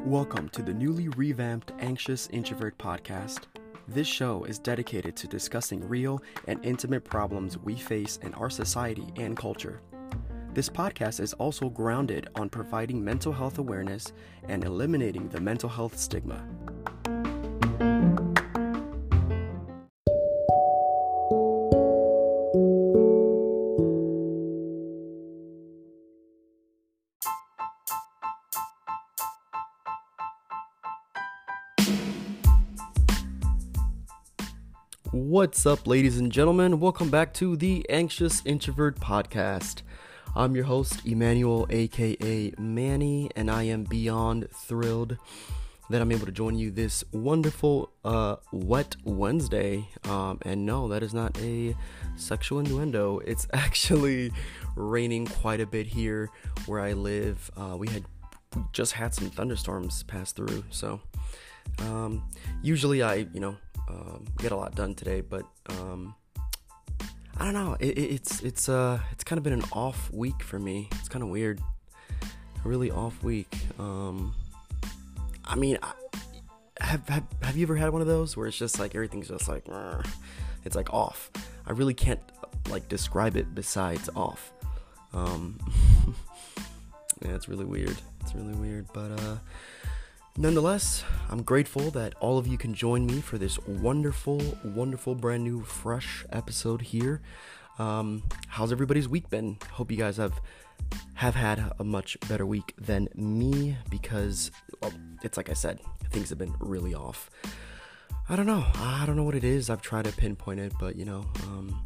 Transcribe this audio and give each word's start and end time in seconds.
Welcome 0.00 0.48
to 0.52 0.62
the 0.62 0.72
newly 0.72 1.08
revamped 1.10 1.72
Anxious 1.80 2.28
Introvert 2.28 2.78
podcast. 2.78 3.40
This 3.88 4.08
show 4.08 4.44
is 4.44 4.58
dedicated 4.58 5.16
to 5.16 5.26
discussing 5.26 5.86
real 5.86 6.22
and 6.46 6.64
intimate 6.64 7.04
problems 7.04 7.58
we 7.58 7.76
face 7.76 8.18
in 8.22 8.32
our 8.32 8.48
society 8.48 9.12
and 9.16 9.36
culture. 9.36 9.82
This 10.54 10.70
podcast 10.70 11.20
is 11.20 11.34
also 11.34 11.68
grounded 11.68 12.30
on 12.34 12.48
providing 12.48 13.04
mental 13.04 13.34
health 13.34 13.58
awareness 13.58 14.14
and 14.48 14.64
eliminating 14.64 15.28
the 15.28 15.42
mental 15.42 15.68
health 15.68 15.98
stigma. 15.98 16.42
What's 35.58 35.66
up, 35.66 35.88
ladies 35.88 36.18
and 36.18 36.30
gentlemen? 36.30 36.78
Welcome 36.78 37.10
back 37.10 37.34
to 37.34 37.56
the 37.56 37.84
Anxious 37.90 38.42
Introvert 38.44 39.00
Podcast. 39.00 39.82
I'm 40.36 40.54
your 40.54 40.66
host, 40.66 41.04
Emmanuel, 41.04 41.66
aka 41.68 42.52
Manny, 42.56 43.28
and 43.34 43.50
I 43.50 43.64
am 43.64 43.82
beyond 43.82 44.46
thrilled 44.52 45.16
that 45.90 46.00
I'm 46.00 46.12
able 46.12 46.26
to 46.26 46.32
join 46.32 46.56
you 46.56 46.70
this 46.70 47.02
wonderful 47.10 47.90
uh, 48.04 48.36
wet 48.52 48.94
Wednesday. 49.02 49.88
Um, 50.04 50.38
and 50.42 50.64
no, 50.64 50.86
that 50.86 51.02
is 51.02 51.12
not 51.12 51.36
a 51.40 51.74
sexual 52.14 52.60
innuendo. 52.60 53.18
It's 53.26 53.48
actually 53.52 54.30
raining 54.76 55.26
quite 55.26 55.60
a 55.60 55.66
bit 55.66 55.88
here 55.88 56.30
where 56.66 56.78
I 56.78 56.92
live. 56.92 57.50
Uh, 57.56 57.76
we 57.76 57.88
had 57.88 58.04
we 58.54 58.62
just 58.72 58.92
had 58.92 59.12
some 59.12 59.28
thunderstorms 59.28 60.04
pass 60.04 60.30
through, 60.30 60.62
so 60.70 61.00
um, 61.80 62.22
usually 62.62 63.02
I, 63.02 63.26
you 63.32 63.40
know, 63.40 63.56
um, 63.88 64.24
get 64.38 64.52
a 64.52 64.56
lot 64.56 64.74
done 64.74 64.94
today, 64.94 65.20
but 65.20 65.44
um, 65.70 66.14
I 67.36 67.44
don't 67.44 67.54
know. 67.54 67.76
It, 67.78 67.96
it, 67.98 68.10
it's 68.12 68.42
it's 68.42 68.68
uh 68.68 68.98
it's 69.12 69.24
kind 69.24 69.38
of 69.38 69.44
been 69.44 69.52
an 69.52 69.64
off 69.72 70.10
week 70.12 70.42
for 70.42 70.58
me. 70.58 70.88
It's 70.98 71.08
kind 71.08 71.22
of 71.22 71.28
weird. 71.28 71.60
A 72.64 72.68
really 72.68 72.90
off 72.90 73.22
week. 73.22 73.56
Um, 73.78 74.34
I 75.44 75.54
mean, 75.54 75.78
I, 75.82 75.92
have, 76.80 77.08
have 77.08 77.24
have 77.42 77.56
you 77.56 77.64
ever 77.64 77.76
had 77.76 77.90
one 77.90 78.00
of 78.00 78.08
those 78.08 78.36
where 78.36 78.48
it's 78.48 78.58
just 78.58 78.78
like 78.78 78.94
everything's 78.94 79.28
just 79.28 79.48
like 79.48 79.64
it's 80.64 80.74
like 80.74 80.92
off. 80.92 81.30
I 81.66 81.72
really 81.72 81.94
can't 81.94 82.20
like 82.68 82.88
describe 82.88 83.36
it 83.36 83.54
besides 83.54 84.10
off. 84.16 84.52
Um, 85.14 85.58
yeah, 87.24 87.34
it's 87.34 87.48
really 87.48 87.64
weird. 87.64 87.96
It's 88.20 88.34
really 88.34 88.54
weird, 88.54 88.86
but 88.92 89.12
uh 89.12 89.36
Nonetheless, 90.40 91.02
I'm 91.30 91.42
grateful 91.42 91.90
that 91.90 92.14
all 92.20 92.38
of 92.38 92.46
you 92.46 92.56
can 92.56 92.72
join 92.72 93.04
me 93.04 93.20
for 93.20 93.38
this 93.38 93.58
wonderful, 93.66 94.40
wonderful, 94.62 95.16
brand 95.16 95.42
new, 95.42 95.64
fresh 95.64 96.24
episode 96.30 96.80
here. 96.80 97.20
Um, 97.80 98.22
how's 98.46 98.70
everybody's 98.70 99.08
week 99.08 99.28
been? 99.30 99.58
Hope 99.72 99.90
you 99.90 99.96
guys 99.96 100.16
have 100.16 100.40
have 101.14 101.34
had 101.34 101.72
a 101.80 101.82
much 101.82 102.16
better 102.28 102.46
week 102.46 102.72
than 102.78 103.08
me 103.16 103.78
because 103.90 104.52
well, 104.80 104.92
it's 105.24 105.36
like 105.36 105.50
I 105.50 105.54
said, 105.54 105.80
things 106.10 106.28
have 106.28 106.38
been 106.38 106.54
really 106.60 106.94
off. 106.94 107.30
I 108.28 108.36
don't 108.36 108.46
know. 108.46 108.64
I 108.76 109.06
don't 109.06 109.16
know 109.16 109.24
what 109.24 109.34
it 109.34 109.42
is. 109.42 109.68
I've 109.68 109.82
tried 109.82 110.04
to 110.04 110.12
pinpoint 110.12 110.60
it, 110.60 110.72
but 110.78 110.94
you 110.94 111.04
know, 111.04 111.26
um, 111.48 111.82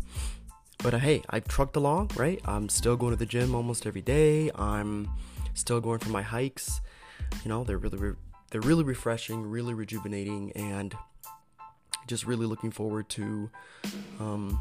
but 0.83 0.93
uh, 0.93 0.99
hey, 0.99 1.23
I've 1.31 1.49
trucked 1.49 1.77
along, 1.77 2.11
right? 2.17 2.39
I'm 2.45 2.69
still 2.69 2.99
going 2.99 3.13
to 3.13 3.19
the 3.19 3.25
gym 3.25 3.55
almost 3.55 3.87
every 3.87 4.03
day. 4.03 4.51
I'm 4.57 5.09
still 5.55 5.81
going 5.81 6.01
for 6.01 6.11
my 6.11 6.21
hikes. 6.21 6.83
You 7.45 7.49
know, 7.49 7.65
they're 7.65 7.79
really, 7.79 8.15
they're 8.53 8.61
really 8.61 8.85
refreshing, 8.85 9.43
really 9.43 9.73
rejuvenating, 9.73 10.53
and 10.53 10.95
just 12.07 12.27
really 12.27 12.45
looking 12.45 12.71
forward 12.71 13.09
to 13.09 13.51
um, 14.21 14.61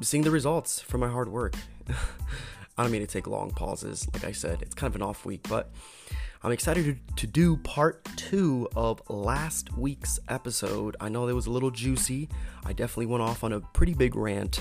seeing 0.00 0.22
the 0.22 0.30
results 0.30 0.80
from 0.80 1.00
my 1.00 1.08
hard 1.08 1.28
work. 1.28 1.54
I 2.76 2.82
don't 2.82 2.92
mean 2.92 3.02
to 3.02 3.06
take 3.06 3.26
long 3.26 3.50
pauses. 3.50 4.08
Like 4.12 4.24
I 4.24 4.32
said, 4.32 4.62
it's 4.62 4.74
kind 4.74 4.90
of 4.90 4.96
an 4.96 5.02
off 5.02 5.24
week, 5.26 5.46
but 5.48 5.70
I'm 6.42 6.52
excited 6.52 6.98
to, 7.16 7.26
do 7.26 7.58
part 7.58 8.02
two 8.16 8.66
of 8.74 9.02
last 9.10 9.76
week's 9.76 10.18
episode. 10.28 10.96
I 10.98 11.10
know 11.10 11.28
it 11.28 11.34
was 11.34 11.46
a 11.46 11.50
little 11.50 11.70
juicy. 11.70 12.30
I 12.64 12.72
definitely 12.72 13.06
went 13.06 13.22
off 13.22 13.44
on 13.44 13.52
a 13.52 13.60
pretty 13.60 13.92
big 13.92 14.16
rant. 14.16 14.60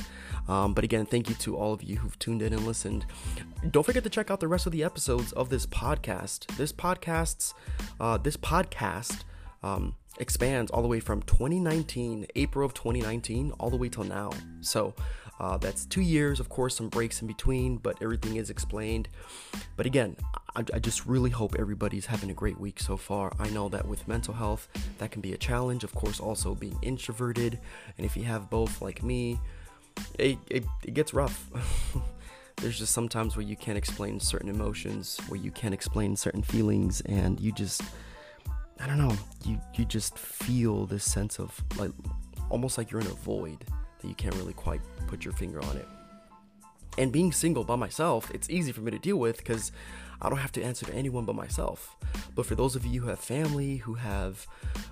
Um, 0.50 0.74
but 0.74 0.84
again, 0.84 1.06
thank 1.06 1.30
you 1.30 1.36
to 1.36 1.56
all 1.56 1.72
of 1.72 1.82
you 1.82 1.96
who've 1.96 2.20
tuned 2.20 2.42
in 2.42 2.52
and 2.52 2.66
listened. 2.68 3.06
Don't 3.72 3.86
forget 3.86 4.04
to 4.04 4.10
check 4.10 4.30
out 4.30 4.42
the 4.42 4.48
rest 4.50 4.66
of 4.66 4.74
the 4.74 4.84
episodes 4.84 5.32
of 5.32 5.50
this 5.50 5.66
podcast. 5.66 6.48
This 6.58 6.74
podcast's 6.74 7.54
uh, 8.02 8.18
this 8.18 8.36
podcast 8.36 9.22
um, 9.64 9.96
expands 10.20 10.70
all 10.72 10.82
the 10.82 10.88
way 10.90 11.00
from 11.00 11.22
2019, 11.24 12.28
April 12.36 12.66
of 12.66 12.74
2019, 12.74 13.54
all 13.60 13.70
the 13.70 13.78
way 13.78 13.88
till 13.88 14.04
now. 14.04 14.32
So 14.60 14.94
uh, 15.40 15.58
that's 15.58 15.86
two 15.86 16.02
years, 16.02 16.40
of 16.40 16.50
course, 16.50 16.76
some 16.76 16.90
breaks 16.90 17.22
in 17.22 17.28
between, 17.28 17.78
but 17.78 18.02
everything 18.02 18.36
is 18.36 18.50
explained. 18.50 19.08
But 19.78 19.86
again, 19.86 20.18
I, 20.56 20.66
I, 20.74 20.80
just 20.80 21.06
really 21.06 21.30
hope 21.30 21.56
everybody's 21.58 22.06
having 22.08 22.30
a 22.30 22.34
great 22.34 22.60
week 22.60 22.80
so 22.80 22.98
far. 22.98 23.32
I 23.40 23.50
know 23.50 23.70
that 23.70 23.88
with 23.88 24.06
mental 24.08 24.34
health, 24.34 24.68
that 24.98 25.12
can 25.12 25.22
be 25.22 25.32
a 25.32 25.38
challenge. 25.38 25.86
Of 25.86 25.96
course, 25.96 26.20
also 26.20 26.56
being 26.56 26.78
introverted, 26.82 27.58
and 27.98 28.06
if 28.06 28.18
you 28.18 28.24
have 28.24 28.50
both, 28.50 28.82
like 28.82 29.02
me, 29.02 29.40
it, 30.18 30.38
it, 30.50 30.66
it 30.84 30.94
gets 30.94 31.14
rough. 31.14 31.50
There's 32.58 32.78
just 32.78 32.92
sometimes 32.92 33.38
where 33.38 33.46
you 33.46 33.56
can't 33.56 33.78
explain 33.78 34.20
certain 34.20 34.50
emotions, 34.50 35.20
where 35.30 35.40
you 35.40 35.52
can't 35.52 35.74
explain 35.74 36.18
certain 36.18 36.44
feelings, 36.44 37.00
and 37.02 37.40
you 37.40 37.54
just, 37.54 37.82
I 38.82 38.88
don't 38.88 38.98
know, 38.98 39.16
you 39.46 39.62
you 39.76 39.86
just 39.86 40.18
feel 40.18 40.86
this 40.86 41.06
sense 41.06 41.40
of 41.40 41.58
like 41.78 41.92
almost 42.50 42.78
like 42.78 42.92
you're 42.92 43.00
in 43.00 43.08
a 43.08 43.12
void 43.12 43.64
that 44.02 44.08
you 44.08 44.16
can't 44.16 44.36
really 44.36 44.54
quite 44.54 44.82
put 45.08 45.26
your 45.26 45.34
finger 45.34 45.62
on 45.62 45.78
it. 45.78 45.88
And 46.98 47.12
being 47.12 47.32
single 47.32 47.64
by 47.64 47.76
myself, 47.76 48.30
it's 48.34 48.50
easy 48.50 48.72
for 48.72 48.82
me 48.82 48.92
to 48.92 49.00
deal 49.00 49.18
with 49.18 49.38
because 49.38 49.72
I 50.22 50.28
don't 50.28 50.40
have 50.40 50.52
to 50.54 50.64
answer 50.64 50.86
to 50.86 50.94
anyone 50.94 51.24
but 51.24 51.36
myself. 51.36 51.96
But 52.36 52.46
for 52.46 52.56
those 52.56 52.76
of 52.76 52.86
you 52.86 53.02
who 53.02 53.08
have 53.08 53.20
family, 53.20 53.78
who 53.78 53.94
have 53.94 54.46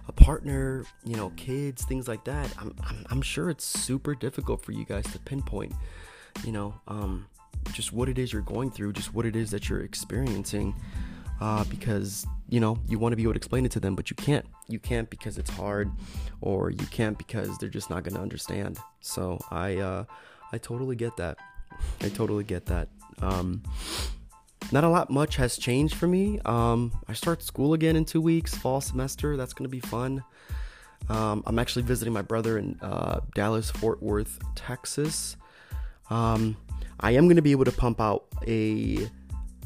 a 0.08 0.14
partner, 0.14 0.86
you 1.04 1.18
know, 1.18 1.34
kids, 1.36 1.84
things 1.84 2.08
like 2.08 2.24
that, 2.24 2.50
I'm, 2.58 2.74
I'm, 2.86 3.06
I'm 3.10 3.22
sure 3.22 3.50
it's 3.50 3.66
super 3.66 4.16
difficult 4.16 4.64
for 4.64 4.72
you 4.72 4.86
guys 4.86 5.06
to 5.12 5.20
pinpoint, 5.20 5.74
you 6.46 6.54
know, 6.54 6.76
um, 6.88 7.28
just 7.74 7.92
what 7.92 8.08
it 8.08 8.18
is 8.18 8.32
you're 8.32 8.42
going 8.42 8.72
through, 8.72 8.94
just 8.94 9.14
what 9.14 9.26
it 9.26 9.36
is 9.36 9.52
that 9.52 9.68
you're 9.68 9.84
experiencing. 9.84 10.76
Uh, 11.40 11.64
because 11.66 12.26
you 12.50 12.60
know 12.60 12.80
you 12.88 12.98
want 12.98 13.12
to 13.12 13.16
be 13.16 13.24
able 13.24 13.34
to 13.34 13.38
explain 13.38 13.66
it 13.66 13.72
to 13.72 13.80
them, 13.80 13.96
but 13.96 14.10
you 14.10 14.16
can't. 14.16 14.46
You 14.68 14.80
can't 14.80 15.10
because 15.10 15.38
it's 15.38 15.52
hard, 15.52 15.92
or 16.42 16.72
you 16.72 16.86
can't 16.88 17.18
because 17.18 17.58
they're 17.58 17.70
just 17.70 17.90
not 17.90 18.04
going 18.04 18.16
to 18.16 18.22
understand. 18.22 18.80
So 19.02 19.40
I, 19.52 19.78
uh, 19.78 20.06
I 20.52 20.58
totally 20.58 20.96
get 20.96 21.16
that. 21.18 21.38
I 22.02 22.10
totally 22.10 22.44
get 22.44 22.66
that. 22.68 22.90
Um, 23.22 23.62
not 24.72 24.84
a 24.84 24.90
lot 24.90 25.10
much 25.10 25.38
has 25.38 25.58
changed 25.58 25.96
for 25.96 26.08
me. 26.08 26.40
Um, 26.46 26.92
I 27.08 27.14
start 27.14 27.42
school 27.44 27.74
again 27.74 27.96
in 27.96 28.04
two 28.04 28.22
weeks, 28.22 28.56
fall 28.56 28.82
semester. 28.82 29.38
That's 29.38 29.54
going 29.54 29.66
to 29.66 29.70
be 29.70 29.80
fun. 29.80 30.24
Um, 31.10 31.44
I'm 31.46 31.58
actually 31.58 31.84
visiting 31.84 32.14
my 32.14 32.22
brother 32.22 32.58
in 32.58 32.78
uh, 32.82 33.22
Dallas, 33.34 33.72
Fort 33.72 34.04
Worth, 34.04 34.40
Texas. 34.56 35.38
Um, 36.10 36.58
I 37.00 37.12
am 37.12 37.26
going 37.26 37.38
to 37.38 37.42
be 37.42 37.52
able 37.52 37.66
to 37.66 37.72
pump 37.72 38.02
out 38.02 38.26
a 38.46 39.10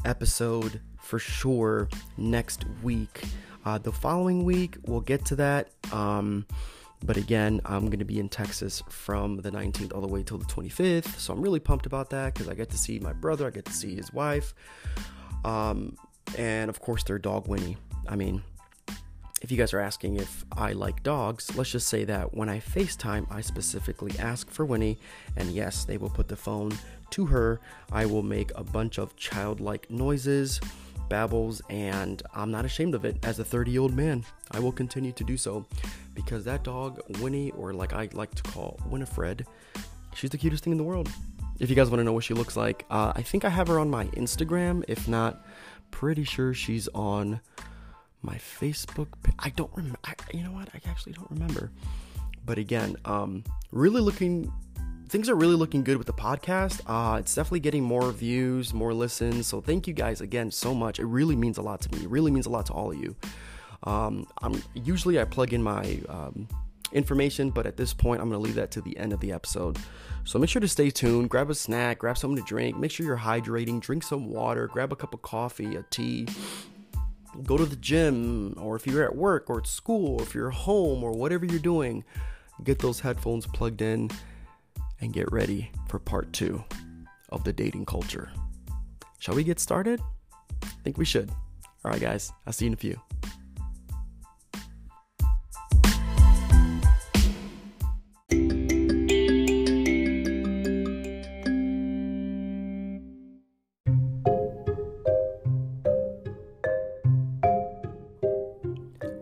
episode 0.04 0.80
for 1.12 1.18
sure 1.18 1.90
next 2.16 2.64
week. 2.82 3.24
Uh, 3.66 3.76
the 3.76 3.92
following 3.92 4.46
week, 4.46 4.78
we'll 4.86 5.02
get 5.02 5.22
to 5.26 5.36
that. 5.36 5.68
Um, 5.92 6.46
but 7.04 7.18
again, 7.18 7.60
I'm 7.66 7.84
going 7.84 7.98
to 7.98 8.06
be 8.06 8.18
in 8.18 8.30
Texas 8.30 8.82
from 8.88 9.36
the 9.36 9.50
19th 9.50 9.94
all 9.94 10.00
the 10.00 10.08
way 10.08 10.22
till 10.22 10.38
the 10.38 10.46
25th. 10.46 11.18
So 11.18 11.34
I'm 11.34 11.42
really 11.42 11.60
pumped 11.60 11.84
about 11.84 12.08
that 12.10 12.32
because 12.32 12.48
I 12.48 12.54
get 12.54 12.70
to 12.70 12.78
see 12.78 12.98
my 12.98 13.12
brother, 13.12 13.46
I 13.46 13.50
get 13.50 13.66
to 13.66 13.74
see 13.74 13.94
his 13.94 14.10
wife, 14.10 14.54
um, 15.44 15.98
and 16.38 16.70
of 16.70 16.80
course, 16.80 17.04
their 17.04 17.18
dog 17.18 17.46
Winnie. 17.46 17.76
I 18.08 18.16
mean, 18.16 18.42
if 19.42 19.50
you 19.50 19.58
guys 19.58 19.74
are 19.74 19.80
asking 19.80 20.16
if 20.16 20.46
I 20.50 20.72
like 20.72 21.02
dogs, 21.02 21.54
let's 21.58 21.72
just 21.72 21.88
say 21.88 22.04
that 22.04 22.32
when 22.32 22.48
I 22.48 22.60
FaceTime, 22.60 23.26
I 23.30 23.42
specifically 23.42 24.18
ask 24.18 24.50
for 24.50 24.64
Winnie, 24.64 24.96
and 25.36 25.50
yes, 25.50 25.84
they 25.84 25.98
will 25.98 26.08
put 26.08 26.28
the 26.28 26.36
phone 26.36 26.72
to 27.10 27.26
her. 27.26 27.60
I 27.90 28.06
will 28.06 28.22
make 28.22 28.50
a 28.54 28.64
bunch 28.64 28.96
of 28.96 29.14
childlike 29.16 29.90
noises 29.90 30.58
babbles, 31.08 31.62
and 31.70 32.22
I'm 32.34 32.50
not 32.50 32.64
ashamed 32.64 32.94
of 32.94 33.04
it. 33.04 33.18
As 33.22 33.38
a 33.38 33.44
30 33.44 33.70
year 33.70 33.80
old 33.80 33.94
man, 33.94 34.24
I 34.50 34.60
will 34.60 34.72
continue 34.72 35.12
to 35.12 35.24
do 35.24 35.36
so 35.36 35.66
because 36.14 36.44
that 36.44 36.64
dog, 36.64 37.00
Winnie, 37.20 37.50
or 37.52 37.72
like 37.72 37.92
I 37.92 38.08
like 38.12 38.34
to 38.34 38.42
call 38.42 38.78
Winifred, 38.86 39.46
she's 40.14 40.30
the 40.30 40.38
cutest 40.38 40.64
thing 40.64 40.72
in 40.72 40.78
the 40.78 40.84
world. 40.84 41.10
If 41.58 41.70
you 41.70 41.76
guys 41.76 41.90
want 41.90 42.00
to 42.00 42.04
know 42.04 42.12
what 42.12 42.24
she 42.24 42.34
looks 42.34 42.56
like, 42.56 42.84
uh, 42.90 43.12
I 43.14 43.22
think 43.22 43.44
I 43.44 43.48
have 43.48 43.68
her 43.68 43.78
on 43.78 43.88
my 43.88 44.06
Instagram. 44.06 44.84
If 44.88 45.06
not, 45.06 45.46
pretty 45.90 46.24
sure 46.24 46.54
she's 46.54 46.88
on 46.88 47.40
my 48.22 48.36
Facebook. 48.36 49.08
I 49.38 49.50
don't 49.50 49.70
remember. 49.74 49.98
You 50.32 50.44
know 50.44 50.52
what? 50.52 50.68
I 50.74 50.80
actually 50.88 51.12
don't 51.12 51.30
remember. 51.30 51.70
But 52.44 52.58
again, 52.58 52.96
um, 53.04 53.44
really 53.70 54.00
looking 54.00 54.52
things 55.08 55.28
are 55.28 55.34
really 55.34 55.54
looking 55.54 55.82
good 55.82 55.96
with 55.96 56.06
the 56.06 56.12
podcast. 56.12 56.80
Uh, 56.86 57.18
it's 57.18 57.34
definitely 57.34 57.60
getting 57.60 57.82
more 57.82 58.10
views, 58.12 58.72
more 58.72 58.94
listens. 58.94 59.46
So 59.46 59.60
thank 59.60 59.86
you 59.86 59.94
guys 59.94 60.20
again 60.20 60.50
so 60.50 60.74
much. 60.74 60.98
It 60.98 61.06
really 61.06 61.36
means 61.36 61.58
a 61.58 61.62
lot 61.62 61.80
to 61.82 61.96
me. 61.96 62.04
It 62.04 62.10
really 62.10 62.30
means 62.30 62.46
a 62.46 62.50
lot 62.50 62.66
to 62.66 62.72
all 62.72 62.92
of 62.92 62.98
you. 62.98 63.14
Um, 63.84 64.26
I'm 64.40 64.62
usually 64.74 65.20
I 65.20 65.24
plug 65.24 65.52
in 65.52 65.62
my 65.62 66.00
um, 66.08 66.48
information, 66.92 67.50
but 67.50 67.66
at 67.66 67.76
this 67.76 67.92
point 67.92 68.20
I'm 68.20 68.28
gonna 68.28 68.42
leave 68.42 68.54
that 68.54 68.70
to 68.72 68.80
the 68.80 68.96
end 68.96 69.12
of 69.12 69.20
the 69.20 69.32
episode. 69.32 69.78
So 70.24 70.38
make 70.38 70.50
sure 70.50 70.60
to 70.60 70.68
stay 70.68 70.90
tuned. 70.90 71.30
Grab 71.30 71.50
a 71.50 71.54
snack, 71.54 71.98
grab 71.98 72.16
something 72.16 72.42
to 72.42 72.48
drink. 72.48 72.76
Make 72.76 72.90
sure 72.90 73.04
you're 73.04 73.16
hydrating. 73.16 73.80
Drink 73.80 74.04
some 74.04 74.28
water. 74.28 74.68
Grab 74.68 74.92
a 74.92 74.96
cup 74.96 75.14
of 75.14 75.22
coffee, 75.22 75.76
a 75.76 75.84
tea. 75.90 76.28
Go 77.44 77.56
to 77.56 77.64
the 77.64 77.76
gym, 77.76 78.54
or 78.58 78.76
if 78.76 78.86
you're 78.86 79.02
at 79.02 79.16
work 79.16 79.48
or 79.48 79.58
at 79.58 79.66
school, 79.66 80.20
or 80.20 80.22
if 80.22 80.34
you're 80.34 80.50
home 80.50 81.02
or 81.02 81.12
whatever 81.12 81.46
you're 81.46 81.58
doing, 81.58 82.04
get 82.62 82.78
those 82.78 83.00
headphones 83.00 83.46
plugged 83.46 83.80
in 83.80 84.10
and 85.02 85.12
get 85.12 85.30
ready 85.32 85.70
for 85.88 85.98
part 85.98 86.32
two 86.32 86.64
of 87.30 87.44
the 87.44 87.52
dating 87.52 87.84
culture. 87.84 88.30
Shall 89.18 89.34
we 89.34 89.44
get 89.44 89.60
started? 89.60 90.00
I 90.62 90.68
think 90.84 90.96
we 90.96 91.04
should. 91.04 91.30
All 91.84 91.90
right, 91.90 92.00
guys, 92.00 92.32
I'll 92.46 92.52
see 92.52 92.64
you 92.64 92.70
in 92.70 92.74
a 92.74 92.76
few. 92.76 93.00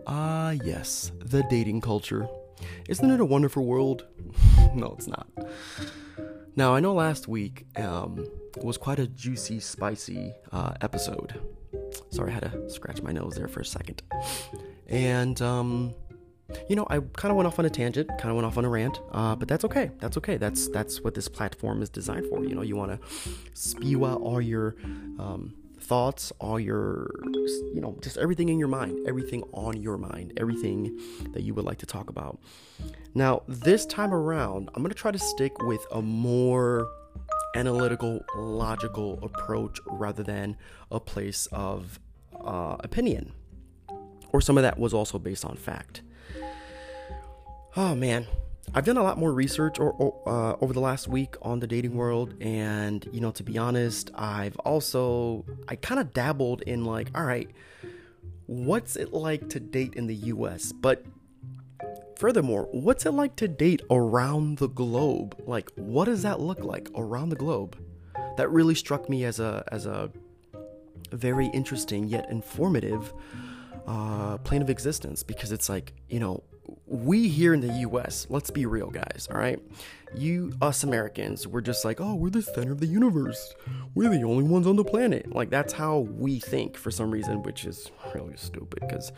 Ah, 0.07 0.51
yes, 0.63 1.11
the 1.19 1.43
dating 1.49 1.81
culture. 1.81 2.27
Isn't 2.87 3.09
it 3.09 3.19
a 3.19 3.25
wonderful 3.25 3.65
world? 3.65 4.05
no, 4.75 4.95
it's 4.97 5.07
not. 5.07 5.27
Now, 6.55 6.75
I 6.75 6.79
know 6.79 6.93
last 6.93 7.27
week 7.27 7.65
um, 7.77 8.25
was 8.61 8.77
quite 8.77 8.99
a 8.99 9.07
juicy, 9.07 9.59
spicy 9.59 10.33
uh, 10.51 10.73
episode. 10.81 11.39
Sorry, 12.09 12.31
I 12.31 12.33
had 12.33 12.51
to 12.51 12.69
scratch 12.69 13.01
my 13.01 13.11
nose 13.11 13.35
there 13.35 13.47
for 13.47 13.61
a 13.61 13.65
second. 13.65 14.01
And, 14.87 15.41
um, 15.41 15.93
you 16.67 16.75
know, 16.75 16.85
I 16.89 16.99
kind 16.99 17.31
of 17.31 17.37
went 17.37 17.47
off 17.47 17.59
on 17.59 17.65
a 17.65 17.69
tangent, 17.69 18.09
kind 18.17 18.29
of 18.29 18.35
went 18.35 18.45
off 18.45 18.57
on 18.57 18.65
a 18.65 18.69
rant, 18.69 18.99
uh, 19.11 19.35
but 19.35 19.47
that's 19.47 19.63
okay. 19.65 19.91
That's 19.99 20.17
okay. 20.17 20.35
That's 20.37 20.67
that's 20.67 21.01
what 21.01 21.13
this 21.13 21.29
platform 21.29 21.81
is 21.81 21.89
designed 21.89 22.25
for. 22.27 22.43
You 22.43 22.55
know, 22.55 22.61
you 22.61 22.75
want 22.75 22.91
to 22.91 23.31
spew 23.53 24.05
out 24.05 24.19
all 24.19 24.41
your 24.41 24.75
um, 25.17 25.53
thoughts, 25.81 26.31
all 26.39 26.59
your, 26.59 27.09
you 27.73 27.81
know, 27.81 27.97
just 28.01 28.17
everything 28.17 28.49
in 28.49 28.59
your 28.59 28.67
mind, 28.67 29.07
everything 29.07 29.43
on 29.51 29.81
your 29.81 29.97
mind, 29.97 30.33
everything 30.37 30.99
that 31.33 31.43
you 31.43 31.53
would 31.53 31.65
like 31.65 31.79
to 31.79 31.85
talk 31.85 32.09
about. 32.09 32.39
Now, 33.13 33.43
this 33.47 33.85
time 33.85 34.13
around, 34.13 34.69
I'm 34.73 34.81
going 34.81 34.93
to 34.93 34.97
try 34.97 35.11
to 35.11 35.19
stick 35.19 35.61
with 35.63 35.85
a 35.91 36.01
more 36.01 36.87
analytical, 37.55 38.23
logical 38.35 39.19
approach 39.23 39.79
rather 39.85 40.23
than 40.23 40.55
a 40.89 40.99
place 40.99 41.47
of 41.51 41.99
uh, 42.39 42.77
opinion. 42.79 43.33
Or 44.33 44.39
some 44.39 44.57
of 44.57 44.63
that 44.63 44.79
was 44.79 44.93
also 44.93 45.19
based 45.19 45.43
on 45.43 45.57
fact. 45.57 46.01
Oh 47.75 47.95
man, 47.95 48.27
I've 48.73 48.85
done 48.85 48.97
a 48.97 49.03
lot 49.03 49.17
more 49.17 49.33
research 49.33 49.79
or, 49.79 49.91
or, 49.91 50.21
uh, 50.25 50.55
over 50.61 50.71
the 50.71 50.79
last 50.79 51.07
week 51.07 51.35
on 51.41 51.59
the 51.59 51.67
dating 51.67 51.95
world, 51.95 52.35
and 52.39 53.07
you 53.11 53.19
know, 53.19 53.31
to 53.31 53.43
be 53.43 53.57
honest, 53.57 54.11
I've 54.15 54.57
also 54.59 55.45
I 55.67 55.75
kind 55.75 55.99
of 55.99 56.13
dabbled 56.13 56.61
in 56.61 56.85
like, 56.85 57.09
all 57.13 57.25
right, 57.25 57.49
what's 58.45 58.95
it 58.95 59.13
like 59.13 59.49
to 59.49 59.59
date 59.59 59.95
in 59.95 60.07
the 60.07 60.15
U.S. 60.15 60.71
But 60.71 61.05
furthermore, 62.15 62.69
what's 62.71 63.05
it 63.05 63.11
like 63.11 63.35
to 63.37 63.47
date 63.47 63.81
around 63.89 64.59
the 64.59 64.69
globe? 64.69 65.41
Like, 65.45 65.69
what 65.75 66.05
does 66.05 66.23
that 66.23 66.39
look 66.39 66.63
like 66.63 66.89
around 66.95 67.29
the 67.29 67.35
globe? 67.35 67.77
That 68.37 68.49
really 68.49 68.75
struck 68.75 69.09
me 69.09 69.25
as 69.25 69.39
a 69.39 69.65
as 69.71 69.85
a 69.85 70.11
very 71.11 71.47
interesting 71.47 72.07
yet 72.07 72.29
informative 72.29 73.13
uh, 73.87 74.37
plane 74.37 74.61
of 74.61 74.69
existence 74.69 75.23
because 75.23 75.51
it's 75.51 75.67
like 75.67 75.93
you 76.09 76.19
know 76.19 76.43
we 76.91 77.29
here 77.29 77.53
in 77.53 77.61
the 77.61 77.73
US, 77.89 78.27
let's 78.29 78.51
be 78.51 78.65
real, 78.65 78.89
guys, 78.89 79.27
all 79.31 79.39
right? 79.39 79.59
You, 80.13 80.51
us 80.61 80.83
Americans, 80.83 81.47
we're 81.47 81.61
just 81.61 81.85
like, 81.85 82.01
oh, 82.01 82.15
we're 82.15 82.29
the 82.29 82.41
center 82.41 82.73
of 82.73 82.81
the 82.81 82.87
universe. 82.87 83.55
We're 83.95 84.09
the 84.09 84.23
only 84.23 84.43
ones 84.43 84.67
on 84.67 84.75
the 84.75 84.83
planet. 84.83 85.33
Like, 85.33 85.49
that's 85.49 85.71
how 85.71 85.99
we 85.99 86.39
think 86.39 86.75
for 86.75 86.91
some 86.91 87.09
reason, 87.09 87.43
which 87.43 87.63
is 87.63 87.89
really 88.13 88.35
stupid 88.35 88.79
because, 88.81 89.13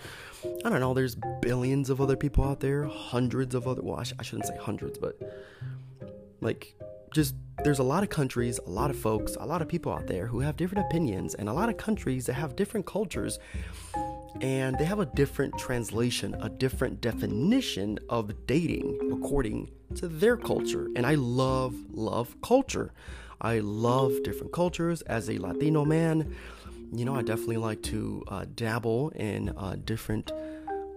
I 0.63 0.69
don't 0.69 0.81
know, 0.81 0.93
there's 0.93 1.15
billions 1.41 1.89
of 1.89 1.99
other 1.99 2.15
people 2.15 2.43
out 2.43 2.59
there, 2.59 2.85
hundreds 2.85 3.55
of 3.55 3.67
other, 3.67 3.81
well, 3.81 3.99
I, 3.99 4.03
sh- 4.03 4.13
I 4.19 4.23
shouldn't 4.23 4.45
say 4.45 4.57
hundreds, 4.57 4.99
but 4.99 5.19
like, 6.41 6.75
just 7.11 7.33
there's 7.63 7.79
a 7.79 7.83
lot 7.83 8.03
of 8.03 8.09
countries, 8.09 8.59
a 8.65 8.69
lot 8.69 8.91
of 8.91 8.97
folks, 8.97 9.35
a 9.39 9.45
lot 9.45 9.63
of 9.63 9.67
people 9.67 9.91
out 9.91 10.05
there 10.05 10.27
who 10.27 10.41
have 10.41 10.57
different 10.57 10.85
opinions, 10.87 11.33
and 11.33 11.49
a 11.49 11.53
lot 11.53 11.69
of 11.69 11.77
countries 11.77 12.27
that 12.27 12.33
have 12.33 12.55
different 12.55 12.85
cultures 12.85 13.39
and 14.41 14.77
they 14.77 14.85
have 14.85 14.99
a 14.99 15.05
different 15.05 15.57
translation, 15.57 16.35
a 16.41 16.49
different 16.49 17.01
definition 17.01 17.99
of 18.09 18.45
dating 18.47 18.97
according 19.11 19.69
to 19.95 20.07
their 20.07 20.37
culture. 20.37 20.89
And 20.95 21.05
I 21.05 21.15
love, 21.15 21.75
love 21.91 22.35
culture. 22.41 22.93
I 23.41 23.59
love 23.59 24.13
different 24.23 24.53
cultures. 24.53 25.01
As 25.03 25.29
a 25.29 25.37
Latino 25.37 25.85
man, 25.85 26.35
you 26.91 27.05
know, 27.05 27.15
I 27.15 27.21
definitely 27.21 27.57
like 27.57 27.81
to 27.83 28.23
uh, 28.27 28.45
dabble 28.53 29.09
in 29.09 29.49
uh, 29.49 29.75
different 29.83 30.31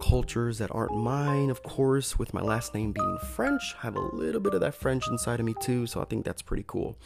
cultures 0.01 0.59
that 0.59 0.71
aren't 0.75 0.97
mine, 0.97 1.51
of 1.51 1.63
course, 1.63 2.19
with 2.19 2.35
my 2.35 2.43
last 2.43 2.75
name 2.75 2.93
being 2.93 3.19
French. 3.35 3.75
I 3.79 3.87
have 3.87 3.97
a 3.97 4.01
little 4.01 4.41
bit 4.41 4.55
of 4.55 4.61
that 4.61 4.75
French 4.75 5.09
inside 5.09 5.41
of 5.41 5.47
me 5.47 5.55
too, 5.61 5.87
so 5.87 6.01
I 6.01 6.05
think 6.05 6.25
that's 6.25 6.43
pretty 6.43 6.65
cool. 6.67 6.99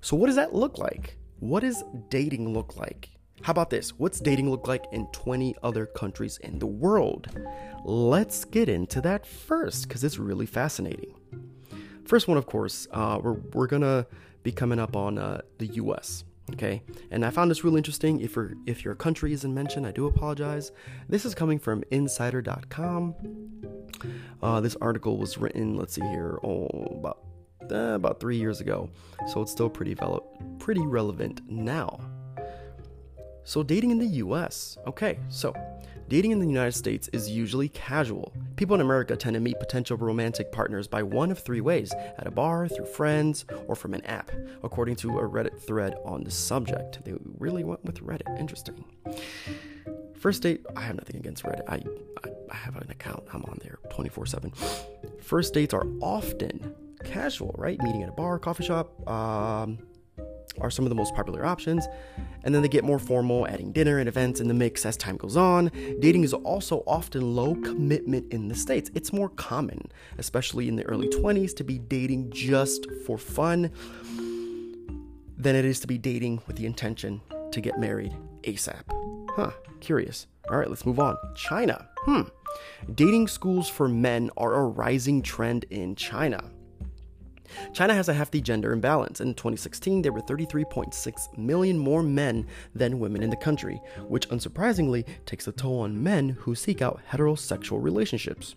So, 0.00 0.16
what 0.16 0.26
does 0.26 0.36
that 0.36 0.54
look 0.54 0.78
like? 0.78 1.16
What 1.40 1.60
does 1.60 1.82
dating 2.08 2.52
look 2.52 2.76
like? 2.76 3.10
How 3.42 3.50
about 3.50 3.70
this? 3.70 3.90
What's 3.98 4.20
dating 4.20 4.50
look 4.50 4.68
like 4.68 4.86
in 4.92 5.06
20 5.08 5.54
other 5.62 5.86
countries 5.86 6.38
in 6.38 6.58
the 6.58 6.66
world? 6.66 7.28
Let's 7.84 8.44
get 8.44 8.68
into 8.68 9.00
that 9.02 9.26
first 9.26 9.88
because 9.88 10.02
it's 10.04 10.18
really 10.18 10.46
fascinating. 10.46 11.14
First 12.06 12.28
one, 12.28 12.38
of 12.38 12.46
course, 12.46 12.86
uh, 12.90 13.18
we're, 13.22 13.34
we're 13.52 13.66
gonna 13.66 14.06
be 14.42 14.52
coming 14.52 14.78
up 14.78 14.96
on 14.96 15.18
uh, 15.18 15.40
the 15.58 15.66
US. 15.66 16.24
Okay, 16.52 16.82
and 17.10 17.24
I 17.24 17.30
found 17.30 17.50
this 17.50 17.64
really 17.64 17.78
interesting. 17.78 18.20
If 18.20 18.36
your 18.36 18.52
if 18.66 18.84
your 18.84 18.94
country 18.94 19.32
isn't 19.32 19.54
mentioned, 19.54 19.86
I 19.86 19.92
do 19.92 20.06
apologize. 20.06 20.72
This 21.08 21.24
is 21.24 21.34
coming 21.34 21.58
from 21.58 21.82
Insider.com. 21.90 23.14
Uh, 24.42 24.60
this 24.60 24.76
article 24.76 25.16
was 25.16 25.38
written, 25.38 25.78
let's 25.78 25.94
see 25.94 26.02
here, 26.02 26.38
oh, 26.44 26.66
about 26.98 27.24
uh, 27.72 27.94
about 27.94 28.20
three 28.20 28.36
years 28.36 28.60
ago, 28.60 28.90
so 29.32 29.40
it's 29.40 29.52
still 29.52 29.70
pretty 29.70 29.96
pretty 30.58 30.84
relevant 30.86 31.40
now. 31.48 31.98
So, 33.44 33.62
dating 33.62 33.90
in 33.90 33.98
the 33.98 34.06
US. 34.06 34.78
Okay, 34.86 35.18
so 35.28 35.54
dating 36.08 36.30
in 36.30 36.38
the 36.38 36.46
United 36.46 36.72
States 36.72 37.08
is 37.12 37.30
usually 37.30 37.68
casual. 37.68 38.32
People 38.56 38.74
in 38.74 38.80
America 38.80 39.16
tend 39.16 39.34
to 39.34 39.40
meet 39.40 39.58
potential 39.58 39.96
romantic 39.96 40.50
partners 40.50 40.88
by 40.88 41.02
one 41.02 41.30
of 41.30 41.38
three 41.38 41.60
ways 41.60 41.92
at 42.18 42.26
a 42.26 42.30
bar, 42.30 42.68
through 42.68 42.86
friends, 42.86 43.44
or 43.66 43.74
from 43.74 43.94
an 43.94 44.04
app, 44.06 44.30
according 44.62 44.96
to 44.96 45.18
a 45.18 45.28
Reddit 45.28 45.60
thread 45.60 45.94
on 46.04 46.24
the 46.24 46.30
subject. 46.30 47.04
They 47.04 47.14
really 47.38 47.64
went 47.64 47.84
with 47.84 48.02
Reddit. 48.02 48.38
Interesting. 48.38 48.84
First 50.14 50.42
date, 50.42 50.64
I 50.74 50.80
have 50.80 50.96
nothing 50.96 51.16
against 51.16 51.44
Reddit. 51.44 51.64
I, 51.68 51.82
I, 52.24 52.30
I 52.50 52.56
have 52.56 52.76
an 52.76 52.90
account, 52.90 53.24
I'm 53.32 53.44
on 53.44 53.58
there 53.62 53.78
24 53.90 54.24
7. 54.26 54.52
First 55.20 55.52
dates 55.52 55.74
are 55.74 55.86
often 56.00 56.74
casual, 57.04 57.54
right? 57.58 57.78
Meeting 57.82 58.02
at 58.02 58.08
a 58.08 58.12
bar, 58.12 58.38
coffee 58.38 58.64
shop, 58.64 59.06
um, 59.08 59.78
are 60.60 60.70
some 60.70 60.84
of 60.84 60.88
the 60.88 60.94
most 60.94 61.14
popular 61.14 61.44
options, 61.44 61.86
and 62.44 62.54
then 62.54 62.62
they 62.62 62.68
get 62.68 62.84
more 62.84 62.98
formal, 62.98 63.46
adding 63.48 63.72
dinner 63.72 63.98
and 63.98 64.08
events 64.08 64.40
in 64.40 64.48
the 64.48 64.54
mix 64.54 64.84
as 64.86 64.96
time 64.96 65.16
goes 65.16 65.36
on. 65.36 65.70
Dating 66.00 66.24
is 66.24 66.32
also 66.32 66.82
often 66.86 67.34
low 67.34 67.54
commitment 67.56 68.32
in 68.32 68.48
the 68.48 68.54
States. 68.54 68.90
It's 68.94 69.12
more 69.12 69.28
common, 69.30 69.90
especially 70.18 70.68
in 70.68 70.76
the 70.76 70.84
early 70.84 71.08
20s, 71.08 71.54
to 71.56 71.64
be 71.64 71.78
dating 71.78 72.30
just 72.30 72.86
for 73.06 73.18
fun 73.18 73.70
than 75.36 75.56
it 75.56 75.64
is 75.64 75.80
to 75.80 75.86
be 75.86 75.98
dating 75.98 76.40
with 76.46 76.56
the 76.56 76.66
intention 76.66 77.20
to 77.52 77.60
get 77.60 77.78
married 77.78 78.14
ASAP. 78.42 78.82
Huh, 79.30 79.50
curious. 79.80 80.26
All 80.50 80.58
right, 80.58 80.68
let's 80.68 80.86
move 80.86 81.00
on. 81.00 81.16
China. 81.34 81.88
Hmm. 82.04 82.22
Dating 82.94 83.28
schools 83.28 83.68
for 83.68 83.88
men 83.88 84.30
are 84.36 84.54
a 84.54 84.64
rising 84.64 85.22
trend 85.22 85.64
in 85.70 85.96
China. 85.96 86.50
China 87.72 87.94
has 87.94 88.08
a 88.08 88.14
hefty 88.14 88.40
gender 88.40 88.72
imbalance. 88.72 89.20
In 89.20 89.34
2016, 89.34 90.02
there 90.02 90.12
were 90.12 90.22
33.6 90.22 91.38
million 91.38 91.78
more 91.78 92.02
men 92.02 92.46
than 92.74 93.00
women 93.00 93.22
in 93.22 93.30
the 93.30 93.36
country, 93.36 93.80
which 94.08 94.28
unsurprisingly 94.28 95.04
takes 95.26 95.46
a 95.46 95.52
toll 95.52 95.80
on 95.80 96.02
men 96.02 96.30
who 96.30 96.54
seek 96.54 96.82
out 96.82 97.00
heterosexual 97.10 97.82
relationships. 97.82 98.54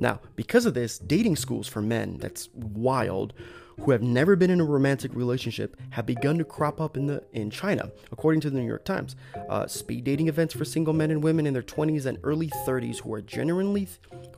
Now, 0.00 0.20
because 0.36 0.66
of 0.66 0.74
this, 0.74 0.98
dating 0.98 1.36
schools 1.36 1.68
for 1.68 1.82
men, 1.82 2.18
that's 2.18 2.48
wild, 2.54 3.34
who 3.80 3.90
have 3.90 4.02
never 4.02 4.36
been 4.36 4.50
in 4.50 4.60
a 4.60 4.64
romantic 4.64 5.14
relationship 5.14 5.76
have 5.90 6.06
begun 6.06 6.38
to 6.38 6.44
crop 6.44 6.80
up 6.80 6.96
in 6.96 7.06
the 7.06 7.22
in 7.32 7.50
China, 7.50 7.90
according 8.10 8.40
to 8.40 8.50
the 8.50 8.58
New 8.58 8.66
York 8.66 8.84
Times. 8.84 9.16
Uh, 9.48 9.66
speed 9.66 10.04
dating 10.04 10.28
events 10.28 10.54
for 10.54 10.64
single 10.64 10.94
men 10.94 11.10
and 11.10 11.22
women 11.22 11.46
in 11.46 11.54
their 11.54 11.62
20s 11.62 12.06
and 12.06 12.18
early 12.22 12.48
30s 12.66 13.00
who 13.00 13.12
are 13.12 13.22
generally 13.22 13.88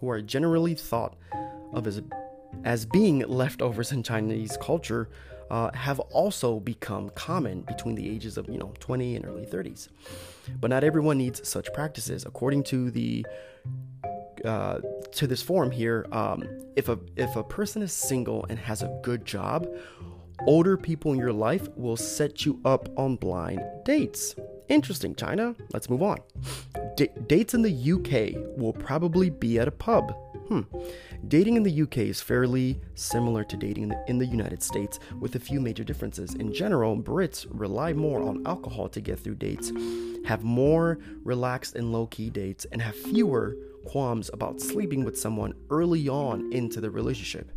who 0.01 0.09
are 0.09 0.23
generally 0.23 0.75
thought 0.75 1.17
of 1.73 1.87
as 1.87 2.01
as 2.65 2.87
being 2.87 3.21
leftovers 3.21 3.93
in 3.93 4.03
Chinese 4.03 4.57
culture 4.61 5.09
uh, 5.51 5.71
have 5.73 6.01
also 6.01 6.61
become 6.61 7.11
common 7.11 7.63
between 7.63 7.95
the 7.95 8.09
ages 8.09 8.37
of 8.37 8.49
you 8.49 8.59
know 8.59 8.73
20 8.81 9.17
and 9.17 9.27
early 9.27 9.47
30s. 9.47 9.89
But 10.61 10.71
not 10.71 10.85
everyone 10.85 11.19
needs 11.19 11.47
such 11.49 11.73
practices. 11.73 12.25
According 12.25 12.65
to 12.65 12.91
the 12.91 13.27
uh, 14.45 14.81
to 15.13 15.27
this 15.27 15.43
forum 15.43 15.71
here, 15.71 16.07
um, 16.13 16.45
if 16.77 16.89
a 16.89 16.99
if 17.17 17.37
a 17.37 17.45
person 17.45 17.83
is 17.83 17.93
single 17.93 18.45
and 18.49 18.59
has 18.59 18.83
a 18.83 19.01
good 19.03 19.25
job, 19.25 19.67
older 20.47 20.77
people 20.77 21.13
in 21.13 21.19
your 21.19 21.33
life 21.33 21.69
will 21.77 21.97
set 21.97 22.45
you 22.45 22.61
up 22.65 22.89
on 22.99 23.17
blind 23.17 23.61
dates. 23.85 24.35
Interesting, 24.69 25.15
China. 25.15 25.55
Let's 25.73 25.91
move 25.91 26.03
on. 26.03 26.19
D- 26.97 27.09
dates 27.27 27.55
in 27.55 27.63
the 27.63 27.93
UK 27.93 28.59
will 28.59 28.73
probably 28.73 29.31
be 29.31 29.59
at 29.59 29.69
a 29.69 29.73
pub. 29.73 30.15
Hmm. 30.49 30.63
Dating 31.29 31.57
in 31.57 31.63
the 31.63 31.83
UK 31.83 31.99
is 31.99 32.21
fairly 32.21 32.79
similar 32.95 33.45
to 33.45 33.57
dating 33.57 33.85
in 33.85 33.89
the, 33.89 34.05
in 34.09 34.19
the, 34.19 34.27
United 34.27 34.63
States, 34.63 34.99
with 35.19 35.35
a 35.37 35.39
few 35.39 35.59
major 35.59 35.85
differences. 35.85 36.35
In 36.35 36.53
general, 36.53 36.97
Brits 36.97 37.47
rely 37.51 37.95
more 37.95 38.23
on 38.23 38.47
alcohol 38.47 38.89
to 38.91 39.01
get 39.01 39.19
through 39.19 39.37
dates, 39.37 39.73
have 40.27 40.45
more 40.45 40.99
relaxed 41.23 41.77
and 41.77 41.93
low 41.93 42.07
key 42.07 42.29
dates, 42.29 42.67
and 42.73 42.83
have 42.83 42.95
fewer 42.95 43.57
qualms 43.87 44.31
about 44.33 44.61
sleeping 44.61 45.05
with 45.05 45.19
someone 45.19 45.55
early 45.71 46.09
on 46.09 46.53
into 46.53 46.81
the 46.81 46.91
relationship. 46.91 47.51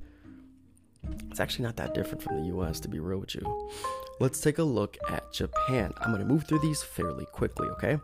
It's 1.29 1.39
actually 1.39 1.65
not 1.65 1.75
that 1.77 1.93
different 1.93 2.23
from 2.23 2.37
the 2.37 2.57
US, 2.57 2.79
to 2.81 2.87
be 2.87 2.99
real 2.99 3.19
with 3.19 3.35
you. 3.35 3.69
Let's 4.19 4.41
take 4.41 4.57
a 4.57 4.63
look 4.63 4.97
at 5.09 5.31
Japan. 5.31 5.93
I'm 6.01 6.11
going 6.11 6.25
to 6.25 6.27
move 6.27 6.45
through 6.45 6.59
these 6.59 6.81
fairly 6.81 7.25
quickly, 7.25 7.67
okay? 7.69 7.99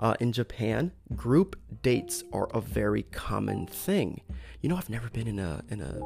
Uh, 0.00 0.14
in 0.18 0.32
Japan, 0.32 0.92
group 1.14 1.56
dates 1.82 2.24
are 2.32 2.48
a 2.54 2.60
very 2.60 3.02
common 3.04 3.66
thing. 3.66 4.22
You 4.62 4.68
know, 4.68 4.76
I've 4.76 4.88
never 4.90 5.10
been 5.10 5.28
in 5.28 5.38
a 5.38 5.62
in 5.68 5.80
a 5.80 6.00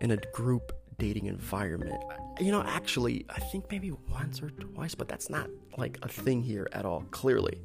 in 0.00 0.10
a 0.10 0.16
group 0.32 0.72
dating 0.98 1.26
environment. 1.26 2.02
You 2.40 2.50
know, 2.50 2.62
actually, 2.62 3.26
I 3.28 3.40
think 3.40 3.70
maybe 3.70 3.92
once 4.10 4.42
or 4.42 4.50
twice, 4.50 4.94
but 4.94 5.06
that's 5.06 5.28
not 5.28 5.50
like 5.76 5.98
a 6.02 6.08
thing 6.08 6.42
here 6.42 6.66
at 6.72 6.84
all. 6.84 7.04
Clearly. 7.10 7.60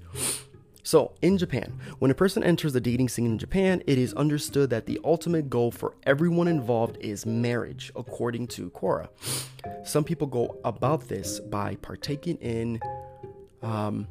So, 0.90 1.14
in 1.22 1.38
Japan, 1.38 1.80
when 2.00 2.10
a 2.10 2.16
person 2.16 2.44
enters 2.44 2.74
the 2.74 2.82
dating 2.82 3.10
scene 3.10 3.28
in 3.28 3.38
Japan, 3.38 3.84
it 3.86 4.00
is 4.00 4.12
understood 4.16 4.72
that 4.72 4.88
the 4.88 5.00
ultimate 5.04 5.48
goal 5.48 5.70
for 5.70 5.94
everyone 6.08 6.48
involved 6.48 6.98
is 7.00 7.28
marriage, 7.28 7.92
according 7.96 8.48
to 8.48 8.72
Quora. 8.72 9.08
Some 9.86 10.04
people 10.04 10.26
go 10.26 10.60
about 10.66 11.08
this 11.08 11.40
by 11.42 11.76
partaking 11.76 12.38
in, 12.38 12.80
um, 13.62 14.08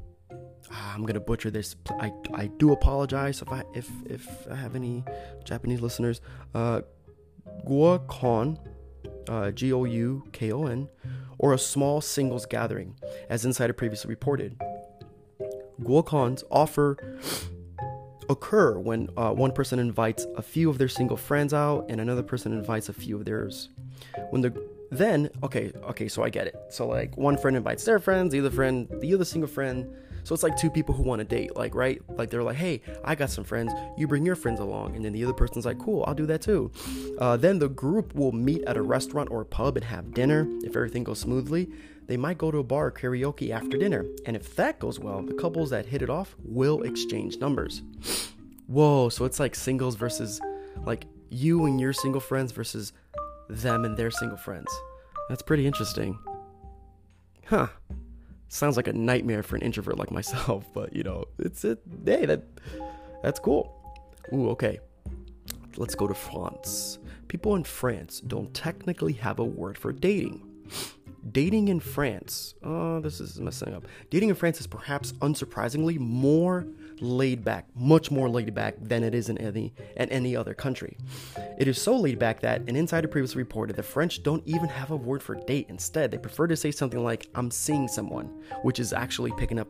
I'm 0.71 1.05
gonna 1.05 1.19
butcher 1.19 1.51
this. 1.51 1.75
I, 1.99 2.13
I 2.33 2.47
do 2.47 2.71
apologize 2.71 3.43
if 3.43 3.51
I 3.51 3.65
if 3.75 3.91
if 4.07 4.47
I 4.49 4.55
have 4.55 4.77
any 4.77 5.03
Japanese 5.43 5.81
listeners. 5.81 6.21
Uh, 6.55 6.83
Goukon, 7.67 8.57
uh, 9.29 9.51
G 9.51 9.73
O 9.73 9.83
U 9.83 10.23
K 10.31 10.53
O 10.53 10.67
N, 10.67 10.89
or 11.39 11.55
a 11.55 11.59
small 11.59 12.01
singles 12.01 12.47
gathering, 12.47 12.95
as 13.29 13.45
Insider 13.45 13.73
previously 13.73 14.11
reported. 14.11 14.57
Goukons 15.83 16.43
offer 16.51 16.97
occur 18.29 18.79
when 18.79 19.09
uh, 19.17 19.33
one 19.33 19.53
person 19.53 19.79
invites 19.79 20.27
a 20.37 20.43
few 20.43 20.69
of 20.69 20.79
their 20.79 20.89
single 20.89 21.17
friends 21.17 21.55
out 21.55 21.87
and 21.89 22.01
another 22.01 22.23
person 22.23 22.53
invites 22.53 22.89
a 22.89 22.93
few 22.93 23.17
of 23.17 23.25
theirs. 23.25 23.71
When 24.31 24.43
the 24.43 24.69
then 24.91 25.29
okay 25.43 25.71
okay 25.85 26.09
so 26.09 26.23
I 26.23 26.31
get 26.31 26.47
it. 26.47 26.57
So 26.71 26.87
like 26.87 27.17
one 27.17 27.37
friend 27.37 27.57
invites 27.57 27.85
their 27.85 27.99
friends, 27.99 28.33
the 28.33 28.41
other 28.41 28.51
friend, 28.51 28.89
the 29.01 29.15
other 29.15 29.25
single 29.25 29.49
friend. 29.49 29.95
So 30.25 30.35
it's 30.35 30.43
like 30.43 30.57
two 30.59 30.69
people 30.69 30.95
who 30.95 31.03
want 31.03 31.21
to 31.21 31.25
date, 31.25 31.57
like 31.57 31.75
right? 31.75 32.03
Like 32.11 32.29
they're 32.29 32.43
like, 32.43 32.57
hey, 32.57 32.83
I 33.03 33.15
got 33.15 33.31
some 33.31 33.45
friends, 33.45 33.73
you 33.97 34.07
bring 34.07 34.27
your 34.27 34.37
friends 34.37 34.61
along, 34.61 34.95
and 34.95 35.03
then 35.03 35.15
the 35.15 35.25
other 35.25 35.33
person's 35.33 35.65
like, 35.65 35.79
cool, 35.79 36.05
I'll 36.07 36.15
do 36.15 36.27
that 36.27 36.43
too. 36.43 36.71
Uh, 37.19 37.39
then 37.39 37.59
the 37.59 37.69
group 37.69 38.15
will 38.15 38.33
meet 38.33 38.63
at 38.65 38.77
a 38.77 38.83
restaurant 38.83 39.31
or 39.31 39.41
a 39.41 39.47
pub 39.47 39.77
and 39.77 39.85
have 39.87 40.13
dinner 40.13 40.47
if 40.63 40.77
everything 40.77 41.03
goes 41.03 41.21
smoothly 41.21 41.71
they 42.09 42.17
might 42.17 42.39
go 42.39 42.51
to 42.51 42.59
a 42.59 42.65
bar 42.65 42.87
or 42.87 42.91
karaoke 42.91 43.51
after 43.51 43.77
dinner. 43.77 44.05
And 44.25 44.35
if 44.35 44.57
that 44.57 44.81
goes 44.81 44.99
well, 44.99 45.23
the 45.23 45.35
couples 45.35 45.71
that 45.71 45.87
hit 45.87 46.03
it 46.03 46.11
off 46.11 46.35
will 46.43 46.83
exchange 46.83 47.37
numbers. 47.39 47.83
Whoa, 48.67 49.11
so 49.11 49.27
it's 49.27 49.39
like 49.39 49.55
singles 49.55 49.95
versus 49.95 50.41
like 50.87 51.05
you 51.29 51.67
and 51.67 51.79
your 51.79 51.93
single 51.93 52.21
friends 52.21 52.51
versus 52.51 52.95
them 53.51 53.85
and 53.85 53.97
their 53.97 54.11
single 54.11 54.39
friends. 54.39 54.75
That's 55.29 55.43
pretty 55.43 55.67
interesting. 55.67 56.19
Huh. 57.47 57.69
Sounds 58.49 58.79
like 58.79 58.89
a 58.89 58.93
nightmare 58.95 59.43
for 59.43 59.57
an 59.57 59.63
introvert 59.63 59.99
like 59.99 60.11
myself, 60.11 60.65
but 60.75 60.97
you 60.97 61.03
know, 61.03 61.27
it's 61.39 61.65
it 61.65 61.81
hey, 62.07 62.25
that 62.25 62.43
that's 63.23 63.39
cool. 63.39 63.75
Ooh, 64.33 64.49
okay. 64.51 64.81
Let's 65.77 65.95
go 65.95 66.07
to 66.07 66.15
France. 66.15 66.99
People 67.29 67.55
in 67.55 67.65
France 67.65 68.21
don't 68.21 68.53
technically 68.55 69.13
have 69.15 69.39
a 69.39 69.45
word 69.45 69.77
for 69.77 69.93
dating. 69.93 70.43
Dating 71.33 71.69
in 71.69 71.81
France, 71.81 72.55
oh, 72.63 73.01
this 73.01 73.21
is 73.21 73.41
messing 73.41 73.75
up. 73.75 73.87
Dating 74.11 74.29
in 74.29 74.35
France 74.35 74.61
is 74.61 74.67
perhaps 74.67 75.13
unsurprisingly 75.15 75.99
more 75.99 76.67
laid 77.01 77.45
back, 77.45 77.67
much 77.75 78.11
more 78.11 78.29
laid 78.29 78.55
back 78.55 78.77
than 78.81 79.03
it 79.03 79.15
is 79.15 79.29
in 79.29 79.39
any 79.39 79.73
in 79.97 80.09
any 80.11 80.37
other 80.37 80.55
country. 80.55 80.97
It 81.59 81.69
is 81.69 81.81
so 81.81 81.97
laid 81.97 82.19
back 82.19 82.41
that 82.41 82.69
an 82.69 82.77
insider 82.77 83.09
previously 83.09 83.39
reported 83.39 83.77
the 83.77 83.83
French 83.83 84.23
don't 84.23 84.47
even 84.47 84.69
have 84.69 84.91
a 84.91 84.97
word 84.97 85.23
for 85.23 85.35
date. 85.35 85.67
Instead, 85.69 86.11
they 86.11 86.19
prefer 86.19 86.47
to 86.47 86.57
say 86.57 86.71
something 86.71 87.03
like 87.03 87.29
"I'm 87.35 87.51
seeing 87.51 87.89
someone," 87.89 88.27
which 88.63 88.79
is 88.79 88.93
actually 88.93 89.33
picking 89.33 89.59
up, 89.59 89.69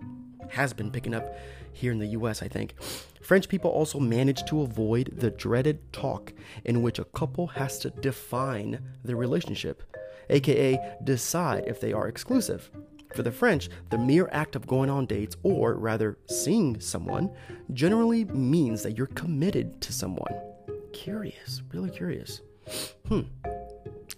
has 0.50 0.72
been 0.72 0.90
picking 0.90 1.14
up 1.14 1.34
here 1.72 1.92
in 1.92 1.98
the 1.98 2.08
US, 2.08 2.42
I 2.42 2.48
think. 2.48 2.74
French 3.22 3.48
people 3.48 3.70
also 3.70 4.00
manage 4.00 4.44
to 4.46 4.62
avoid 4.62 5.12
the 5.16 5.30
dreaded 5.30 5.92
talk 5.92 6.32
in 6.64 6.82
which 6.82 6.98
a 6.98 7.04
couple 7.04 7.46
has 7.48 7.78
to 7.80 7.90
define 7.90 8.80
their 9.04 9.16
relationship 9.16 9.82
aka 10.30 10.78
decide 11.04 11.64
if 11.66 11.80
they 11.80 11.92
are 11.92 12.08
exclusive. 12.08 12.70
For 13.14 13.22
the 13.22 13.32
French, 13.32 13.70
the 13.90 13.98
mere 13.98 14.28
act 14.32 14.54
of 14.54 14.66
going 14.66 14.90
on 14.90 15.06
dates, 15.06 15.36
or 15.42 15.74
rather 15.74 16.18
seeing 16.26 16.78
someone, 16.80 17.30
generally 17.72 18.24
means 18.26 18.82
that 18.82 18.96
you're 18.96 19.06
committed 19.06 19.80
to 19.80 19.92
someone. 19.92 20.34
Curious, 20.92 21.62
really 21.72 21.90
curious. 21.90 22.42
Hmm. 23.08 23.22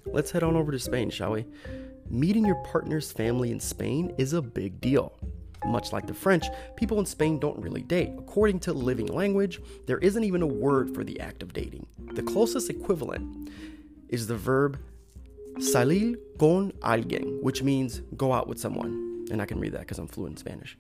Let's 0.06 0.30
head 0.32 0.42
on 0.42 0.56
over 0.56 0.72
to 0.72 0.78
Spain, 0.78 1.10
shall 1.10 1.32
we? 1.32 1.46
Meeting 2.08 2.44
your 2.44 2.62
partner's 2.64 3.12
family 3.12 3.52
in 3.52 3.60
Spain 3.60 4.12
is 4.18 4.32
a 4.32 4.42
big 4.42 4.80
deal. 4.80 5.16
Much 5.66 5.92
like 5.92 6.06
the 6.06 6.14
French, 6.14 6.46
people 6.74 6.98
in 6.98 7.06
Spain 7.06 7.38
don't 7.38 7.60
really 7.60 7.82
date. 7.82 8.10
According 8.18 8.60
to 8.60 8.72
Living 8.72 9.06
Language, 9.06 9.60
there 9.86 9.98
isn't 9.98 10.24
even 10.24 10.42
a 10.42 10.46
word 10.46 10.92
for 10.94 11.04
the 11.04 11.20
act 11.20 11.42
of 11.42 11.52
dating. 11.52 11.86
The 12.14 12.22
closest 12.22 12.70
equivalent 12.70 13.50
is 14.08 14.26
the 14.26 14.36
verb 14.36 14.78
salir 15.59 16.16
con 16.38 16.73
alguien, 16.80 17.40
which 17.42 17.62
means 17.62 18.02
go 18.16 18.33
out 18.33 18.49
with 18.49 18.59
someone. 18.59 19.26
And 19.30 19.40
I 19.40 19.47
can 19.47 19.61
read 19.61 19.73
that 19.73 19.80
because 19.80 19.99
I'm 19.99 20.09
fluent 20.09 20.33
in 20.33 20.37
Spanish. 20.38 20.76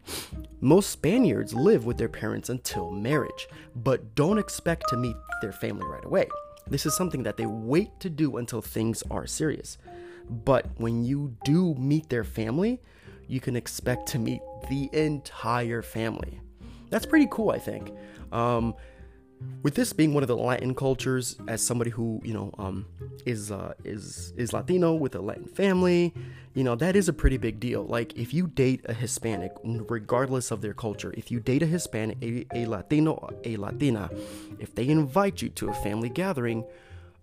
Most 0.60 0.90
Spaniards 0.90 1.54
live 1.54 1.84
with 1.84 1.98
their 1.98 2.08
parents 2.08 2.48
until 2.48 2.90
marriage, 2.90 3.48
but 3.76 4.14
don't 4.14 4.38
expect 4.38 4.88
to 4.88 4.96
meet 4.96 5.16
their 5.40 5.52
family 5.52 5.86
right 5.86 6.04
away. 6.04 6.28
This 6.66 6.84
is 6.84 6.96
something 6.96 7.22
that 7.24 7.36
they 7.36 7.46
wait 7.46 8.00
to 8.00 8.10
do 8.10 8.38
until 8.38 8.60
things 8.60 9.02
are 9.10 9.26
serious. 9.26 9.78
But 10.28 10.66
when 10.76 11.04
you 11.04 11.36
do 11.44 11.74
meet 11.74 12.08
their 12.08 12.24
family, 12.24 12.80
you 13.26 13.40
can 13.40 13.56
expect 13.56 14.06
to 14.08 14.18
meet 14.18 14.40
the 14.68 14.88
entire 14.92 15.82
family. 15.82 16.40
That's 16.90 17.06
pretty 17.06 17.28
cool, 17.30 17.50
I 17.50 17.58
think. 17.58 17.92
Um, 18.32 18.74
with 19.62 19.74
this 19.74 19.92
being 19.92 20.14
one 20.14 20.22
of 20.22 20.28
the 20.28 20.36
Latin 20.36 20.74
cultures, 20.74 21.36
as 21.48 21.62
somebody 21.62 21.90
who 21.90 22.20
you 22.24 22.32
know 22.32 22.54
um, 22.58 22.86
is 23.26 23.50
uh, 23.50 23.74
is 23.84 24.32
is 24.36 24.52
Latino 24.52 24.94
with 24.94 25.14
a 25.14 25.20
Latin 25.20 25.46
family, 25.46 26.14
you 26.54 26.64
know 26.64 26.74
that 26.76 26.96
is 26.96 27.08
a 27.08 27.12
pretty 27.12 27.36
big 27.36 27.60
deal. 27.60 27.84
Like 27.84 28.16
if 28.16 28.32
you 28.32 28.46
date 28.46 28.82
a 28.86 28.94
Hispanic, 28.94 29.52
regardless 29.64 30.50
of 30.50 30.60
their 30.60 30.74
culture, 30.74 31.12
if 31.16 31.30
you 31.30 31.40
date 31.40 31.62
a 31.62 31.66
Hispanic, 31.66 32.18
a, 32.22 32.46
a 32.54 32.66
Latino, 32.66 33.28
a 33.44 33.56
Latina, 33.56 34.10
if 34.58 34.74
they 34.74 34.88
invite 34.88 35.42
you 35.42 35.48
to 35.50 35.68
a 35.68 35.74
family 35.74 36.08
gathering, 36.08 36.64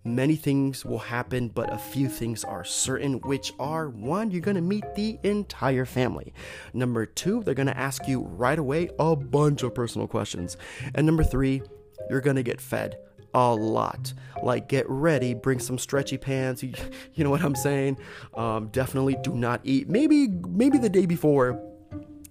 many 0.04 0.36
things 0.36 0.84
will 0.84 0.98
happen, 0.98 1.48
but 1.48 1.72
a 1.72 1.78
few 1.78 2.08
things 2.08 2.44
are 2.44 2.64
certain, 2.64 3.14
which 3.20 3.52
are 3.58 3.88
one, 3.88 4.30
you're 4.30 4.40
gonna 4.40 4.60
meet 4.60 4.84
the 4.94 5.18
entire 5.24 5.84
family. 5.84 6.32
Number 6.72 7.04
two, 7.04 7.42
they're 7.42 7.54
gonna 7.54 7.72
ask 7.72 8.06
you 8.06 8.22
right 8.22 8.58
away 8.58 8.90
a 8.98 9.16
bunch 9.16 9.62
of 9.64 9.74
personal 9.74 10.06
questions, 10.06 10.56
and 10.94 11.04
number 11.04 11.24
three 11.24 11.62
you're 12.08 12.20
gonna 12.20 12.42
get 12.42 12.60
fed 12.60 12.98
a 13.34 13.54
lot. 13.54 14.12
Like, 14.42 14.68
get 14.68 14.88
ready, 14.88 15.34
bring 15.34 15.58
some 15.58 15.78
stretchy 15.78 16.18
pants. 16.18 16.62
You, 16.62 16.72
you 17.14 17.24
know 17.24 17.30
what 17.30 17.42
I'm 17.42 17.54
saying? 17.54 17.98
Um, 18.34 18.68
definitely 18.68 19.16
do 19.22 19.34
not 19.34 19.60
eat. 19.64 19.88
Maybe, 19.88 20.28
maybe 20.28 20.78
the 20.78 20.88
day 20.88 21.06
before, 21.06 21.62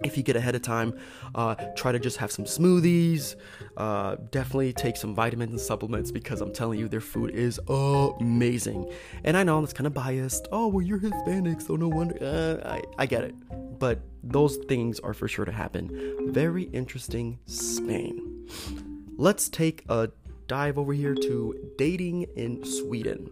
if 0.04 0.16
you 0.16 0.22
get 0.22 0.36
ahead 0.36 0.54
of 0.54 0.62
time, 0.62 0.94
uh, 1.34 1.56
try 1.76 1.92
to 1.92 2.00
just 2.00 2.18
have 2.18 2.32
some 2.32 2.46
smoothies. 2.46 3.36
Uh, 3.78 4.16
definitely 4.32 4.72
take 4.74 4.96
some 4.96 5.16
vitamins 5.16 5.52
and 5.52 5.60
supplements 5.60 6.12
because 6.12 6.40
I'm 6.40 6.54
telling 6.54 6.80
you, 6.80 6.88
their 6.88 7.02
food 7.02 7.32
is 7.32 7.60
amazing. 7.68 8.92
And 9.24 9.36
I 9.36 9.44
know 9.44 9.60
that's 9.62 9.74
kind 9.74 9.88
of 9.88 9.94
biased. 9.94 10.48
Oh, 10.52 10.68
well, 10.68 10.86
you're 10.86 11.00
Hispanic, 11.00 11.62
so 11.62 11.76
no 11.76 11.88
wonder. 11.88 12.18
Uh, 12.22 12.70
I, 12.70 12.82
I 13.00 13.06
get 13.06 13.24
it. 13.24 13.36
But 13.80 14.02
those 14.24 14.58
things 14.68 15.00
are 15.00 15.14
for 15.14 15.28
sure 15.28 15.46
to 15.46 15.52
happen. 15.52 16.32
Very 16.32 16.64
interesting 16.64 17.40
Spain 17.46 18.38
let's 19.18 19.50
take 19.50 19.84
a 19.90 20.10
dive 20.48 20.78
over 20.78 20.94
here 20.94 21.16
to 21.16 21.74
dating 21.78 22.24
in 22.36 22.64
Sweden. 22.64 23.30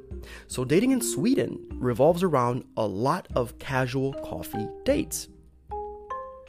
So, 0.47 0.65
dating 0.65 0.91
in 0.91 1.01
Sweden 1.01 1.65
revolves 1.71 2.23
around 2.23 2.65
a 2.75 2.85
lot 2.85 3.27
of 3.35 3.57
casual 3.59 4.13
coffee 4.13 4.67
dates. 4.83 5.29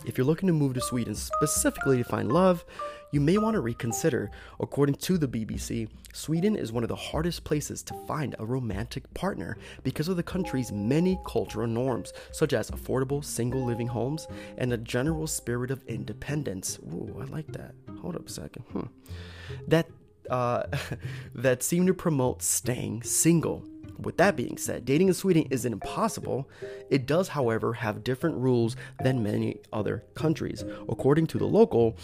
If 0.06 0.16
you're 0.16 0.26
looking 0.26 0.46
to 0.46 0.52
move 0.52 0.74
to 0.74 0.80
Sweden 0.80 1.14
specifically 1.14 1.98
to 1.98 2.04
find 2.04 2.32
love, 2.32 2.64
you 3.12 3.20
may 3.20 3.38
want 3.38 3.54
to 3.54 3.60
reconsider. 3.60 4.30
According 4.60 4.96
to 4.96 5.18
the 5.18 5.28
BBC, 5.28 5.88
Sweden 6.12 6.56
is 6.56 6.72
one 6.72 6.82
of 6.82 6.88
the 6.88 6.96
hardest 6.96 7.44
places 7.44 7.82
to 7.84 7.94
find 8.06 8.34
a 8.38 8.46
romantic 8.46 9.12
partner 9.14 9.56
because 9.82 10.08
of 10.08 10.16
the 10.16 10.22
country's 10.22 10.72
many 10.72 11.18
cultural 11.26 11.66
norms, 11.66 12.12
such 12.32 12.52
as 12.52 12.70
affordable 12.70 13.24
single 13.24 13.64
living 13.64 13.86
homes 13.86 14.26
and 14.58 14.72
a 14.72 14.78
general 14.78 15.26
spirit 15.26 15.70
of 15.70 15.84
independence. 15.86 16.78
Ooh, 16.92 17.16
I 17.20 17.24
like 17.24 17.46
that. 17.52 17.74
Hold 18.00 18.16
up 18.16 18.26
a 18.26 18.30
second. 18.30 18.62
Hmm. 18.72 18.86
That 19.68 19.86
uh, 20.30 20.64
that 21.34 21.62
seem 21.62 21.86
to 21.86 21.94
promote 21.94 22.42
staying 22.42 23.02
single. 23.02 23.64
With 23.98 24.18
that 24.18 24.36
being 24.36 24.58
said, 24.58 24.84
dating 24.84 25.08
in 25.08 25.14
Sweden 25.14 25.46
isn't 25.50 25.72
impossible. 25.72 26.48
It 26.90 27.06
does, 27.06 27.28
however, 27.28 27.72
have 27.72 28.04
different 28.04 28.36
rules 28.36 28.76
than 29.02 29.22
many 29.22 29.56
other 29.72 30.04
countries. 30.14 30.64
According 30.88 31.28
to 31.28 31.38
the 31.38 31.46
local, 31.46 31.96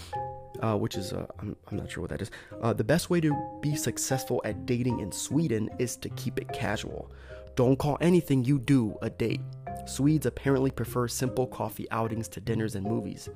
uh, 0.61 0.77
which 0.77 0.97
is, 0.97 1.13
uh, 1.13 1.27
I'm, 1.39 1.57
I'm, 1.71 1.77
not 1.77 1.91
sure 1.91 2.03
what 2.03 2.11
that 2.11 2.23
is, 2.23 2.31
uh, 2.61 2.73
the 2.73 2.85
best 2.85 3.11
way 3.11 3.21
to 3.21 3.59
be 3.61 3.75
successful 3.77 4.41
at 4.45 4.67
dating 4.67 5.01
in 5.01 5.13
Sweden 5.13 5.71
is 5.79 5.97
to 5.97 6.09
keep 6.11 6.39
it 6.39 6.53
casual. 6.53 7.11
Don't 7.55 7.79
call 7.79 7.99
anything 8.01 8.45
you 8.45 8.59
do 8.59 8.97
a 9.03 9.11
date. 9.11 9.41
Swedes 9.87 10.27
apparently 10.27 10.71
prefer 10.71 11.09
simple 11.09 11.47
coffee 11.47 11.91
outings 11.91 12.29
to 12.29 12.41
dinners 12.41 12.75
and 12.75 12.87
movies. 12.87 13.29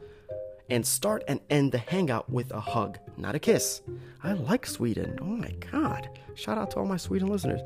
And 0.68 0.84
start 0.84 1.22
and 1.28 1.40
end 1.50 1.72
the 1.72 1.78
hangout 1.78 2.28
with 2.28 2.50
a 2.52 2.60
hug, 2.60 2.98
not 3.16 3.34
a 3.34 3.38
kiss. 3.38 3.82
I 4.22 4.32
like 4.32 4.66
Sweden. 4.66 5.18
Oh 5.20 5.24
my 5.24 5.50
god. 5.70 6.08
Shout 6.34 6.58
out 6.58 6.70
to 6.72 6.78
all 6.78 6.86
my 6.86 6.96
Sweden 6.96 7.28
listeners. 7.28 7.60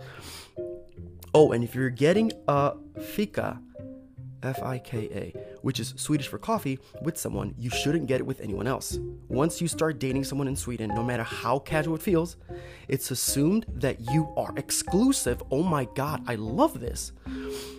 Oh, 1.33 1.52
and 1.52 1.62
if 1.62 1.75
you're 1.75 1.90
getting 1.90 2.33
a 2.49 2.75
fika, 3.00 3.61
F 4.42 4.62
I 4.62 4.78
K 4.78 5.09
A, 5.12 5.38
which 5.62 5.80
is 5.80 5.94
Swedish 5.97 6.28
for 6.28 6.38
coffee, 6.38 6.78
with 7.02 7.18
someone, 7.18 7.54
you 7.59 7.70
shouldn't 7.70 8.06
get 8.06 8.20
it 8.20 8.26
with 8.26 8.40
anyone 8.40 8.66
else. 8.66 8.99
Once 9.28 9.61
you 9.61 9.68
start 9.68 9.99
dating 9.99 10.25
someone 10.25 10.49
in 10.49 10.56
Sweden, 10.56 10.88
no 10.94 11.02
matter 11.02 11.23
how 11.23 11.59
casual 11.59 11.94
it 11.94 12.02
feels, 12.02 12.37
it's 12.88 13.11
assumed 13.11 13.66
that 13.75 14.00
you 14.12 14.32
are 14.37 14.52
exclusive. 14.56 15.42
Oh 15.50 15.62
my 15.62 15.87
god, 15.94 16.23
I 16.26 16.37
love 16.37 16.80
this. 16.80 17.12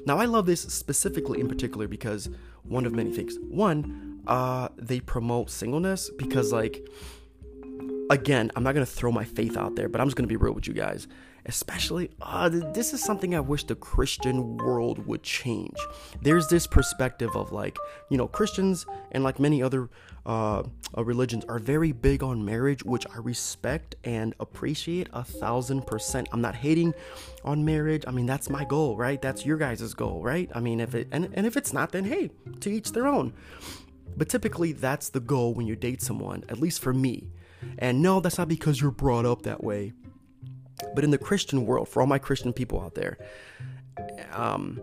Now, 0.06 0.18
I 0.18 0.26
love 0.26 0.46
this 0.46 0.62
specifically 0.62 1.40
in 1.40 1.48
particular 1.48 1.88
because 1.88 2.30
one 2.64 2.86
of 2.86 2.94
many 2.94 3.12
things. 3.12 3.38
One, 3.40 4.22
uh, 4.28 4.70
they 4.78 5.00
promote 5.00 5.50
singleness 5.50 6.10
because, 6.18 6.54
like, 6.54 6.88
again, 8.10 8.52
I'm 8.56 8.64
not 8.64 8.74
gonna 8.74 8.86
throw 8.86 9.12
my 9.12 9.24
faith 9.24 9.58
out 9.58 9.76
there, 9.76 9.90
but 9.90 10.00
I'm 10.00 10.08
just 10.08 10.16
gonna 10.16 10.28
be 10.28 10.36
real 10.36 10.54
with 10.54 10.68
you 10.68 10.74
guys 10.74 11.08
especially 11.46 12.10
uh, 12.22 12.50
this 12.50 12.94
is 12.94 13.04
something 13.04 13.36
i 13.36 13.40
wish 13.40 13.64
the 13.64 13.76
christian 13.76 14.58
world 14.58 15.06
would 15.06 15.24
change. 15.24 15.76
There's 16.22 16.48
this 16.48 16.68
perspective 16.68 17.36
of 17.36 17.52
like 17.52 17.78
you 18.10 18.18
know 18.18 18.28
christians 18.28 18.86
and 19.12 19.24
like 19.24 19.40
many 19.40 19.62
other 19.62 19.90
uh, 20.26 20.64
uh, 20.96 21.04
religions 21.04 21.44
are 21.46 21.60
very 21.60 21.92
big 21.92 22.22
on 22.22 22.46
marriage 22.46 22.84
which 22.84 23.06
i 23.14 23.18
respect 23.18 23.96
and 24.04 24.36
appreciate 24.40 25.08
a 25.14 25.24
thousand 25.24 25.86
percent. 25.88 26.28
I'm 26.32 26.42
not 26.42 26.56
hating 26.56 26.94
on 27.44 27.66
marriage. 27.66 28.04
I 28.08 28.12
mean 28.12 28.26
that's 28.26 28.50
my 28.50 28.64
goal 28.66 28.98
right? 28.98 29.22
That's 29.22 29.46
your 29.46 29.58
guys' 29.58 29.94
goal 29.94 30.22
right? 30.24 30.50
I 30.54 30.60
mean 30.60 30.80
if 30.80 30.96
it 30.96 31.08
and, 31.12 31.30
and 31.34 31.46
if 31.46 31.58
it's 31.58 31.74
not 31.74 31.92
then 31.92 32.06
hey 32.06 32.30
to 32.60 32.70
each 32.70 32.92
their 32.92 33.08
own. 33.08 33.34
But 34.16 34.30
typically 34.30 34.74
that's 34.74 35.10
the 35.10 35.22
goal 35.22 35.54
when 35.54 35.68
you 35.68 35.76
date 35.76 36.02
someone 36.02 36.44
at 36.50 36.60
least 36.60 36.82
for 36.82 36.94
me. 36.94 37.30
And 37.78 38.02
no 38.02 38.20
that's 38.20 38.38
not 38.38 38.48
because 38.48 38.82
you're 38.82 38.92
brought 38.92 39.26
up 39.26 39.44
that 39.44 39.64
way 39.64 39.94
but 40.96 41.04
in 41.04 41.12
the 41.12 41.18
Christian 41.18 41.66
world, 41.66 41.90
for 41.90 42.02
all 42.02 42.08
my 42.08 42.20
Christian 42.20 42.54
people 42.54 42.82
out 42.82 42.96
there, 42.96 43.18
um, 44.34 44.82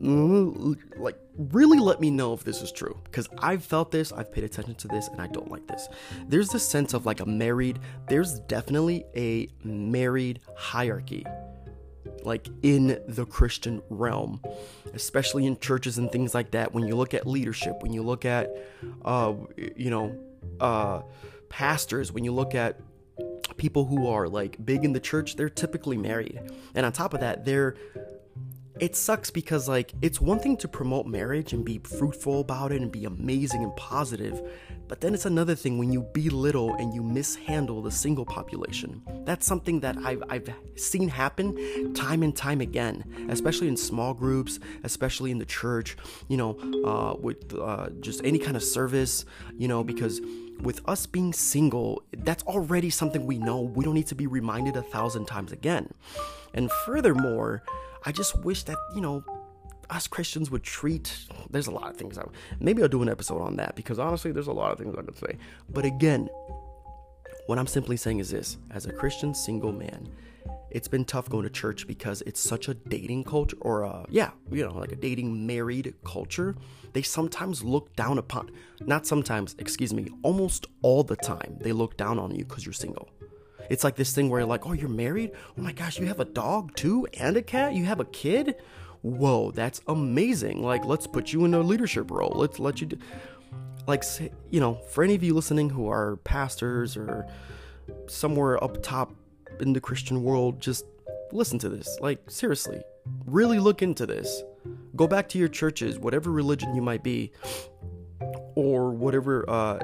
like 0.00 1.18
really 1.36 1.78
let 1.78 2.00
me 2.00 2.10
know 2.10 2.32
if 2.32 2.42
this 2.44 2.62
is 2.62 2.72
true 2.72 2.98
because 3.04 3.28
I've 3.38 3.64
felt 3.64 3.90
this, 3.90 4.12
I've 4.12 4.32
paid 4.32 4.44
attention 4.44 4.74
to 4.76 4.88
this, 4.88 5.08
and 5.08 5.20
I 5.20 5.26
don't 5.26 5.50
like 5.50 5.66
this. 5.66 5.88
There's 6.26 6.48
this 6.48 6.66
sense 6.66 6.94
of 6.94 7.06
like 7.06 7.20
a 7.20 7.26
married, 7.26 7.78
there's 8.08 8.40
definitely 8.40 9.04
a 9.16 9.48
married 9.64 10.40
hierarchy 10.56 11.24
like 12.24 12.48
in 12.62 13.00
the 13.06 13.24
Christian 13.24 13.82
realm, 13.90 14.40
especially 14.94 15.46
in 15.46 15.58
churches 15.58 15.98
and 15.98 16.10
things 16.10 16.34
like 16.34 16.50
that. 16.52 16.72
When 16.72 16.86
you 16.86 16.96
look 16.96 17.14
at 17.14 17.26
leadership, 17.26 17.82
when 17.82 17.92
you 17.92 18.02
look 18.02 18.24
at, 18.24 18.50
uh, 19.04 19.34
you 19.76 19.90
know, 19.90 20.18
uh, 20.60 21.02
pastors, 21.48 22.12
when 22.12 22.24
you 22.24 22.32
look 22.32 22.54
at 22.54 22.80
people 23.58 23.84
who 23.84 24.06
are 24.06 24.28
like 24.28 24.64
big 24.64 24.84
in 24.84 24.92
the 24.92 25.00
church, 25.00 25.36
they're 25.36 25.50
typically 25.50 25.96
married. 25.96 26.40
And 26.74 26.86
on 26.86 26.92
top 26.92 27.12
of 27.12 27.20
that, 27.20 27.44
they're 27.44 27.76
it 28.80 28.96
sucks 28.96 29.30
because 29.30 29.68
like 29.68 29.92
it's 30.02 30.20
one 30.20 30.38
thing 30.38 30.56
to 30.58 30.68
promote 30.68 31.06
marriage 31.06 31.52
and 31.52 31.64
be 31.64 31.78
fruitful 31.78 32.40
about 32.40 32.72
it 32.72 32.80
and 32.80 32.90
be 32.90 33.04
amazing 33.04 33.62
and 33.62 33.74
positive, 33.76 34.40
but 34.88 35.00
then 35.00 35.14
it's 35.14 35.26
another 35.26 35.54
thing 35.54 35.78
when 35.78 35.92
you 35.92 36.02
belittle 36.12 36.74
and 36.74 36.94
you 36.94 37.02
mishandle 37.02 37.82
the 37.82 37.90
single 37.90 38.24
population. 38.24 39.02
That's 39.24 39.46
something 39.46 39.80
that 39.80 39.96
I've, 39.98 40.22
I've 40.28 40.48
seen 40.76 41.08
happen 41.08 41.92
time 41.94 42.22
and 42.22 42.34
time 42.34 42.60
again, 42.60 43.28
especially 43.28 43.68
in 43.68 43.76
small 43.76 44.14
groups, 44.14 44.58
especially 44.84 45.30
in 45.30 45.38
the 45.38 45.46
church, 45.46 45.96
you 46.28 46.36
know, 46.36 46.58
uh, 46.84 47.16
with 47.20 47.54
uh, 47.54 47.90
just 48.00 48.24
any 48.24 48.38
kind 48.38 48.56
of 48.56 48.62
service, 48.62 49.24
you 49.56 49.68
know, 49.68 49.84
because 49.84 50.20
with 50.60 50.80
us 50.88 51.06
being 51.06 51.32
single, 51.32 52.02
that's 52.18 52.42
already 52.44 52.90
something 52.90 53.26
we 53.26 53.38
know. 53.38 53.60
We 53.60 53.84
don't 53.84 53.94
need 53.94 54.08
to 54.08 54.14
be 54.14 54.26
reminded 54.26 54.76
a 54.76 54.82
thousand 54.82 55.26
times 55.26 55.52
again. 55.52 55.92
And 56.54 56.70
furthermore, 56.86 57.62
I 58.04 58.12
just 58.12 58.38
wish 58.44 58.62
that, 58.64 58.76
you 58.94 59.00
know, 59.00 59.24
us 59.90 60.06
Christians 60.06 60.50
would 60.50 60.62
treat. 60.62 61.16
There's 61.50 61.66
a 61.66 61.70
lot 61.70 61.90
of 61.90 61.96
things. 61.96 62.18
I, 62.18 62.24
maybe 62.60 62.82
I'll 62.82 62.88
do 62.88 63.02
an 63.02 63.08
episode 63.08 63.40
on 63.40 63.56
that 63.56 63.74
because 63.74 63.98
honestly, 63.98 64.32
there's 64.32 64.46
a 64.46 64.52
lot 64.52 64.72
of 64.72 64.78
things 64.78 64.94
I 64.96 65.02
could 65.02 65.16
say. 65.16 65.36
But 65.70 65.84
again, 65.84 66.28
what 67.46 67.58
I'm 67.58 67.66
simply 67.66 67.96
saying 67.96 68.18
is 68.18 68.30
this 68.30 68.58
as 68.70 68.86
a 68.86 68.92
Christian 68.92 69.34
single 69.34 69.72
man, 69.72 70.08
it's 70.70 70.88
been 70.88 71.06
tough 71.06 71.30
going 71.30 71.44
to 71.44 71.50
church 71.50 71.86
because 71.86 72.22
it's 72.22 72.40
such 72.40 72.68
a 72.68 72.74
dating 72.74 73.24
culture, 73.24 73.56
or 73.62 73.84
a, 73.84 74.04
yeah, 74.10 74.30
you 74.50 74.66
know, 74.66 74.74
like 74.74 74.92
a 74.92 74.96
dating 74.96 75.46
married 75.46 75.94
culture. 76.04 76.54
They 76.92 77.00
sometimes 77.00 77.64
look 77.64 77.96
down 77.96 78.18
upon, 78.18 78.50
not 78.82 79.06
sometimes, 79.06 79.56
excuse 79.58 79.94
me, 79.94 80.10
almost 80.22 80.66
all 80.82 81.02
the 81.02 81.16
time, 81.16 81.56
they 81.60 81.72
look 81.72 81.96
down 81.96 82.18
on 82.18 82.34
you 82.34 82.44
because 82.44 82.66
you're 82.66 82.74
single. 82.74 83.08
It's 83.70 83.84
like 83.84 83.96
this 83.96 84.14
thing 84.14 84.28
where 84.28 84.40
you're 84.40 84.48
like, 84.48 84.66
oh, 84.66 84.72
you're 84.72 84.88
married? 84.88 85.32
Oh 85.56 85.62
my 85.62 85.72
gosh, 85.72 85.98
you 85.98 86.06
have 86.06 86.20
a 86.20 86.24
dog 86.24 86.74
too 86.74 87.06
and 87.18 87.36
a 87.36 87.42
cat? 87.42 87.74
You 87.74 87.84
have 87.84 88.00
a 88.00 88.04
kid? 88.06 88.56
Whoa, 89.02 89.52
that's 89.52 89.80
amazing. 89.86 90.62
Like, 90.62 90.84
let's 90.84 91.06
put 91.06 91.32
you 91.32 91.44
in 91.44 91.54
a 91.54 91.60
leadership 91.60 92.10
role. 92.10 92.32
Let's 92.34 92.58
let 92.58 92.80
you 92.80 92.88
do. 92.88 92.98
Like, 93.86 94.04
you 94.50 94.60
know, 94.60 94.74
for 94.90 95.04
any 95.04 95.14
of 95.14 95.22
you 95.22 95.34
listening 95.34 95.70
who 95.70 95.88
are 95.88 96.16
pastors 96.18 96.96
or 96.96 97.26
somewhere 98.06 98.62
up 98.62 98.82
top 98.82 99.14
in 99.60 99.72
the 99.72 99.80
Christian 99.80 100.22
world, 100.22 100.60
just 100.60 100.84
listen 101.32 101.58
to 101.60 101.68
this. 101.68 101.98
Like, 102.00 102.30
seriously, 102.30 102.82
really 103.26 103.58
look 103.58 103.82
into 103.82 104.04
this. 104.04 104.42
Go 104.96 105.06
back 105.06 105.28
to 105.30 105.38
your 105.38 105.48
churches, 105.48 105.98
whatever 105.98 106.30
religion 106.30 106.74
you 106.74 106.82
might 106.82 107.02
be, 107.02 107.32
or 108.54 108.90
whatever, 108.90 109.48
uh, 109.48 109.78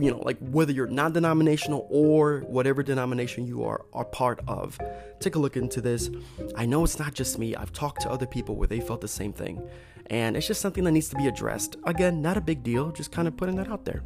you 0.00 0.10
know, 0.10 0.18
like 0.18 0.38
whether 0.38 0.72
you're 0.72 0.86
non 0.86 1.12
denominational 1.12 1.86
or 1.90 2.40
whatever 2.40 2.82
denomination 2.82 3.46
you 3.46 3.64
are, 3.64 3.84
are 3.92 4.04
part 4.04 4.40
of. 4.48 4.78
Take 5.20 5.34
a 5.34 5.38
look 5.38 5.56
into 5.56 5.80
this. 5.80 6.10
I 6.56 6.66
know 6.66 6.84
it's 6.84 6.98
not 6.98 7.14
just 7.14 7.38
me, 7.38 7.54
I've 7.54 7.72
talked 7.72 8.02
to 8.02 8.10
other 8.10 8.26
people 8.26 8.56
where 8.56 8.68
they 8.68 8.80
felt 8.80 9.00
the 9.00 9.08
same 9.08 9.32
thing. 9.32 9.62
And 10.06 10.36
it's 10.36 10.46
just 10.46 10.60
something 10.60 10.84
that 10.84 10.92
needs 10.92 11.08
to 11.10 11.16
be 11.16 11.26
addressed. 11.26 11.76
Again, 11.84 12.22
not 12.22 12.36
a 12.36 12.40
big 12.40 12.62
deal, 12.62 12.90
just 12.90 13.12
kind 13.12 13.28
of 13.28 13.36
putting 13.36 13.56
that 13.56 13.68
out 13.68 13.84
there. 13.84 14.02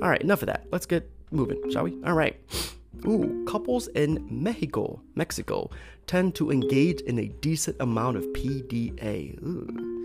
All 0.00 0.08
right, 0.08 0.20
enough 0.20 0.42
of 0.42 0.46
that. 0.46 0.66
Let's 0.70 0.86
get 0.86 1.10
moving, 1.30 1.70
shall 1.70 1.84
we? 1.84 1.96
All 2.04 2.14
right. 2.14 2.40
Ooh, 3.06 3.44
couples 3.46 3.88
in 3.88 4.26
Mexico, 4.30 5.02
Mexico 5.14 5.70
tend 6.06 6.34
to 6.36 6.50
engage 6.50 7.00
in 7.02 7.18
a 7.18 7.28
decent 7.28 7.76
amount 7.80 8.16
of 8.16 8.24
PDA. 8.28 9.42
Ooh. 9.42 10.00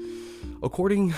According 0.61 1.13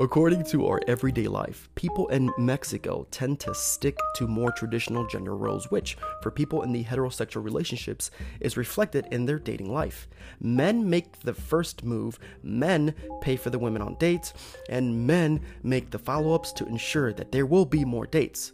According 0.00 0.44
to 0.46 0.66
our 0.66 0.80
everyday 0.88 1.28
life, 1.28 1.68
people 1.76 2.08
in 2.08 2.32
Mexico 2.36 3.06
tend 3.12 3.38
to 3.40 3.54
stick 3.54 3.96
to 4.16 4.26
more 4.26 4.50
traditional 4.50 5.06
gender 5.06 5.36
roles, 5.36 5.70
which, 5.70 5.96
for 6.20 6.32
people 6.32 6.62
in 6.62 6.72
the 6.72 6.82
heterosexual 6.82 7.44
relationships, 7.44 8.10
is 8.40 8.56
reflected 8.56 9.06
in 9.12 9.24
their 9.24 9.38
dating 9.38 9.72
life. 9.72 10.08
Men 10.40 10.90
make 10.90 11.20
the 11.20 11.32
first 11.32 11.84
move, 11.84 12.18
men 12.42 12.92
pay 13.20 13.36
for 13.36 13.50
the 13.50 13.58
women 13.58 13.82
on 13.82 13.94
dates, 13.94 14.34
and 14.68 15.06
men 15.06 15.40
make 15.62 15.90
the 15.90 15.98
follow 16.00 16.34
ups 16.34 16.50
to 16.54 16.66
ensure 16.66 17.12
that 17.12 17.30
there 17.30 17.46
will 17.46 17.64
be 17.64 17.84
more 17.84 18.06
dates. 18.06 18.52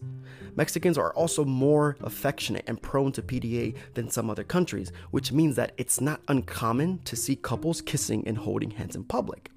Mexicans 0.56 0.98
are 0.98 1.14
also 1.14 1.42
more 1.42 1.96
affectionate 2.02 2.64
and 2.66 2.82
prone 2.82 3.12
to 3.12 3.22
PDA 3.22 3.74
than 3.94 4.10
some 4.10 4.28
other 4.28 4.44
countries, 4.44 4.92
which 5.10 5.32
means 5.32 5.56
that 5.56 5.72
it's 5.78 6.02
not 6.02 6.20
uncommon 6.28 6.98
to 7.06 7.16
see 7.16 7.34
couples 7.34 7.80
kissing 7.80 8.22
and 8.26 8.36
holding 8.36 8.72
hands 8.72 8.94
in 8.94 9.04
public. 9.04 9.50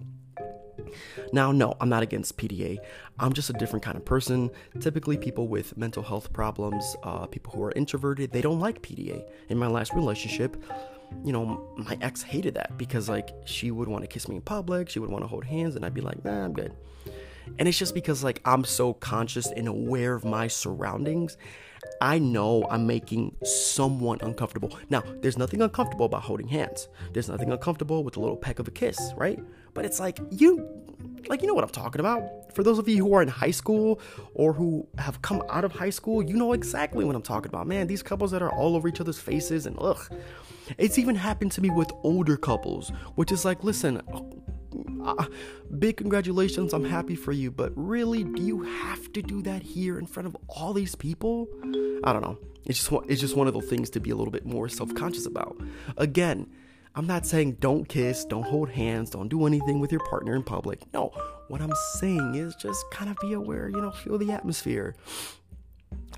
Now, 1.32 1.52
no, 1.52 1.76
I'm 1.80 1.90
not 1.90 2.04
against 2.04 2.38
PDA. 2.38 2.80
I'm 3.20 3.34
just 3.34 3.50
a 3.50 3.54
different 3.54 3.84
kind 3.84 3.98
of 3.98 4.06
person. 4.06 4.50
Typically, 4.80 5.18
people 5.18 5.48
with 5.48 5.78
mental 5.78 6.04
health 6.04 6.34
problems, 6.34 6.96
uh, 7.04 7.26
people 7.28 7.54
who 7.54 7.64
are 7.64 7.72
introverted, 7.72 8.32
they 8.32 8.42
don't 8.42 8.60
like 8.60 8.82
PDA. 8.82 9.24
In 9.50 9.58
my 9.58 9.68
last 9.68 9.94
relationship, 9.94 10.58
you 11.24 11.32
know, 11.32 11.68
my 11.78 11.98
ex 12.02 12.22
hated 12.22 12.56
that 12.56 12.78
because, 12.78 13.10
like, 13.10 13.30
she 13.46 13.72
would 13.72 13.88
want 13.88 14.04
to 14.04 14.08
kiss 14.08 14.28
me 14.28 14.36
in 14.36 14.42
public, 14.42 14.90
she 14.90 15.00
would 15.00 15.10
want 15.10 15.24
to 15.24 15.28
hold 15.28 15.46
hands, 15.46 15.76
and 15.76 15.86
I'd 15.86 15.94
be 15.94 16.02
like, 16.02 16.24
nah, 16.26 16.44
I'm 16.46 16.54
good. 16.54 16.74
And 17.60 17.68
it's 17.68 17.78
just 17.78 17.94
because, 17.94 18.24
like, 18.24 18.42
I'm 18.46 18.64
so 18.64 18.94
conscious 18.94 19.48
and 19.48 19.68
aware 19.68 20.14
of 20.14 20.24
my 20.24 20.48
surroundings. 20.48 21.38
I 22.02 22.18
know 22.20 22.66
I'm 22.70 22.88
making 22.88 23.36
someone 23.44 24.20
uncomfortable. 24.22 24.78
Now, 24.90 25.04
there's 25.22 25.38
nothing 25.38 25.62
uncomfortable 25.62 26.06
about 26.06 26.24
holding 26.24 26.48
hands. 26.48 26.88
There's 27.12 27.30
nothing 27.30 27.52
uncomfortable 27.52 28.04
with 28.04 28.18
a 28.18 28.20
little 28.20 28.38
peck 28.38 28.60
of 28.60 28.68
a 28.68 28.72
kiss, 28.72 29.14
right? 29.16 29.40
But 29.74 29.86
it's 29.86 30.00
like 30.00 30.20
you 30.32 30.68
like 31.28 31.42
you 31.42 31.48
know 31.48 31.54
what 31.54 31.64
I'm 31.64 31.70
talking 31.70 32.00
about. 32.00 32.24
For 32.54 32.64
those 32.64 32.78
of 32.78 32.88
you 32.88 33.04
who 33.04 33.14
are 33.16 33.22
in 33.22 33.28
high 33.28 33.52
school 33.52 34.00
or 34.36 34.54
who 34.54 34.88
have 34.98 35.22
come 35.22 35.42
out 35.50 35.64
of 35.64 35.72
high 35.72 35.90
school, 35.90 36.22
you 36.22 36.36
know 36.36 36.54
exactly 36.54 37.04
what 37.04 37.16
I'm 37.16 37.22
talking 37.22 37.50
about. 37.50 37.66
Man, 37.66 37.88
these 37.88 38.04
couples 38.04 38.32
that 38.32 38.42
are 38.42 38.52
all 38.52 38.76
over 38.76 38.88
each 38.88 39.02
other's 39.02 39.20
faces 39.20 39.66
and 39.66 39.76
ugh. 39.80 40.00
It's 40.78 40.98
even 40.98 41.16
happened 41.16 41.52
to 41.54 41.62
me 41.62 41.70
with 41.70 41.92
older 42.04 42.38
couples, 42.38 42.92
which 43.16 43.32
is 43.32 43.44
like, 43.44 43.64
listen, 43.64 44.02
uh, 45.04 45.26
big 45.80 45.98
congratulations, 45.98 46.74
I'm 46.74 46.86
happy 46.86 47.16
for 47.16 47.32
you, 47.32 47.52
but 47.52 47.72
really, 47.76 48.24
do 48.24 48.42
you 48.42 48.62
have 48.64 49.12
to 49.14 49.22
do 49.22 49.42
that 49.44 49.62
here 49.62 50.00
in 50.00 50.06
front 50.06 50.28
of 50.28 50.38
all 50.48 50.74
these 50.74 50.96
people? 50.96 51.48
I 52.04 52.14
don't 52.14 52.22
know. 52.22 52.38
It's 52.66 52.80
just 52.80 52.92
it's 53.10 53.20
just 53.20 53.36
one 53.36 53.48
of 53.48 53.54
the 53.54 53.62
things 53.62 53.90
to 53.92 54.00
be 54.00 54.10
a 54.12 54.16
little 54.16 54.32
bit 54.32 54.46
more 54.46 54.70
self-conscious 54.70 55.26
about. 55.26 55.60
Again, 55.98 56.48
I'm 56.96 57.08
not 57.08 57.26
saying 57.26 57.54
don't 57.54 57.88
kiss, 57.90 58.24
don't 58.26 58.44
hold 58.44 58.70
hands, 58.70 59.10
don't 59.10 59.28
do 59.28 59.48
anything 59.48 59.80
with 59.80 59.92
your 59.92 60.02
partner 60.02 60.36
in 60.36 60.44
public. 60.44 60.82
No, 60.94 61.12
what 61.48 61.62
I'm 61.62 61.74
saying 61.96 62.36
is 62.36 62.56
just 62.56 62.86
kind 62.92 63.10
of 63.10 63.18
be 63.20 63.34
aware, 63.34 63.68
you 63.68 63.82
know, 63.82 63.92
feel 63.92 64.18
the 64.18 64.32
atmosphere. 64.32 64.96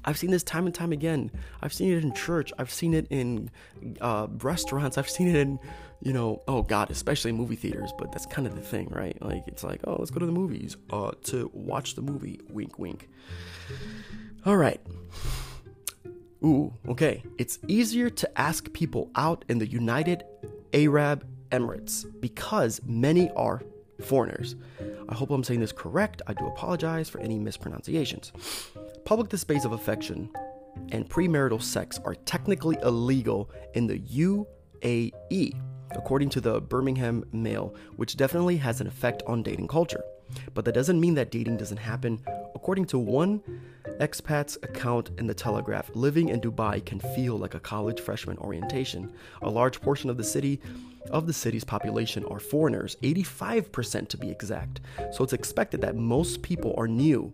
I've 0.04 0.18
seen 0.18 0.32
this 0.32 0.44
time 0.44 0.66
and 0.66 0.76
time 0.76 0.92
again. 0.92 1.32
I've 1.62 1.74
seen 1.74 1.92
it 1.92 2.04
in 2.04 2.14
church. 2.14 2.54
I've 2.60 2.72
seen 2.72 2.94
it 2.94 3.08
in 3.10 3.50
uh, 4.02 4.28
restaurants. 4.42 4.98
I've 4.98 5.10
seen 5.10 5.28
it 5.28 5.36
in, 5.36 5.60
you 6.02 6.14
know, 6.14 6.44
oh 6.48 6.62
God, 6.62 6.92
especially 6.92 7.32
movie 7.32 7.56
theaters. 7.56 7.92
But 7.98 8.12
that's 8.12 8.26
kind 8.26 8.46
of 8.46 8.56
the 8.56 8.62
thing, 8.62 8.90
right? 8.90 9.20
Like 9.22 9.48
it's 9.48 9.64
like, 9.64 9.82
oh, 9.86 9.96
let's 9.98 10.12
go 10.12 10.20
to 10.20 10.26
the 10.26 10.32
movies 10.32 10.78
uh, 10.92 11.12
to 11.24 11.50
watch 11.54 11.96
the 11.96 12.02
movie. 12.02 12.40
Wink, 12.50 12.78
wink. 12.78 13.10
All 14.46 14.58
right. 14.58 14.80
Ooh, 16.44 16.72
okay. 16.88 17.24
It's 17.40 17.58
easier 17.68 18.12
to 18.12 18.40
ask 18.40 18.72
people 18.74 19.10
out 19.16 19.44
in 19.50 19.58
the 19.58 19.68
United 19.68 20.24
Arab 20.76 21.26
Emirates 21.52 22.06
because 22.20 22.82
many 22.86 23.32
are 23.32 23.64
foreigners. 24.04 24.56
I 25.08 25.16
hope 25.16 25.32
I'm 25.32 25.44
saying 25.44 25.62
this 25.62 25.72
correct. 25.72 26.22
I 26.28 26.34
do 26.34 26.46
apologize 26.48 27.10
for 27.10 27.20
any 27.20 27.40
mispronunciations. 27.40 28.34
Public 29.06 29.30
displays 29.30 29.66
of 29.66 29.72
affection 29.72 30.30
and 30.92 31.10
premarital 31.10 31.62
sex 31.62 32.00
are 32.04 32.16
technically 32.16 32.78
illegal 32.84 33.50
in 33.74 33.88
the 33.88 34.00
UAE, 34.00 35.54
according 35.92 36.30
to 36.30 36.42
the 36.42 36.60
Birmingham 36.60 37.24
Mail, 37.32 37.74
which 37.96 38.18
definitely 38.18 38.58
has 38.58 38.82
an 38.82 38.88
effect 38.88 39.24
on 39.26 39.44
dating 39.44 39.68
culture. 39.68 40.04
But 40.54 40.66
that 40.66 40.74
doesn't 40.74 41.00
mean 41.00 41.14
that 41.14 41.32
dating 41.32 41.58
doesn't 41.58 41.78
happen. 41.78 42.22
According 42.54 42.86
to 42.86 43.00
one 43.00 43.42
expat's 44.00 44.58
account 44.64 45.12
in 45.18 45.28
the 45.28 45.34
Telegraph, 45.34 45.90
living 45.94 46.30
in 46.30 46.42
Dubai 46.42 46.86
can 46.86 47.00
feel 47.00 47.38
like 47.38 47.54
a 47.54 47.60
college 47.60 48.00
freshman 48.00 48.38
orientation. 48.40 49.12
A 49.42 49.50
large 49.50 49.82
portion 49.82 50.10
of 50.10 50.18
the 50.18 50.24
city 50.24 50.60
of 51.12 51.28
the 51.28 51.34
city's 51.34 51.64
population 51.64 52.26
are 52.26 52.40
foreigners, 52.40 52.98
85% 53.04 54.08
to 54.10 54.18
be 54.18 54.30
exact. 54.30 54.82
So 55.12 55.24
it's 55.24 55.34
expected 55.34 55.82
that 55.82 55.96
most 55.96 56.42
people 56.42 56.74
are 56.78 56.88
new 56.88 57.34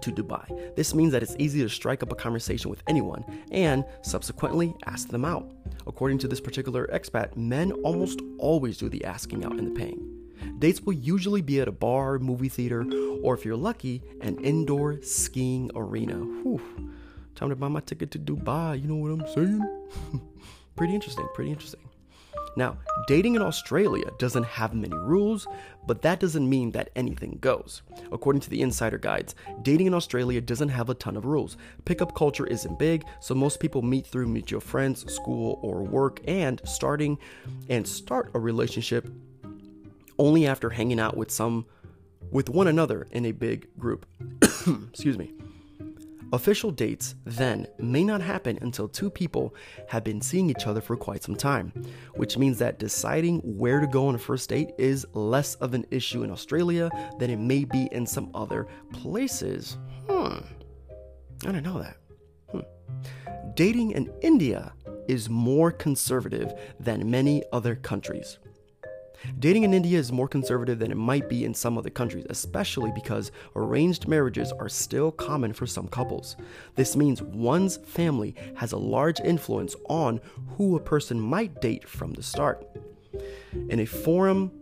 to 0.00 0.12
Dubai. 0.12 0.74
This 0.76 0.94
means 0.94 1.12
that 1.12 1.22
it's 1.22 1.36
easy 1.38 1.60
to 1.62 1.68
strike 1.68 2.02
up 2.02 2.12
a 2.12 2.16
conversation 2.16 2.70
with 2.70 2.82
anyone 2.86 3.24
and 3.50 3.84
subsequently 4.02 4.74
ask 4.86 5.08
them 5.08 5.24
out. 5.24 5.50
According 5.86 6.18
to 6.18 6.28
this 6.28 6.40
particular 6.40 6.86
expat, 6.92 7.36
men 7.36 7.72
almost 7.84 8.20
always 8.38 8.76
do 8.76 8.88
the 8.88 9.04
asking 9.04 9.44
out 9.44 9.52
and 9.52 9.66
the 9.68 9.78
paying. 9.78 10.27
Dates 10.58 10.80
will 10.80 10.94
usually 10.94 11.42
be 11.42 11.60
at 11.60 11.68
a 11.68 11.72
bar, 11.72 12.18
movie 12.18 12.48
theater, 12.48 12.84
or 13.22 13.34
if 13.34 13.44
you're 13.44 13.56
lucky, 13.56 14.02
an 14.20 14.38
indoor 14.44 15.00
skiing 15.02 15.70
arena. 15.74 16.16
Whew. 16.16 16.60
Time 17.34 17.50
to 17.50 17.56
buy 17.56 17.68
my 17.68 17.80
ticket 17.80 18.10
to 18.12 18.18
Dubai, 18.18 18.80
you 18.80 18.88
know 18.88 18.96
what 18.96 19.12
I'm 19.12 19.32
saying? 19.32 20.22
pretty 20.76 20.94
interesting, 20.94 21.28
pretty 21.34 21.50
interesting. 21.50 21.80
Now, 22.56 22.76
dating 23.06 23.36
in 23.36 23.42
Australia 23.42 24.10
doesn't 24.18 24.42
have 24.42 24.74
many 24.74 24.96
rules, 24.96 25.46
but 25.86 26.02
that 26.02 26.18
doesn't 26.18 26.48
mean 26.48 26.72
that 26.72 26.90
anything 26.96 27.38
goes. 27.40 27.82
According 28.10 28.40
to 28.40 28.50
the 28.50 28.62
insider 28.62 28.98
guides, 28.98 29.36
dating 29.62 29.86
in 29.86 29.94
Australia 29.94 30.40
doesn't 30.40 30.70
have 30.70 30.90
a 30.90 30.94
ton 30.94 31.16
of 31.16 31.24
rules. 31.24 31.56
Pickup 31.84 32.16
culture 32.16 32.48
isn't 32.48 32.76
big, 32.76 33.04
so 33.20 33.34
most 33.34 33.60
people 33.60 33.82
meet 33.82 34.08
through 34.08 34.26
mutual 34.26 34.60
friends, 34.60 35.12
school, 35.12 35.60
or 35.62 35.84
work, 35.84 36.20
and 36.26 36.60
starting 36.64 37.16
and 37.68 37.86
start 37.86 38.32
a 38.34 38.40
relationship 38.40 39.08
only 40.18 40.46
after 40.46 40.70
hanging 40.70 41.00
out 41.00 41.16
with 41.16 41.30
some 41.30 41.66
with 42.30 42.48
one 42.48 42.66
another 42.66 43.06
in 43.12 43.26
a 43.26 43.32
big 43.32 43.68
group. 43.78 44.06
Excuse 44.90 45.16
me. 45.16 45.32
Official 46.30 46.70
dates 46.70 47.14
then 47.24 47.66
may 47.78 48.04
not 48.04 48.20
happen 48.20 48.58
until 48.60 48.86
two 48.86 49.08
people 49.08 49.54
have 49.88 50.04
been 50.04 50.20
seeing 50.20 50.50
each 50.50 50.66
other 50.66 50.82
for 50.82 50.94
quite 50.94 51.22
some 51.22 51.34
time, 51.34 51.72
which 52.16 52.36
means 52.36 52.58
that 52.58 52.78
deciding 52.78 53.38
where 53.40 53.80
to 53.80 53.86
go 53.86 54.08
on 54.08 54.14
a 54.14 54.18
first 54.18 54.50
date 54.50 54.72
is 54.76 55.06
less 55.14 55.54
of 55.56 55.72
an 55.72 55.86
issue 55.90 56.24
in 56.24 56.30
Australia 56.30 56.90
than 57.18 57.30
it 57.30 57.38
may 57.38 57.64
be 57.64 57.88
in 57.92 58.06
some 58.06 58.30
other 58.34 58.66
places. 58.92 59.78
Hmm. 60.06 60.40
I 61.44 61.52
didn't 61.52 61.64
know 61.64 61.80
that. 61.80 61.96
Hmm. 62.50 63.54
Dating 63.54 63.92
in 63.92 64.12
India 64.20 64.74
is 65.08 65.30
more 65.30 65.72
conservative 65.72 66.52
than 66.78 67.10
many 67.10 67.42
other 67.52 67.74
countries. 67.74 68.38
Dating 69.38 69.64
in 69.64 69.74
India 69.74 69.98
is 69.98 70.12
more 70.12 70.28
conservative 70.28 70.78
than 70.78 70.90
it 70.90 70.96
might 70.96 71.28
be 71.28 71.44
in 71.44 71.54
some 71.54 71.76
other 71.76 71.90
countries, 71.90 72.26
especially 72.30 72.92
because 72.94 73.32
arranged 73.56 74.08
marriages 74.08 74.52
are 74.52 74.68
still 74.68 75.10
common 75.10 75.52
for 75.52 75.66
some 75.66 75.88
couples. 75.88 76.36
This 76.74 76.96
means 76.96 77.22
one's 77.22 77.76
family 77.78 78.34
has 78.56 78.72
a 78.72 78.78
large 78.78 79.20
influence 79.20 79.74
on 79.88 80.20
who 80.56 80.76
a 80.76 80.80
person 80.80 81.20
might 81.20 81.60
date 81.60 81.88
from 81.88 82.12
the 82.12 82.22
start. 82.22 82.66
In 83.70 83.80
a 83.80 83.86
forum 83.86 84.52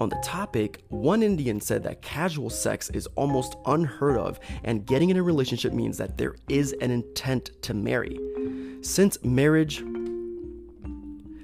on 0.00 0.08
the 0.08 0.20
topic, 0.24 0.82
one 0.88 1.22
Indian 1.22 1.60
said 1.60 1.82
that 1.82 2.02
casual 2.02 2.50
sex 2.50 2.88
is 2.90 3.06
almost 3.16 3.56
unheard 3.66 4.16
of, 4.16 4.38
and 4.64 4.86
getting 4.86 5.10
in 5.10 5.16
a 5.16 5.22
relationship 5.22 5.72
means 5.72 5.98
that 5.98 6.16
there 6.16 6.36
is 6.48 6.72
an 6.80 6.90
intent 6.90 7.50
to 7.62 7.74
marry. 7.74 8.18
Since 8.80 9.22
marriage 9.24 9.82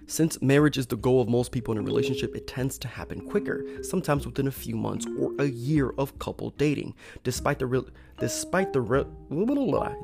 since 0.07 0.41
marriage 0.43 0.79
is 0.79 0.87
the 0.87 0.97
goal 0.97 1.21
of 1.21 1.29
most 1.29 1.53
people 1.53 1.73
in 1.73 1.79
a 1.79 1.83
relationship, 1.83 2.35
it 2.37 2.47
tends 2.47 2.79
to 2.79 2.89
happen 2.89 3.21
quicker, 3.21 3.65
sometimes 3.83 4.27
within 4.27 4.49
a 4.49 4.53
few 4.53 4.77
months 4.77 5.07
or 5.19 5.33
a 5.39 5.47
year 5.47 5.95
of 5.99 6.19
couple 6.19 6.51
dating. 6.51 6.95
Despite 7.23 7.59
the 7.59 7.67
real, 7.67 7.87
despite 8.19 8.73
the 8.73 8.81
re- 8.81 9.07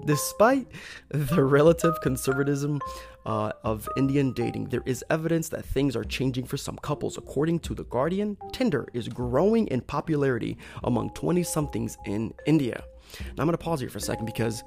despite 0.06 0.66
the 1.10 1.44
relative 1.44 1.94
conservatism 2.02 2.80
uh, 3.26 3.52
of 3.62 3.88
Indian 3.96 4.32
dating, 4.32 4.66
there 4.66 4.82
is 4.86 5.04
evidence 5.10 5.48
that 5.50 5.64
things 5.64 5.94
are 5.96 6.04
changing 6.04 6.46
for 6.46 6.56
some 6.56 6.76
couples. 6.78 7.18
According 7.18 7.60
to 7.60 7.74
The 7.74 7.84
Guardian, 7.84 8.36
Tinder 8.52 8.88
is 8.94 9.08
growing 9.08 9.66
in 9.68 9.80
popularity 9.82 10.56
among 10.84 11.10
20 11.10 11.42
somethings 11.42 11.98
in 12.06 12.32
India. 12.46 12.82
Now 13.20 13.42
I'm 13.42 13.46
going 13.46 13.52
to 13.52 13.58
pause 13.58 13.80
here 13.80 13.90
for 13.90 13.98
a 13.98 14.00
second 14.00 14.26
because 14.26 14.64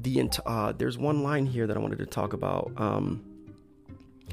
the 0.00 0.28
uh, 0.46 0.72
there's 0.72 0.98
one 0.98 1.22
line 1.22 1.46
here 1.46 1.66
that 1.66 1.76
I 1.76 1.80
wanted 1.80 1.98
to 1.98 2.06
talk 2.06 2.32
about. 2.32 2.72
Um, 2.76 3.24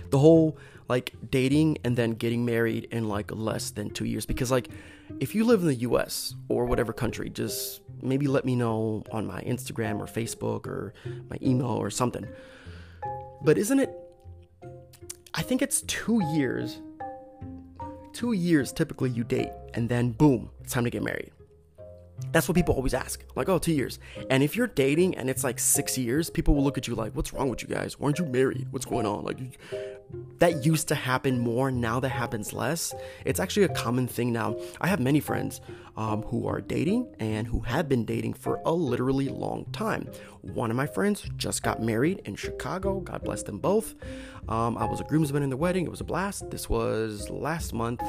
the 0.09 0.19
whole 0.19 0.57
like 0.87 1.13
dating 1.31 1.77
and 1.83 1.97
then 1.97 2.11
getting 2.11 2.45
married 2.45 2.87
in 2.91 3.09
like 3.09 3.31
less 3.31 3.71
than 3.71 3.89
two 3.89 4.05
years. 4.05 4.25
Because 4.25 4.51
like 4.51 4.69
if 5.19 5.35
you 5.35 5.43
live 5.43 5.61
in 5.61 5.67
the 5.67 5.75
us 5.75 6.35
or 6.49 6.65
whatever 6.65 6.93
country 6.93 7.29
just 7.29 7.81
maybe 8.01 8.27
let 8.27 8.45
me 8.45 8.55
know 8.55 9.03
on 9.11 9.25
my 9.25 9.41
instagram 9.41 9.99
or 9.99 10.05
facebook 10.05 10.67
or 10.67 10.93
my 11.29 11.37
email 11.41 11.67
or 11.67 11.89
something. 11.89 12.27
But 13.43 13.57
isn't 13.57 13.79
it 13.79 13.91
i 15.35 15.41
think 15.41 15.61
it's 15.61 15.81
two 15.81 16.21
years 16.33 16.81
two 18.13 18.31
years 18.31 18.71
typically 18.71 19.09
you 19.09 19.23
date 19.23 19.51
and 19.73 19.87
then 19.89 20.11
boom 20.11 20.49
it's 20.61 20.73
time 20.73 20.85
to 20.85 20.89
get 20.89 21.03
married 21.03 21.31
that's 22.31 22.47
what 22.47 22.55
people 22.55 22.75
always 22.75 22.93
ask. 22.93 23.23
Like, 23.35 23.49
oh, 23.49 23.59
two 23.59 23.73
years. 23.73 23.99
And 24.29 24.43
if 24.43 24.55
you're 24.55 24.67
dating 24.67 25.17
and 25.17 25.29
it's 25.29 25.43
like 25.43 25.59
six 25.59 25.97
years, 25.97 26.29
people 26.29 26.55
will 26.55 26.63
look 26.63 26.77
at 26.77 26.87
you 26.87 26.95
like, 26.95 27.13
what's 27.15 27.33
wrong 27.33 27.49
with 27.49 27.61
you 27.61 27.67
guys? 27.67 27.99
Why 27.99 28.07
aren't 28.07 28.19
you 28.19 28.25
married? 28.25 28.67
What's 28.71 28.85
going 28.85 29.05
on? 29.05 29.23
Like, 29.23 29.37
that 30.39 30.65
used 30.65 30.87
to 30.89 30.95
happen 30.95 31.39
more. 31.39 31.71
Now 31.71 31.99
that 31.99 32.09
happens 32.09 32.53
less. 32.53 32.93
It's 33.25 33.39
actually 33.39 33.63
a 33.63 33.69
common 33.69 34.07
thing 34.07 34.31
now. 34.31 34.57
I 34.79 34.87
have 34.87 34.99
many 34.99 35.19
friends 35.19 35.61
um, 35.97 36.23
who 36.23 36.47
are 36.47 36.61
dating 36.61 37.13
and 37.19 37.47
who 37.47 37.61
have 37.61 37.89
been 37.89 38.05
dating 38.05 38.33
for 38.33 38.61
a 38.65 38.71
literally 38.71 39.29
long 39.29 39.65
time. 39.71 40.09
One 40.41 40.69
of 40.69 40.77
my 40.77 40.87
friends 40.87 41.25
just 41.37 41.63
got 41.63 41.81
married 41.81 42.21
in 42.25 42.35
Chicago. 42.35 42.99
God 42.99 43.23
bless 43.23 43.43
them 43.43 43.59
both. 43.59 43.95
Um, 44.47 44.77
I 44.77 44.85
was 44.85 45.01
a 45.01 45.05
groomsman 45.05 45.43
in 45.43 45.49
the 45.49 45.57
wedding. 45.57 45.85
It 45.85 45.91
was 45.91 46.01
a 46.01 46.05
blast. 46.05 46.49
This 46.49 46.69
was 46.69 47.29
last 47.29 47.73
month. 47.73 48.01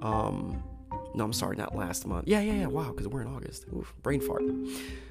Um, 0.00 0.62
No, 1.14 1.24
I'm 1.24 1.32
sorry, 1.32 1.56
not 1.56 1.74
last 1.74 2.06
month. 2.06 2.28
Yeah, 2.28 2.40
yeah, 2.40 2.52
yeah. 2.52 2.66
Wow, 2.66 2.92
because 2.92 3.08
we're 3.08 3.22
in 3.22 3.28
August. 3.28 3.66
Oof, 3.74 3.94
brain 4.02 4.20
fart. 4.20 4.42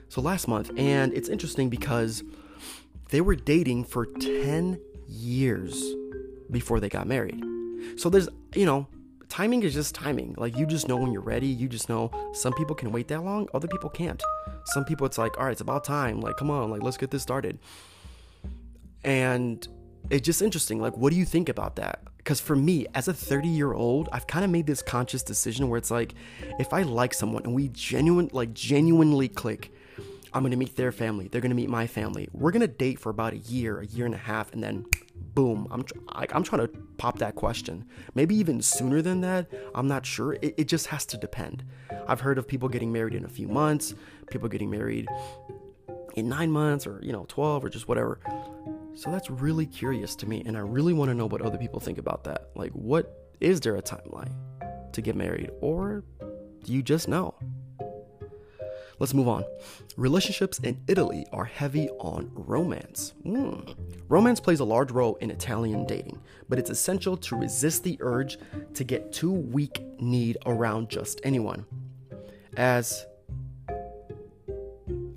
So 0.10 0.22
last 0.22 0.48
month, 0.48 0.72
and 0.78 1.14
it's 1.14 1.30
interesting 1.30 1.70
because 1.70 2.24
they 3.10 3.22
were 3.22 3.36
dating 3.36 3.86
for 3.86 4.06
10 4.06 4.80
years 5.08 5.84
before 6.52 6.80
they 6.80 6.90
got 6.90 7.08
married. 7.08 7.44
So 7.98 8.10
there's, 8.10 8.30
you 8.56 8.66
know, 8.66 8.88
timing 9.30 9.64
is 9.64 9.74
just 9.74 9.96
timing. 9.96 10.36
Like 10.38 10.58
you 10.58 10.66
just 10.66 10.88
know 10.88 10.98
when 10.98 11.12
you're 11.12 11.22
ready. 11.22 11.48
You 11.48 11.68
just 11.68 11.90
know 11.90 12.12
some 12.34 12.54
people 12.54 12.76
can 12.76 12.92
wait 12.92 13.08
that 13.10 13.24
long, 13.24 13.48
other 13.54 13.68
people 13.68 13.90
can't. 13.90 14.22
Some 14.66 14.86
people 14.86 15.06
it's 15.06 15.18
like, 15.18 15.38
all 15.38 15.46
right, 15.46 15.52
it's 15.52 15.62
about 15.62 15.84
time. 15.84 16.22
Like, 16.22 16.38
come 16.38 16.50
on, 16.50 16.70
like 16.70 16.84
let's 16.84 16.98
get 16.98 17.12
this 17.12 17.22
started. 17.22 17.60
And 19.04 19.66
it's 20.10 20.26
just 20.26 20.42
interesting. 20.42 20.80
Like, 20.80 20.98
what 20.98 21.12
do 21.12 21.20
you 21.20 21.26
think 21.26 21.50
about 21.50 21.76
that? 21.78 22.02
Because 22.28 22.42
for 22.42 22.58
me, 22.58 22.86
as 22.94 23.08
a 23.08 23.14
30 23.14 23.48
year 23.48 23.72
old, 23.72 24.10
I've 24.12 24.28
kind 24.28 24.44
of 24.44 24.52
made 24.52 24.68
this 24.68 24.82
conscious 24.82 25.24
decision 25.24 25.70
where 25.70 25.78
it's 25.78 25.90
like, 25.90 26.14
if 26.60 26.74
I 26.74 26.82
like 26.82 27.14
someone 27.14 27.44
and 27.46 27.56
we 27.56 27.70
genuine, 27.70 28.30
like 28.34 28.54
genuinely 28.54 29.30
click, 29.30 29.72
I'm 30.34 30.44
gonna 30.44 30.58
meet 30.58 30.76
their 30.76 30.92
family. 30.92 31.30
They're 31.30 31.40
gonna 31.40 31.56
meet 31.56 31.70
my 31.70 31.88
family. 31.88 32.28
We're 32.34 32.52
gonna 32.52 32.68
date 32.68 33.00
for 33.00 33.12
about 33.12 33.32
a 33.32 33.38
year, 33.38 33.80
a 33.80 33.86
year 33.86 34.06
and 34.06 34.14
a 34.14 34.18
half, 34.18 34.52
and 34.52 34.62
then 34.62 34.86
boom, 35.16 35.70
I'm 35.72 35.84
tr- 35.84 35.94
I, 36.10 36.28
I'm 36.34 36.44
trying 36.44 36.68
to 36.68 36.78
pop 36.98 37.18
that 37.20 37.36
question. 37.36 37.86
Maybe 38.14 38.36
even 38.36 38.62
sooner 38.62 39.02
than 39.02 39.22
that. 39.22 39.50
I'm 39.74 39.88
not 39.88 40.06
sure. 40.06 40.34
It, 40.34 40.56
it 40.58 40.68
just 40.68 40.88
has 40.88 41.06
to 41.06 41.18
depend. 41.18 41.64
I've 42.10 42.20
heard 42.20 42.38
of 42.38 42.46
people 42.46 42.68
getting 42.68 42.92
married 42.92 43.16
in 43.16 43.24
a 43.24 43.30
few 43.30 43.48
months, 43.48 43.96
people 44.30 44.50
getting 44.50 44.70
married 44.70 45.08
in 46.16 46.28
nine 46.28 46.52
months, 46.52 46.86
or 46.86 47.00
you 47.02 47.14
know, 47.14 47.24
12, 47.30 47.64
or 47.64 47.70
just 47.70 47.88
whatever. 47.88 48.20
So 48.98 49.12
that's 49.12 49.30
really 49.30 49.68
curious 49.68 50.16
to 50.16 50.28
me, 50.28 50.42
and 50.48 50.58
I 50.58 50.62
really 50.62 50.92
want 50.92 51.10
to 51.10 51.14
know 51.14 51.28
what 51.28 51.44
other 51.44 51.60
people 51.60 51.80
think 51.80 52.00
about 52.00 52.24
that. 52.24 52.50
Like, 52.56 52.72
what 52.72 53.32
is 53.40 53.62
there 53.62 53.76
a 53.76 53.82
timeline 53.82 54.34
to 54.92 55.02
get 55.04 55.16
married, 55.16 55.52
or 55.62 56.04
do 56.64 56.74
you 56.74 56.82
just 56.82 57.08
know? 57.08 57.36
Let's 58.98 59.14
move 59.14 59.28
on. 59.28 59.44
Relationships 59.98 60.58
in 60.58 60.82
Italy 60.88 61.28
are 61.32 61.46
heavy 61.46 61.90
on 62.00 62.32
romance. 62.34 63.14
Mm. 63.24 63.76
Romance 64.10 64.40
plays 64.40 64.62
a 64.62 64.66
large 64.66 64.90
role 64.90 65.14
in 65.18 65.30
Italian 65.30 65.86
dating, 65.86 66.20
but 66.50 66.58
it's 66.58 66.72
essential 66.72 67.16
to 67.18 67.36
resist 67.36 67.84
the 67.84 67.98
urge 68.00 68.40
to 68.74 68.84
get 68.84 69.14
too 69.14 69.32
weak 69.32 69.80
kneed 70.00 70.40
around 70.48 70.90
just 70.90 71.22
anyone. 71.24 71.68
As 72.56 73.06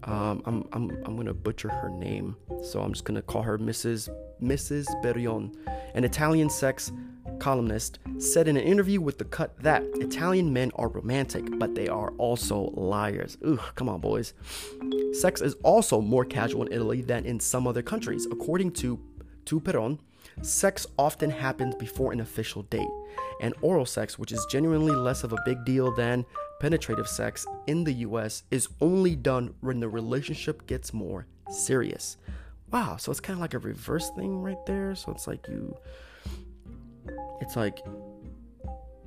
um, 0.05 0.43
I'm, 0.45 0.69
I'm, 0.73 0.91
I'm 1.05 1.17
gonna 1.17 1.35
butcher 1.35 1.69
her 1.69 1.91
name, 1.91 2.37
so 2.63 2.81
I'm 2.81 2.93
just 2.93 3.05
gonna 3.05 3.23
call 3.23 3.43
her 3.43 3.59
Mrs. 3.59 4.09
Mrs. 4.43 4.87
Berion, 5.03 5.55
an 5.95 6.05
Italian 6.05 6.49
sex 6.49 6.93
columnist, 7.39 7.99
said 8.19 8.49
in 8.49 8.57
an 8.57 8.63
interview 8.63 9.01
with 9.01 9.19
The 9.19 9.25
Cut 9.25 9.59
that 9.63 9.83
Italian 9.95 10.53
men 10.53 10.71
are 10.77 10.89
romantic, 10.89 11.59
but 11.59 11.75
they 11.75 11.89
are 11.89 12.11
also 12.13 12.71
liars. 12.75 13.37
Ugh, 13.45 13.61
come 13.75 13.89
on, 13.89 14.01
boys. 14.01 14.35
Sex 15.13 15.41
is 15.41 15.55
also 15.63 16.01
more 16.01 16.25
casual 16.25 16.65
in 16.65 16.73
Italy 16.73 17.03
than 17.03 17.25
in 17.25 17.41
some 17.41 17.67
other 17.67 17.83
countries. 17.83 18.27
According 18.31 18.73
to 18.73 18.99
to 19.47 19.61
Peron, 19.61 19.99
sex 20.43 20.87
often 20.99 21.31
happens 21.31 21.75
before 21.75 22.13
an 22.13 22.21
official 22.21 22.63
date, 22.63 22.89
and 23.41 23.55
oral 23.63 23.87
sex, 23.87 24.19
which 24.19 24.33
is 24.33 24.47
genuinely 24.51 24.95
less 24.95 25.25
of 25.25 25.33
a 25.33 25.43
big 25.45 25.65
deal 25.65 25.95
than 25.95 26.25
penetrative 26.61 27.09
sex 27.09 27.46
in 27.66 27.83
the 27.83 27.92
US, 27.92 28.44
is 28.51 28.68
only 28.81 29.16
done 29.16 29.55
when 29.61 29.81
the 29.81 29.88
relationship 29.88 30.66
gets 30.66 30.94
more 30.94 31.27
serious. 31.51 32.18
Wow, 32.70 32.96
so 32.99 33.11
it's 33.11 33.20
kind 33.20 33.37
of 33.37 33.40
like 33.40 33.55
a 33.55 33.59
reverse 33.59 34.11
thing 34.11 34.40
right 34.40 34.64
there. 34.66 34.94
So 34.94 35.11
it's 35.11 35.27
like 35.27 35.49
you 35.49 35.77
it's 37.40 37.57
like 37.57 37.81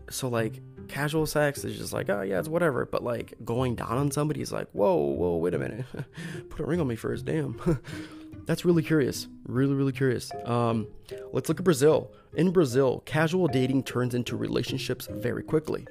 so 0.09 0.27
like 0.27 0.59
casual 0.89 1.25
sex 1.25 1.63
is 1.63 1.77
just 1.77 1.93
like 1.93 2.09
oh 2.09 2.21
yeah 2.21 2.39
it's 2.39 2.49
whatever. 2.49 2.85
But 2.85 3.03
like 3.03 3.35
going 3.45 3.75
down 3.75 3.97
on 3.97 4.11
somebody 4.11 4.41
is 4.41 4.51
like 4.51 4.67
whoa 4.71 4.95
whoa 4.95 5.37
wait 5.37 5.53
a 5.53 5.59
minute. 5.59 5.85
Put 6.49 6.59
a 6.59 6.65
ring 6.65 6.81
on 6.81 6.87
me 6.87 6.95
first 6.95 7.23
damn. 7.25 7.59
That's 8.45 8.65
really 8.65 8.83
curious. 8.83 9.27
Really 9.45 9.75
really 9.75 9.93
curious. 9.93 10.31
Um 10.43 10.87
let's 11.31 11.47
look 11.47 11.59
at 11.59 11.63
brazil. 11.63 12.11
In 12.33 12.51
brazil 12.51 13.03
casual 13.05 13.47
dating 13.47 13.83
turns 13.83 14.13
into 14.15 14.35
relationships 14.35 15.07
very 15.09 15.43
quickly 15.43 15.85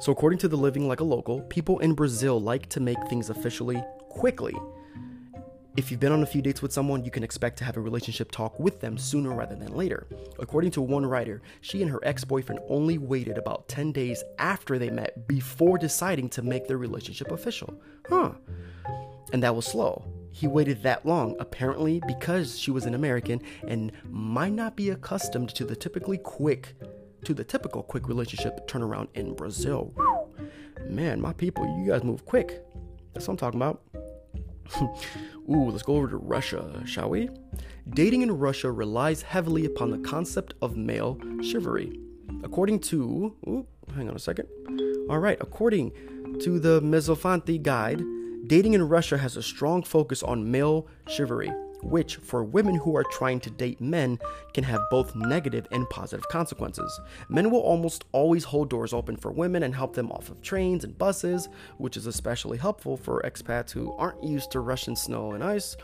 so 0.00 0.12
according 0.12 0.38
to 0.38 0.48
the 0.48 0.56
living 0.56 0.88
like 0.88 1.00
a 1.00 1.04
local 1.04 1.40
people 1.42 1.78
in 1.80 1.94
brazil 1.94 2.40
like 2.40 2.68
to 2.68 2.80
make 2.80 2.98
things 3.08 3.30
officially 3.30 3.82
quickly 4.08 4.54
if 5.76 5.90
you've 5.90 5.98
been 5.98 6.12
on 6.12 6.22
a 6.22 6.26
few 6.26 6.40
dates 6.40 6.62
with 6.62 6.72
someone, 6.72 7.04
you 7.04 7.10
can 7.10 7.24
expect 7.24 7.58
to 7.58 7.64
have 7.64 7.76
a 7.76 7.80
relationship 7.80 8.30
talk 8.30 8.60
with 8.60 8.80
them 8.80 8.96
sooner 8.96 9.34
rather 9.34 9.56
than 9.56 9.74
later. 9.74 10.06
According 10.38 10.70
to 10.72 10.80
one 10.80 11.04
writer, 11.04 11.42
she 11.62 11.82
and 11.82 11.90
her 11.90 11.98
ex 12.04 12.24
boyfriend 12.24 12.60
only 12.68 12.96
waited 12.96 13.38
about 13.38 13.66
10 13.66 13.90
days 13.90 14.22
after 14.38 14.78
they 14.78 14.90
met 14.90 15.26
before 15.26 15.76
deciding 15.76 16.28
to 16.30 16.42
make 16.42 16.68
their 16.68 16.78
relationship 16.78 17.32
official. 17.32 17.74
Huh. 18.08 18.32
And 19.32 19.42
that 19.42 19.56
was 19.56 19.66
slow. 19.66 20.04
He 20.30 20.46
waited 20.46 20.82
that 20.84 21.04
long, 21.04 21.34
apparently 21.40 22.00
because 22.06 22.56
she 22.56 22.70
was 22.70 22.86
an 22.86 22.94
American 22.94 23.42
and 23.66 23.90
might 24.08 24.52
not 24.52 24.76
be 24.76 24.90
accustomed 24.90 25.48
to 25.56 25.64
the 25.64 25.74
typically 25.74 26.18
quick, 26.18 26.76
to 27.24 27.34
the 27.34 27.44
typical 27.44 27.82
quick 27.82 28.08
relationship 28.08 28.68
turnaround 28.68 29.08
in 29.14 29.34
Brazil. 29.34 29.92
Man, 30.88 31.20
my 31.20 31.32
people, 31.32 31.64
you 31.78 31.90
guys 31.90 32.04
move 32.04 32.24
quick. 32.24 32.62
That's 33.12 33.26
what 33.26 33.34
I'm 33.34 33.38
talking 33.38 33.60
about. 33.60 33.82
Ooh, 35.50 35.70
let's 35.70 35.82
go 35.82 35.96
over 35.96 36.08
to 36.08 36.16
Russia, 36.16 36.82
shall 36.86 37.10
we? 37.10 37.28
Dating 37.90 38.22
in 38.22 38.38
Russia 38.38 38.70
relies 38.70 39.22
heavily 39.22 39.66
upon 39.66 39.90
the 39.90 39.98
concept 39.98 40.54
of 40.62 40.76
male 40.76 41.18
chivalry. 41.42 41.98
According 42.42 42.80
to, 42.80 43.36
ooh, 43.46 43.66
hang 43.94 44.08
on 44.08 44.16
a 44.16 44.18
second. 44.18 44.48
All 45.10 45.18
right, 45.18 45.36
according 45.40 45.92
to 46.40 46.58
the 46.58 46.80
Mezzofanti 46.80 47.62
Guide, 47.62 48.02
dating 48.46 48.72
in 48.72 48.88
Russia 48.88 49.18
has 49.18 49.36
a 49.36 49.42
strong 49.42 49.82
focus 49.82 50.22
on 50.22 50.50
male 50.50 50.88
chivalry 51.06 51.52
which, 51.84 52.16
for 52.16 52.42
women 52.42 52.74
who 52.74 52.96
are 52.96 53.04
trying 53.04 53.40
to 53.40 53.50
date 53.50 53.80
men, 53.80 54.18
can 54.52 54.64
have 54.64 54.80
both 54.90 55.14
negative 55.14 55.66
and 55.70 55.88
positive 55.90 56.26
consequences. 56.28 57.00
Men 57.28 57.50
will 57.50 57.60
almost 57.60 58.04
always 58.12 58.44
hold 58.44 58.70
doors 58.70 58.92
open 58.92 59.16
for 59.16 59.30
women 59.30 59.62
and 59.62 59.74
help 59.74 59.94
them 59.94 60.10
off 60.10 60.30
of 60.30 60.42
trains 60.42 60.84
and 60.84 60.96
buses, 60.96 61.48
which 61.78 61.96
is 61.96 62.06
especially 62.06 62.58
helpful 62.58 62.96
for 62.96 63.22
expats 63.22 63.70
who 63.70 63.92
aren't 63.92 64.22
used 64.22 64.50
to 64.52 64.60
Russian 64.60 64.96
snow 64.96 65.32
and 65.32 65.44
ice. 65.44 65.76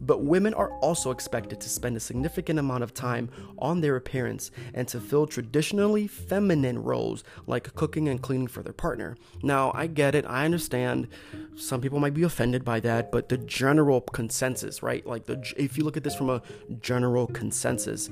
But 0.00 0.22
women 0.22 0.54
are 0.54 0.72
also 0.78 1.10
expected 1.10 1.60
to 1.60 1.68
spend 1.68 1.96
a 1.96 2.00
significant 2.00 2.58
amount 2.58 2.82
of 2.82 2.94
time 2.94 3.30
on 3.58 3.80
their 3.80 3.96
appearance 3.96 4.50
and 4.74 4.88
to 4.88 5.00
fill 5.00 5.26
traditionally 5.26 6.06
feminine 6.06 6.82
roles 6.82 7.24
like 7.46 7.74
cooking 7.74 8.08
and 8.08 8.22
cleaning 8.22 8.46
for 8.46 8.62
their 8.62 8.72
partner. 8.72 9.16
Now, 9.42 9.72
I 9.74 9.86
get 9.86 10.14
it, 10.14 10.24
I 10.26 10.44
understand. 10.44 11.08
Some 11.56 11.80
people 11.80 11.98
might 12.00 12.14
be 12.14 12.22
offended 12.22 12.64
by 12.64 12.80
that, 12.80 13.10
but 13.12 13.28
the 13.28 13.38
general 13.38 14.00
consensus, 14.00 14.82
right? 14.82 15.04
Like 15.06 15.26
the 15.26 15.36
if 15.56 15.76
you 15.76 15.84
look 15.84 15.96
at 15.96 16.04
this 16.04 16.14
from 16.14 16.30
a 16.30 16.42
general 16.80 17.26
consensus, 17.28 18.10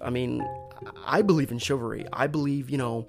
I 0.00 0.10
mean, 0.10 0.46
I 1.04 1.22
believe 1.22 1.50
in 1.50 1.58
chivalry. 1.58 2.06
I 2.12 2.26
believe, 2.26 2.70
you 2.70 2.78
know, 2.78 3.06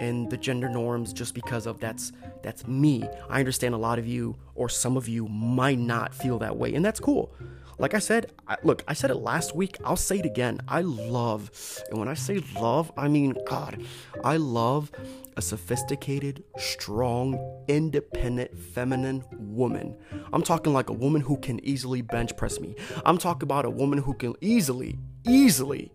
in 0.00 0.28
the 0.28 0.36
gender 0.36 0.68
norms 0.68 1.12
just 1.12 1.34
because 1.34 1.66
of 1.66 1.80
that's 1.80 2.12
that's 2.42 2.66
me. 2.66 3.04
I 3.28 3.38
understand 3.38 3.74
a 3.74 3.78
lot 3.78 3.98
of 3.98 4.06
you 4.06 4.36
or 4.54 4.68
some 4.68 4.96
of 4.96 5.08
you 5.08 5.26
might 5.28 5.78
not 5.78 6.14
feel 6.14 6.38
that 6.38 6.56
way, 6.56 6.74
and 6.74 6.84
that's 6.84 7.00
cool. 7.00 7.32
Like 7.80 7.94
I 7.94 7.98
said, 7.98 8.30
I, 8.46 8.58
look, 8.62 8.84
I 8.86 8.92
said 8.92 9.10
it 9.10 9.14
last 9.14 9.56
week. 9.56 9.78
I'll 9.82 9.96
say 9.96 10.18
it 10.18 10.26
again. 10.26 10.60
I 10.68 10.82
love, 10.82 11.50
and 11.88 11.98
when 11.98 12.08
I 12.08 12.14
say 12.14 12.42
love, 12.54 12.92
I 12.94 13.08
mean 13.08 13.34
God. 13.46 13.82
I 14.22 14.36
love 14.36 14.92
a 15.38 15.40
sophisticated, 15.40 16.44
strong, 16.58 17.64
independent, 17.68 18.54
feminine 18.58 19.24
woman. 19.32 19.96
I'm 20.30 20.42
talking 20.42 20.74
like 20.74 20.90
a 20.90 20.92
woman 20.92 21.22
who 21.22 21.38
can 21.38 21.64
easily 21.64 22.02
bench 22.02 22.36
press 22.36 22.60
me. 22.60 22.76
I'm 23.06 23.16
talking 23.16 23.44
about 23.44 23.64
a 23.64 23.70
woman 23.70 23.98
who 23.98 24.12
can 24.12 24.34
easily, 24.42 24.98
easily 25.26 25.90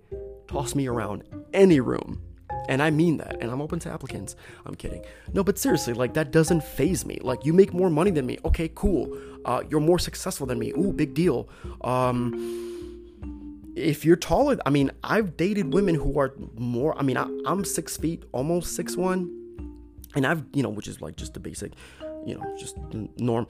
toss 0.47 0.73
me 0.73 0.87
around 0.87 1.23
any 1.53 1.81
room. 1.81 2.19
And 2.67 2.82
I 2.82 2.89
mean 2.89 3.17
that. 3.17 3.38
And 3.41 3.51
I'm 3.51 3.62
open 3.62 3.80
to 3.80 3.91
applicants. 3.91 4.36
I'm 4.65 4.75
kidding. 4.75 5.04
No, 5.34 5.43
but 5.43 5.58
seriously, 5.58 5.93
like 5.93 6.13
that 6.13 6.32
doesn't 6.32 6.63
faze 6.63 7.06
me. 7.06 7.19
Like 7.21 7.45
you 7.45 7.54
make 7.54 7.73
more 7.73 7.89
money 7.89 8.12
than 8.12 8.25
me. 8.25 8.38
Okay, 8.45 8.71
cool. 8.73 9.17
Uh, 9.45 9.63
you're 9.69 9.82
more 9.82 9.99
successful 9.99 10.47
than 10.47 10.60
me. 10.60 10.71
Ooh, 10.71 10.91
big 10.91 11.13
deal. 11.13 11.47
Um, 11.82 12.65
if 13.75 14.06
you're 14.06 14.15
taller, 14.15 14.58
I 14.65 14.69
mean, 14.69 14.91
I've 15.04 15.38
dated 15.38 15.73
women 15.73 15.95
who 15.95 16.17
are 16.19 16.34
more. 16.58 16.97
I 16.97 17.04
mean, 17.04 17.17
I, 17.17 17.28
am 17.45 17.65
six 17.65 17.97
feet, 17.97 18.23
almost 18.32 18.75
six 18.75 18.95
one, 18.95 19.30
and 20.15 20.25
I've 20.25 20.43
you 20.54 20.63
know, 20.63 20.69
which 20.69 20.88
is 20.88 21.01
like 21.01 21.17
just 21.17 21.34
the 21.34 21.39
basic, 21.39 21.73
you 22.25 22.36
know, 22.36 22.56
just 22.58 22.78
norm. 23.17 23.47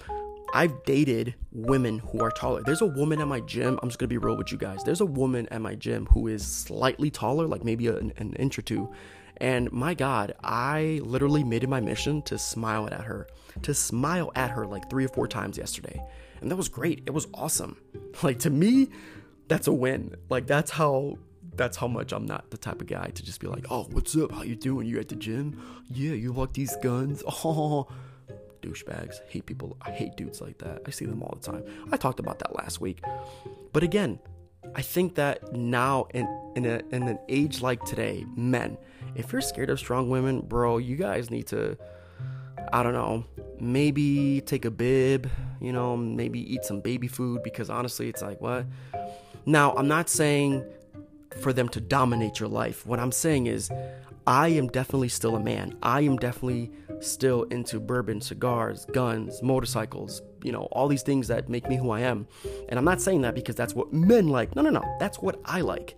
I've 0.56 0.86
dated 0.86 1.36
women 1.52 2.00
who 2.00 2.24
are 2.24 2.32
taller. 2.32 2.64
There's 2.64 2.80
a 2.80 2.86
woman 2.86 3.20
at 3.20 3.28
my 3.28 3.42
gym. 3.42 3.78
I'm 3.84 3.90
just 3.90 4.00
gonna 4.00 4.08
be 4.08 4.18
real 4.18 4.38
with 4.38 4.54
you 4.54 4.58
guys. 4.58 4.86
There's 4.86 5.02
a 5.02 5.06
woman 5.06 5.50
at 5.52 5.60
my 5.60 5.76
gym 5.76 6.06
who 6.06 6.28
is 6.28 6.48
slightly 6.48 7.12
taller, 7.12 7.46
like 7.46 7.66
maybe 7.66 7.88
an, 7.88 8.14
an 8.16 8.32
inch 8.40 8.58
or 8.58 8.62
two. 8.62 8.90
And 9.36 9.70
my 9.74 9.94
God, 9.94 10.34
I 10.42 11.02
literally 11.04 11.44
made 11.44 11.66
it 11.66 11.68
my 11.68 11.82
mission 11.82 12.22
to 12.22 12.38
smile 12.38 12.88
at 12.88 13.02
her, 13.02 13.28
to 13.64 13.74
smile 13.74 14.32
at 14.34 14.50
her 14.52 14.66
like 14.66 14.90
three 14.90 15.04
or 15.04 15.10
four 15.10 15.28
times 15.28 15.58
yesterday. 15.58 16.02
And 16.40 16.50
that 16.50 16.56
was 16.56 16.70
great. 16.70 17.04
It 17.06 17.12
was 17.12 17.28
awesome. 17.34 17.78
Like 18.24 18.40
to 18.40 18.50
me, 18.50 18.88
that's 19.50 19.68
a 19.68 19.74
win. 19.74 20.16
Like 20.30 20.48
that's 20.48 20.72
how 20.72 21.18
that's 21.58 21.76
how 21.76 21.88
much 21.90 22.14
I'm 22.14 22.26
not 22.26 22.50
the 22.50 22.58
type 22.58 22.80
of 22.80 22.88
guy 22.88 23.08
to 23.08 23.24
just 23.24 23.42
be 23.42 23.48
like, 23.48 23.66
"Oh, 23.70 23.84
what's 23.92 24.16
up? 24.16 24.32
How 24.32 24.44
you 24.44 24.56
doing? 24.56 24.88
You 24.88 25.02
at 25.02 25.10
the 25.10 25.18
gym? 25.18 25.62
Yeah, 25.90 26.14
you 26.14 26.32
like 26.32 26.54
these 26.54 26.78
guns? 26.78 27.24
Oh, 27.44 27.90
douchebags. 28.66 29.16
Hate 29.28 29.46
people. 29.46 29.78
I 29.82 29.92
hate 29.92 30.16
dudes 30.16 30.42
like 30.42 30.58
that. 30.60 30.82
I 30.86 30.90
see 30.92 31.06
them 31.06 31.22
all 31.22 31.38
the 31.40 31.52
time. 31.52 31.64
I 31.92 31.98
talked 31.98 32.20
about 32.20 32.40
that 32.40 32.56
last 32.56 32.82
week. 32.82 33.04
But 33.74 33.84
again, 33.84 34.20
I 34.76 34.82
think 34.82 35.16
that 35.16 35.54
now 35.54 36.08
in 36.14 36.26
in, 36.56 36.66
a, 36.66 36.82
in 36.92 37.04
an 37.04 37.20
age 37.30 37.62
like 37.62 37.84
today, 37.84 38.26
men, 38.36 38.78
if 39.16 39.32
you're 39.32 39.42
scared 39.42 39.70
of 39.70 39.80
strong 39.80 40.10
women, 40.10 40.42
bro, 40.42 40.78
you 40.78 40.96
guys 40.96 41.30
need 41.30 41.48
to 41.48 41.78
I 42.74 42.84
don't 42.84 42.94
know, 42.94 43.26
maybe 43.60 44.42
take 44.42 44.66
a 44.66 44.72
bib, 44.72 45.30
you 45.62 45.72
know, 45.72 45.96
maybe 45.96 46.40
eat 46.54 46.66
some 46.66 46.82
baby 46.82 47.08
food 47.08 47.44
because 47.44 47.70
honestly, 47.70 48.10
it's 48.10 48.22
like 48.22 48.42
what? 48.42 48.66
Now, 49.46 49.74
I'm 49.76 49.88
not 49.88 50.10
saying 50.10 50.66
for 51.42 51.54
them 51.54 51.70
to 51.70 51.82
dominate 51.82 52.40
your 52.40 52.50
life. 52.50 52.86
What 52.86 53.00
I'm 53.00 53.12
saying 53.12 53.48
is 53.48 53.70
I 54.26 54.48
am 54.50 54.68
definitely 54.68 55.10
still 55.10 55.36
a 55.36 55.40
man. 55.40 55.78
I 55.84 56.02
am 56.02 56.18
definitely 56.18 56.72
still 57.02 57.44
into 57.44 57.80
bourbon, 57.80 58.22
cigars, 58.22 58.86
guns, 58.86 59.42
motorcycles, 59.42 60.22
you 60.44 60.52
know, 60.52 60.64
all 60.72 60.88
these 60.88 61.04
things 61.04 61.28
that 61.28 61.50
make 61.50 61.68
me 61.68 61.76
who 61.78 61.92
I 61.92 62.02
am. 62.02 62.28
And 62.70 62.78
I'm 62.78 62.86
not 62.86 63.02
saying 63.02 63.22
that 63.22 63.36
because 63.36 63.56
that's 63.56 63.74
what 63.74 63.94
men 63.94 64.28
like. 64.28 64.56
No, 64.56 64.62
no, 64.62 64.70
no. 64.70 64.84
That's 65.00 65.20
what 65.20 65.40
I 65.46 65.62
like. 65.62 65.98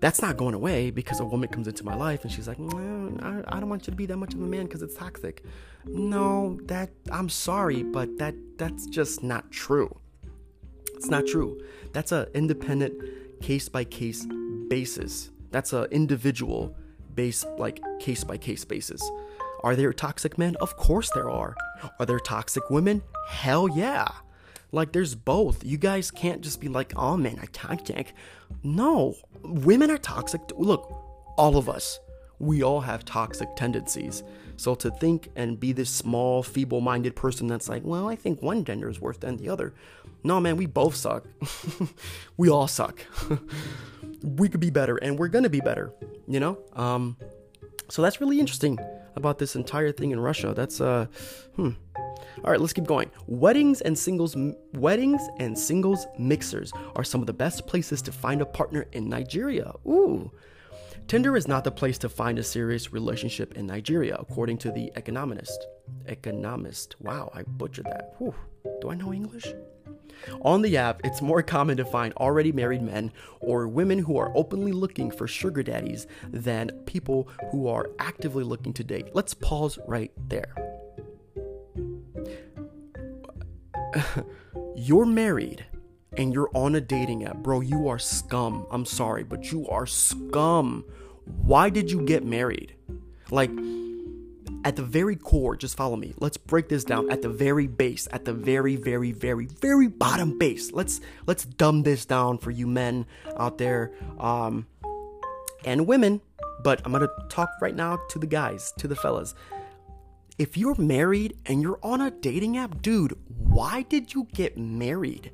That's 0.00 0.20
not 0.20 0.36
going 0.36 0.54
away 0.54 0.90
because 0.90 1.20
a 1.20 1.24
woman 1.24 1.48
comes 1.48 1.66
into 1.66 1.84
my 1.84 1.94
life 1.94 2.24
and 2.24 2.32
she's 2.32 2.46
like, 2.46 2.58
I, 2.58 3.58
don't 3.60 3.68
want 3.68 3.86
you 3.86 3.90
to 3.90 3.96
be 3.96 4.06
that 4.06 4.16
much 4.16 4.34
of 4.34 4.42
a 4.42 4.44
man 4.44 4.64
because 4.64 4.82
it's 4.82 4.94
toxic. 4.94 5.42
No, 5.86 6.58
that 6.64 6.90
I'm 7.10 7.28
sorry, 7.28 7.82
but 7.82 8.18
that 8.18 8.34
that's 8.58 8.86
just 8.86 9.22
not 9.22 9.50
true. 9.50 9.96
It's 10.94 11.08
not 11.08 11.26
true. 11.26 11.60
That's 11.92 12.12
a 12.12 12.28
independent 12.34 13.40
case 13.40 13.68
by 13.68 13.84
case 13.84 14.26
basis. 14.68 15.30
That's 15.50 15.72
a 15.72 15.84
individual 15.84 16.76
base 17.14 17.44
like 17.58 17.80
case 18.00 18.24
by 18.24 18.36
case 18.36 18.64
basis. 18.64 19.02
Are 19.64 19.74
there 19.74 19.94
toxic 19.94 20.36
men? 20.36 20.56
Of 20.60 20.76
course 20.76 21.10
there 21.14 21.30
are. 21.30 21.56
Are 21.98 22.04
there 22.04 22.20
toxic 22.20 22.68
women? 22.68 23.02
Hell 23.28 23.66
yeah. 23.66 24.06
Like 24.72 24.92
there's 24.92 25.14
both. 25.14 25.64
You 25.64 25.78
guys 25.78 26.10
can't 26.10 26.42
just 26.42 26.60
be 26.60 26.68
like, 26.68 26.92
"Oh 26.96 27.16
men 27.16 27.38
are 27.38 27.46
toxic." 27.46 28.12
No, 28.62 29.14
women 29.42 29.90
are 29.90 29.96
toxic. 29.96 30.42
Look, 30.54 30.92
all 31.38 31.56
of 31.56 31.70
us, 31.70 31.98
we 32.38 32.62
all 32.62 32.82
have 32.82 33.06
toxic 33.06 33.56
tendencies. 33.56 34.22
So 34.58 34.74
to 34.74 34.90
think 34.90 35.30
and 35.34 35.58
be 35.58 35.72
this 35.72 35.88
small, 35.88 36.42
feeble-minded 36.42 37.16
person 37.16 37.46
that's 37.46 37.68
like, 37.68 37.84
"Well, 37.84 38.06
I 38.06 38.16
think 38.16 38.42
one 38.42 38.66
gender 38.66 38.90
is 38.90 39.00
worse 39.00 39.16
than 39.16 39.38
the 39.38 39.48
other." 39.48 39.72
No, 40.22 40.40
man, 40.40 40.58
we 40.58 40.66
both 40.66 40.94
suck. 40.94 41.24
we 42.36 42.50
all 42.50 42.68
suck. 42.68 43.00
we 44.22 44.50
could 44.50 44.60
be 44.60 44.70
better 44.70 44.96
and 44.96 45.18
we're 45.18 45.28
to 45.28 45.48
be 45.48 45.60
better, 45.60 45.90
you 46.26 46.40
know? 46.40 46.58
Um 46.74 47.16
so 47.90 48.00
that's 48.00 48.20
really 48.20 48.40
interesting 48.40 48.78
about 49.16 49.38
this 49.38 49.56
entire 49.56 49.92
thing 49.92 50.10
in 50.10 50.20
Russia. 50.20 50.52
That's 50.54 50.80
uh 50.80 51.06
hmm. 51.56 51.70
All 52.44 52.50
right, 52.50 52.60
let's 52.60 52.72
keep 52.72 52.84
going. 52.84 53.10
Weddings 53.26 53.80
and 53.80 53.98
singles 53.98 54.36
weddings 54.74 55.22
and 55.38 55.58
singles 55.58 56.06
mixers 56.18 56.72
are 56.96 57.04
some 57.04 57.20
of 57.20 57.26
the 57.26 57.32
best 57.32 57.66
places 57.66 58.02
to 58.02 58.12
find 58.12 58.42
a 58.42 58.46
partner 58.46 58.86
in 58.92 59.08
Nigeria. 59.08 59.72
Ooh. 59.86 60.30
Tinder 61.06 61.36
is 61.36 61.46
not 61.46 61.64
the 61.64 61.70
place 61.70 61.98
to 61.98 62.08
find 62.08 62.38
a 62.38 62.42
serious 62.42 62.92
relationship 62.92 63.54
in 63.56 63.66
Nigeria, 63.66 64.16
according 64.18 64.56
to 64.58 64.70
the 64.70 64.90
Economist. 64.96 65.66
Economist. 66.06 66.96
Wow, 66.98 67.30
I 67.34 67.42
butchered 67.42 67.84
that. 67.84 68.14
Whew. 68.18 68.34
Do 68.80 68.90
I 68.90 68.94
know 68.94 69.12
English? 69.12 69.46
On 70.42 70.62
the 70.62 70.76
app, 70.76 71.00
it's 71.04 71.20
more 71.22 71.42
common 71.42 71.76
to 71.76 71.84
find 71.84 72.14
already 72.14 72.52
married 72.52 72.82
men 72.82 73.12
or 73.40 73.68
women 73.68 73.98
who 73.98 74.16
are 74.16 74.32
openly 74.36 74.72
looking 74.72 75.10
for 75.10 75.26
sugar 75.26 75.62
daddies 75.62 76.06
than 76.30 76.70
people 76.86 77.28
who 77.50 77.68
are 77.68 77.90
actively 77.98 78.44
looking 78.44 78.72
to 78.74 78.84
date. 78.84 79.08
Let's 79.14 79.34
pause 79.34 79.78
right 79.86 80.12
there. 80.28 80.54
you're 84.76 85.06
married 85.06 85.64
and 86.16 86.32
you're 86.32 86.50
on 86.54 86.74
a 86.74 86.80
dating 86.80 87.24
app, 87.24 87.38
bro, 87.38 87.60
you 87.60 87.88
are 87.88 87.98
scum. 87.98 88.66
I'm 88.70 88.84
sorry, 88.84 89.24
but 89.24 89.50
you 89.50 89.68
are 89.68 89.86
scum. 89.86 90.84
Why 91.24 91.70
did 91.70 91.90
you 91.90 92.02
get 92.02 92.24
married? 92.24 92.74
Like, 93.30 93.50
at 94.64 94.76
the 94.76 94.82
very 94.82 95.14
core, 95.14 95.56
just 95.56 95.76
follow 95.76 95.94
me. 95.94 96.14
Let's 96.18 96.38
break 96.38 96.68
this 96.68 96.84
down 96.84 97.10
at 97.10 97.20
the 97.20 97.28
very 97.28 97.66
base, 97.66 98.08
at 98.10 98.24
the 98.24 98.32
very, 98.32 98.76
very, 98.76 99.12
very, 99.12 99.46
very 99.46 99.88
bottom 99.88 100.38
base. 100.38 100.72
Let's 100.72 101.00
let's 101.26 101.44
dumb 101.44 101.82
this 101.82 102.06
down 102.06 102.38
for 102.38 102.50
you 102.50 102.66
men 102.66 103.06
out 103.36 103.58
there, 103.58 103.92
um, 104.18 104.66
and 105.64 105.86
women. 105.86 106.20
But 106.62 106.80
I'm 106.84 106.92
gonna 106.92 107.08
talk 107.28 107.50
right 107.60 107.76
now 107.76 108.00
to 108.10 108.18
the 108.18 108.26
guys, 108.26 108.72
to 108.78 108.88
the 108.88 108.96
fellas. 108.96 109.34
If 110.38 110.56
you're 110.56 110.74
married 110.76 111.36
and 111.46 111.62
you're 111.62 111.78
on 111.82 112.00
a 112.00 112.10
dating 112.10 112.56
app, 112.56 112.82
dude, 112.82 113.16
why 113.28 113.82
did 113.82 114.14
you 114.14 114.26
get 114.32 114.56
married? 114.56 115.30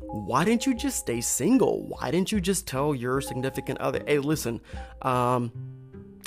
Why 0.00 0.44
didn't 0.44 0.64
you 0.64 0.74
just 0.74 0.98
stay 0.98 1.20
single? 1.20 1.86
Why 1.88 2.10
didn't 2.10 2.30
you 2.32 2.40
just 2.40 2.66
tell 2.66 2.94
your 2.94 3.20
significant 3.20 3.78
other, 3.80 4.02
hey, 4.06 4.18
listen, 4.18 4.60
um, 5.02 5.52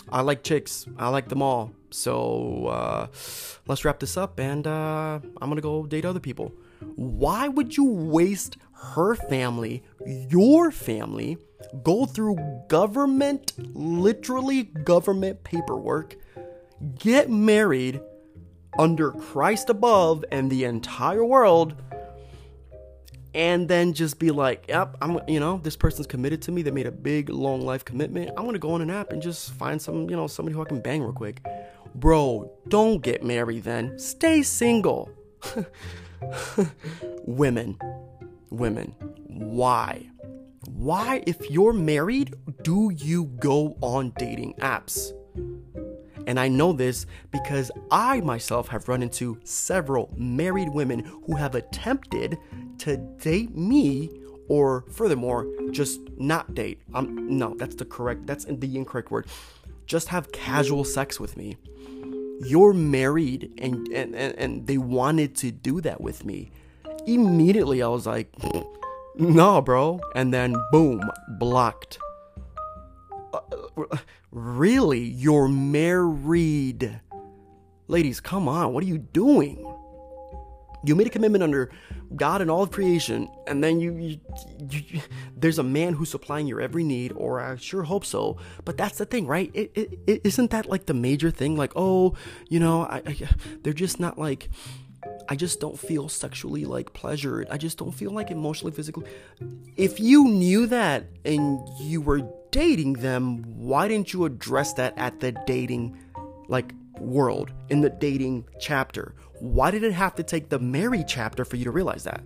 I 0.10 0.22
like 0.22 0.44
chicks, 0.44 0.86
I 0.98 1.10
like 1.10 1.30
them 1.30 1.42
all. 1.42 1.72
So 1.90 2.68
uh, 2.68 3.08
let's 3.68 3.84
wrap 3.86 4.00
this 4.00 4.18
up 4.18 4.40
and 4.40 4.66
uh, 4.66 5.20
I'm 5.42 5.50
gonna 5.50 5.62
go 5.62 5.86
date 5.86 6.06
other 6.06 6.20
people. 6.20 6.54
Why 6.96 7.48
would 7.48 7.78
you 7.78 7.86
waste 7.86 8.58
her 8.74 9.16
family, 9.16 9.84
your 10.06 10.72
family, 10.72 11.38
go 11.84 12.06
through 12.06 12.38
government, 12.68 13.54
literally 13.76 14.64
government 14.64 15.44
paperwork, 15.44 16.16
get 16.98 17.30
married 17.30 18.02
under 18.80 19.12
Christ 19.12 19.70
above 19.70 20.26
and 20.32 20.50
the 20.50 20.64
entire 20.64 21.26
world? 21.26 21.76
And 23.34 23.68
then 23.68 23.94
just 23.94 24.20
be 24.20 24.32
like, 24.32 24.66
yep, 24.68 24.98
I'm, 25.02 25.20
you 25.28 25.40
know, 25.40 25.60
this 25.64 25.76
person's 25.76 26.08
committed 26.08 26.42
to 26.44 26.52
me. 26.52 26.62
They 26.62 26.72
made 26.72 26.88
a 26.88 26.92
big, 26.92 27.30
long 27.30 27.62
life 27.62 27.86
commitment. 27.86 28.32
I'm 28.38 28.46
gonna 28.46 28.60
go 28.60 28.74
on 28.74 28.82
an 28.82 28.90
app 28.90 29.12
and 29.12 29.22
just 29.22 29.52
find 29.54 29.82
some, 29.82 30.10
you 30.10 30.16
know, 30.16 30.28
somebody 30.28 30.54
who 30.54 30.62
I 30.62 30.66
can 30.66 30.82
bang 30.82 31.02
real 31.02 31.14
quick. 31.14 31.46
Bro, 31.96 32.52
don't 32.68 33.02
get 33.02 33.24
married 33.24 33.64
then. 33.64 33.98
Stay 33.98 34.44
single. 34.44 35.10
women, 37.26 37.78
women, 38.50 38.96
why? 39.28 40.10
Why, 40.70 41.24
if 41.26 41.50
you're 41.50 41.74
married, 41.74 42.36
do 42.64 42.92
you 42.96 43.26
go 43.26 43.78
on 43.82 44.14
dating 44.18 44.54
apps? 44.60 45.12
And 46.28 46.40
I 46.40 46.48
know 46.48 46.72
this 46.72 47.06
because 47.32 47.72
I 47.90 48.22
myself 48.22 48.68
have 48.68 48.88
run 48.88 49.02
into 49.02 49.40
several 49.44 50.14
married 50.16 50.70
women 50.70 51.00
who 51.26 51.36
have 51.36 51.56
attempted 51.56 52.38
to 52.82 52.98
date 52.98 53.56
me 53.56 54.10
or 54.48 54.84
furthermore 54.92 55.48
just 55.72 56.02
not 56.18 56.54
date. 56.56 56.82
Um 56.94 57.38
no, 57.38 57.56
that's 57.56 57.76
the 57.76 57.86
correct 57.86 58.26
that's 58.26 58.46
the 58.46 58.76
incorrect 58.76 59.12
word. 59.12 59.28
Just 59.86 60.08
have 60.10 60.32
casual 60.32 60.84
sex 60.84 61.20
with 61.20 61.38
me. 61.38 61.58
You're 62.44 62.74
married 62.74 63.52
and 63.58 63.88
and 63.90 64.16
and, 64.16 64.36
and 64.36 64.68
they 64.68 64.78
wanted 64.78 65.36
to 65.38 65.52
do 65.52 65.80
that 65.82 66.02
with 66.02 66.26
me. 66.26 66.52
Immediately 67.06 67.82
I 67.82 67.88
was 67.88 68.06
like, 68.08 68.30
"No, 69.16 69.62
bro." 69.62 70.00
And 70.16 70.34
then 70.34 70.56
boom, 70.72 71.02
blocked. 71.40 72.00
Uh, 73.34 73.42
really? 74.32 75.00
You're 75.00 75.48
married. 75.48 77.00
Ladies, 77.88 78.20
come 78.20 78.48
on. 78.48 78.74
What 78.74 78.84
are 78.84 78.88
you 78.88 78.98
doing? 78.98 79.71
You 80.84 80.96
made 80.96 81.08
a 81.08 81.12
commitment 81.12 81.44
under 81.44 81.70
God 82.16 82.42
and 82.42 82.50
all 82.50 82.64
of 82.64 82.72
creation, 82.72 83.30
and 83.48 83.64
then 83.64 83.80
you, 83.80 83.96
you, 83.98 84.20
you, 84.70 85.02
there's 85.36 85.60
a 85.60 85.64
man 85.64 85.94
who's 85.94 86.10
supplying 86.10 86.48
your 86.48 86.60
every 86.60 86.84
need, 86.84 87.12
or 87.16 87.40
I 87.40 87.56
sure 87.58 87.84
hope 87.84 88.04
so. 88.04 88.38
But 88.66 88.78
that's 88.78 88.98
the 88.98 89.06
thing, 89.06 89.28
right? 89.28 89.52
It, 89.54 89.72
it, 89.76 90.00
it 90.08 90.22
isn't 90.24 90.52
that 90.52 90.68
like 90.68 90.88
the 90.88 90.94
major 90.94 91.30
thing? 91.30 91.56
Like, 91.56 91.74
oh, 91.76 92.16
you 92.50 92.60
know, 92.60 92.84
I, 92.84 93.02
I, 93.06 93.16
they're 93.64 93.74
just 93.74 94.00
not 94.00 94.18
like. 94.18 94.50
I 95.28 95.36
just 95.36 95.60
don't 95.60 95.80
feel 95.80 96.10
sexually 96.10 96.66
like 96.66 96.94
pleasured. 96.94 97.48
I 97.50 97.58
just 97.58 97.80
don't 97.80 97.92
feel 97.92 98.12
like 98.12 98.30
emotionally, 98.30 98.72
physically. 98.72 99.08
If 99.76 100.00
you 100.00 100.26
knew 100.26 100.68
that 100.68 101.08
and 101.26 101.60
you 101.80 102.02
were 102.02 102.22
dating 102.52 102.94
them, 102.94 103.42
why 103.58 103.88
didn't 103.88 104.14
you 104.14 104.26
address 104.26 104.74
that 104.74 104.96
at 104.98 105.20
the 105.20 105.32
dating 105.48 105.98
like 106.50 106.74
world 107.00 107.52
in 107.70 107.82
the 107.82 107.90
dating 107.90 108.46
chapter? 108.60 109.16
Why 109.42 109.72
did 109.72 109.84
it 109.84 109.94
have 109.94 110.14
to 110.16 110.24
take 110.24 110.50
the 110.50 110.60
Mary 110.60 111.04
chapter 111.08 111.44
for 111.44 111.56
you 111.56 111.64
to 111.64 111.72
realize 111.72 112.04
that? 112.04 112.22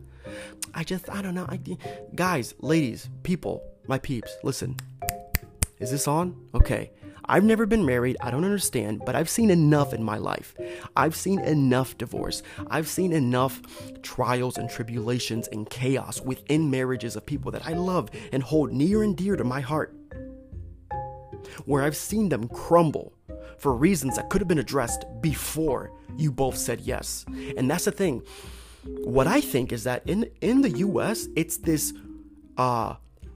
I 0.74 0.84
just, 0.84 1.10
I 1.10 1.22
don't 1.22 1.34
know. 1.34 1.46
I, 1.48 1.62
guys, 2.14 2.54
ladies, 2.60 3.10
people, 3.24 3.64
my 3.88 3.98
peeps, 3.98 4.36
listen. 4.44 4.76
Is 5.80 5.92
this 5.92 6.10
on? 6.10 6.36
Okay. 6.54 6.92
I've 7.24 7.46
never 7.46 7.66
been 7.66 7.86
married, 7.86 8.18
I 8.20 8.32
don't 8.32 8.44
understand, 8.44 9.02
but 9.06 9.16
I've 9.16 9.30
seen 9.30 9.50
enough 9.50 9.94
in 9.94 10.04
my 10.04 10.18
life. 10.18 10.56
I've 10.98 11.16
seen 11.16 11.40
enough 11.40 11.98
divorce. 11.98 12.44
I've 12.68 12.88
seen 12.88 13.14
enough 13.14 13.62
trials 14.04 14.58
and 14.58 14.70
tribulations 14.70 15.48
and 15.48 15.70
chaos 15.70 16.20
within 16.20 16.70
marriages 16.70 17.16
of 17.16 17.26
people 17.26 17.50
that 17.52 17.66
I 17.66 17.72
love 17.72 18.10
and 18.34 18.44
hold 18.44 18.74
near 18.74 19.04
and 19.04 19.16
dear 19.16 19.38
to 19.38 19.46
my 19.46 19.62
heart. 19.62 19.96
Where 21.66 21.84
I've 21.84 21.96
seen 21.96 22.30
them 22.30 22.48
crumble 22.48 23.14
for 23.58 23.74
reasons 23.74 24.16
that 24.16 24.30
could 24.30 24.42
have 24.42 24.48
been 24.48 24.60
addressed 24.60 25.06
before 25.22 25.92
you 26.18 26.32
both 26.32 26.58
said 26.58 26.82
yes. 26.82 27.26
And 27.58 27.70
that's 27.70 27.86
the 27.86 27.92
thing. 27.92 28.22
What 29.04 29.28
I 29.28 29.42
think 29.42 29.72
is 29.72 29.84
that 29.86 30.04
in 30.06 30.30
in 30.42 30.62
the 30.62 30.70
US, 30.80 31.28
it's 31.36 31.58
this 31.58 31.94
uh 32.58 32.96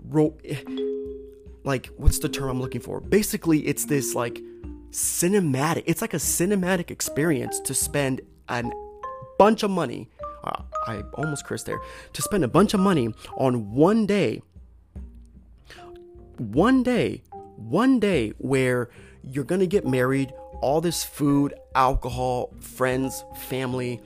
ro- 0.09 0.38
like 1.63 1.88
what's 1.97 2.20
the 2.20 2.30
term 2.30 2.49
I'm 2.49 2.61
looking 2.61 2.82
for? 2.82 2.99
Basically, 2.99 3.59
it's 3.65 3.86
this 3.86 4.15
like 4.15 4.41
cinematic. 4.91 5.84
It's 5.86 6.01
like 6.01 6.13
a 6.13 6.17
cinematic 6.17 6.91
experience 6.91 7.59
to 7.61 7.74
spend 7.74 8.22
a 8.47 8.63
bunch 9.38 9.63
of 9.63 9.72
money. 9.72 10.09
Uh, 10.43 10.61
I 10.88 11.03
almost 11.15 11.45
cursed 11.45 11.65
there. 11.65 11.80
To 12.13 12.22
spend 12.22 12.43
a 12.43 12.47
bunch 12.47 12.74
of 12.74 12.80
money 12.80 13.13
on 13.38 13.74
one 13.74 14.05
day. 14.05 14.41
One 16.38 16.84
day, 16.84 17.22
one 17.60 17.99
day 17.99 18.34
where 18.38 18.89
you're 19.24 19.43
gonna 19.43 19.68
get 19.68 19.86
married, 19.86 20.34
all 20.62 20.82
this 20.82 21.03
food, 21.03 21.53
alcohol, 21.76 22.53
friends, 22.62 23.24
family, 23.36 24.01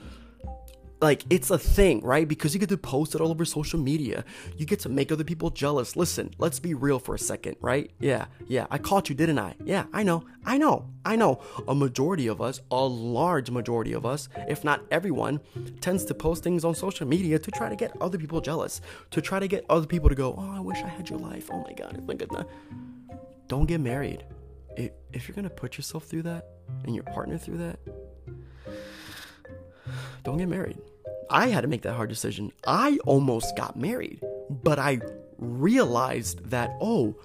like 1.03 1.25
it's 1.29 1.51
a 1.51 1.59
thing, 1.59 1.99
right? 2.01 2.25
Because 2.25 2.53
you 2.53 2.59
get 2.61 2.69
to 2.69 2.77
post 2.77 3.13
it 3.13 3.19
all 3.19 3.29
over 3.29 3.43
social 3.43 3.77
media. 3.77 4.23
You 4.57 4.65
get 4.65 4.79
to 4.81 4.89
make 4.89 5.11
other 5.11 5.25
people 5.25 5.49
jealous. 5.49 5.97
Listen, 5.97 6.33
let's 6.37 6.59
be 6.59 6.73
real 6.73 6.97
for 6.97 7.13
a 7.13 7.19
second, 7.19 7.57
right? 7.59 7.91
Yeah, 7.99 8.25
yeah, 8.47 8.67
I 8.71 8.77
caught 8.77 9.09
you, 9.09 9.15
didn't 9.15 9.37
I? 9.37 9.55
Yeah, 9.65 9.83
I 9.91 10.03
know, 10.03 10.23
I 10.45 10.57
know, 10.57 10.89
I 11.03 11.17
know. 11.17 11.41
A 11.67 11.75
majority 11.75 12.27
of 12.27 12.41
us, 12.41 12.61
a 12.71 12.85
large 12.85 13.51
majority 13.51 13.91
of 13.91 14.05
us, 14.05 14.29
if 14.47 14.63
not 14.63 14.81
everyone, 14.91 15.41
tends 15.81 16.05
to 16.05 16.13
post 16.13 16.41
things 16.41 16.63
on 16.63 16.73
social 16.73 17.05
media 17.05 17.37
to 17.37 17.51
try 17.51 17.67
to 17.67 17.75
get 17.75 17.93
other 18.01 18.17
people 18.17 18.39
jealous, 18.39 18.79
to 19.11 19.21
try 19.21 19.39
to 19.39 19.47
get 19.47 19.65
other 19.69 19.85
people 19.85 20.07
to 20.07 20.15
go, 20.15 20.33
oh, 20.37 20.55
I 20.55 20.61
wish 20.61 20.77
I 20.77 20.87
had 20.87 21.09
your 21.09 21.19
life. 21.19 21.49
Oh 21.51 21.61
my 21.61 21.73
God, 21.73 22.01
look 22.07 22.21
at 22.21 22.29
that. 22.29 22.47
Don't 23.53 23.67
get 23.67 23.81
married. 23.81 24.25
If 24.75 25.27
you're 25.27 25.35
gonna 25.35 25.47
put 25.47 25.77
yourself 25.77 26.05
through 26.05 26.23
that 26.23 26.47
and 26.85 26.95
your 26.95 27.03
partner 27.03 27.37
through 27.37 27.59
that, 27.59 27.77
don't 30.23 30.37
get 30.37 30.49
married. 30.49 30.79
I 31.29 31.49
had 31.49 31.61
to 31.61 31.67
make 31.67 31.83
that 31.83 31.93
hard 31.93 32.09
decision. 32.09 32.51
I 32.65 32.97
almost 33.05 33.55
got 33.55 33.77
married, 33.77 34.23
but 34.49 34.79
I 34.79 35.01
realized 35.37 36.49
that, 36.49 36.75
oh, 36.81 37.15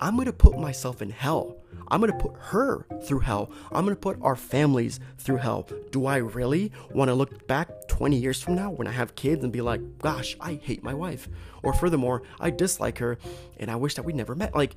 I'm 0.00 0.18
to 0.24 0.32
put 0.32 0.58
myself 0.58 1.02
in 1.02 1.10
hell. 1.10 1.56
I'm 1.86 2.00
to 2.00 2.12
put 2.14 2.34
her 2.36 2.84
through 3.04 3.20
hell. 3.20 3.52
I'm 3.70 3.86
to 3.86 3.94
put 3.94 4.18
our 4.22 4.34
families 4.34 4.98
through 5.18 5.36
hell. 5.36 5.68
Do 5.92 6.06
I 6.06 6.16
really 6.16 6.72
want 6.90 7.10
to 7.10 7.14
look 7.14 7.46
back 7.46 7.86
20 7.86 8.16
years 8.16 8.42
from 8.42 8.56
now 8.56 8.72
when 8.72 8.88
I 8.88 8.92
have 8.92 9.14
kids 9.14 9.44
and 9.44 9.52
be 9.52 9.60
like, 9.60 9.98
gosh, 9.98 10.36
I 10.40 10.54
hate 10.54 10.82
my 10.82 10.94
wife? 10.94 11.28
Or 11.62 11.72
furthermore, 11.72 12.24
I 12.40 12.50
dislike 12.50 12.98
her 12.98 13.18
and 13.58 13.70
I 13.70 13.76
wish 13.76 13.94
that 13.94 14.04
we 14.04 14.12
never 14.12 14.34
met? 14.34 14.52
Like, 14.52 14.74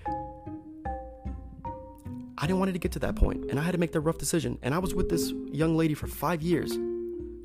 I 2.42 2.48
didn't 2.48 2.60
want 2.60 2.70
it 2.70 2.74
to 2.74 2.80
get 2.80 2.94
to 2.94 3.00
that 3.00 3.16
point, 3.16 3.50
and 3.50 3.60
I 3.60 3.64
had 3.64 3.74
to 3.74 3.78
make 3.78 3.92
that 3.92 4.00
rough 4.00 4.18
decision. 4.18 4.58
And 4.62 4.74
I 4.74 4.80
was 4.80 4.96
with 4.96 5.10
this 5.10 5.34
young 5.52 5.76
lady 5.76 5.94
for 5.94 6.08
five 6.08 6.42
years. 6.42 6.72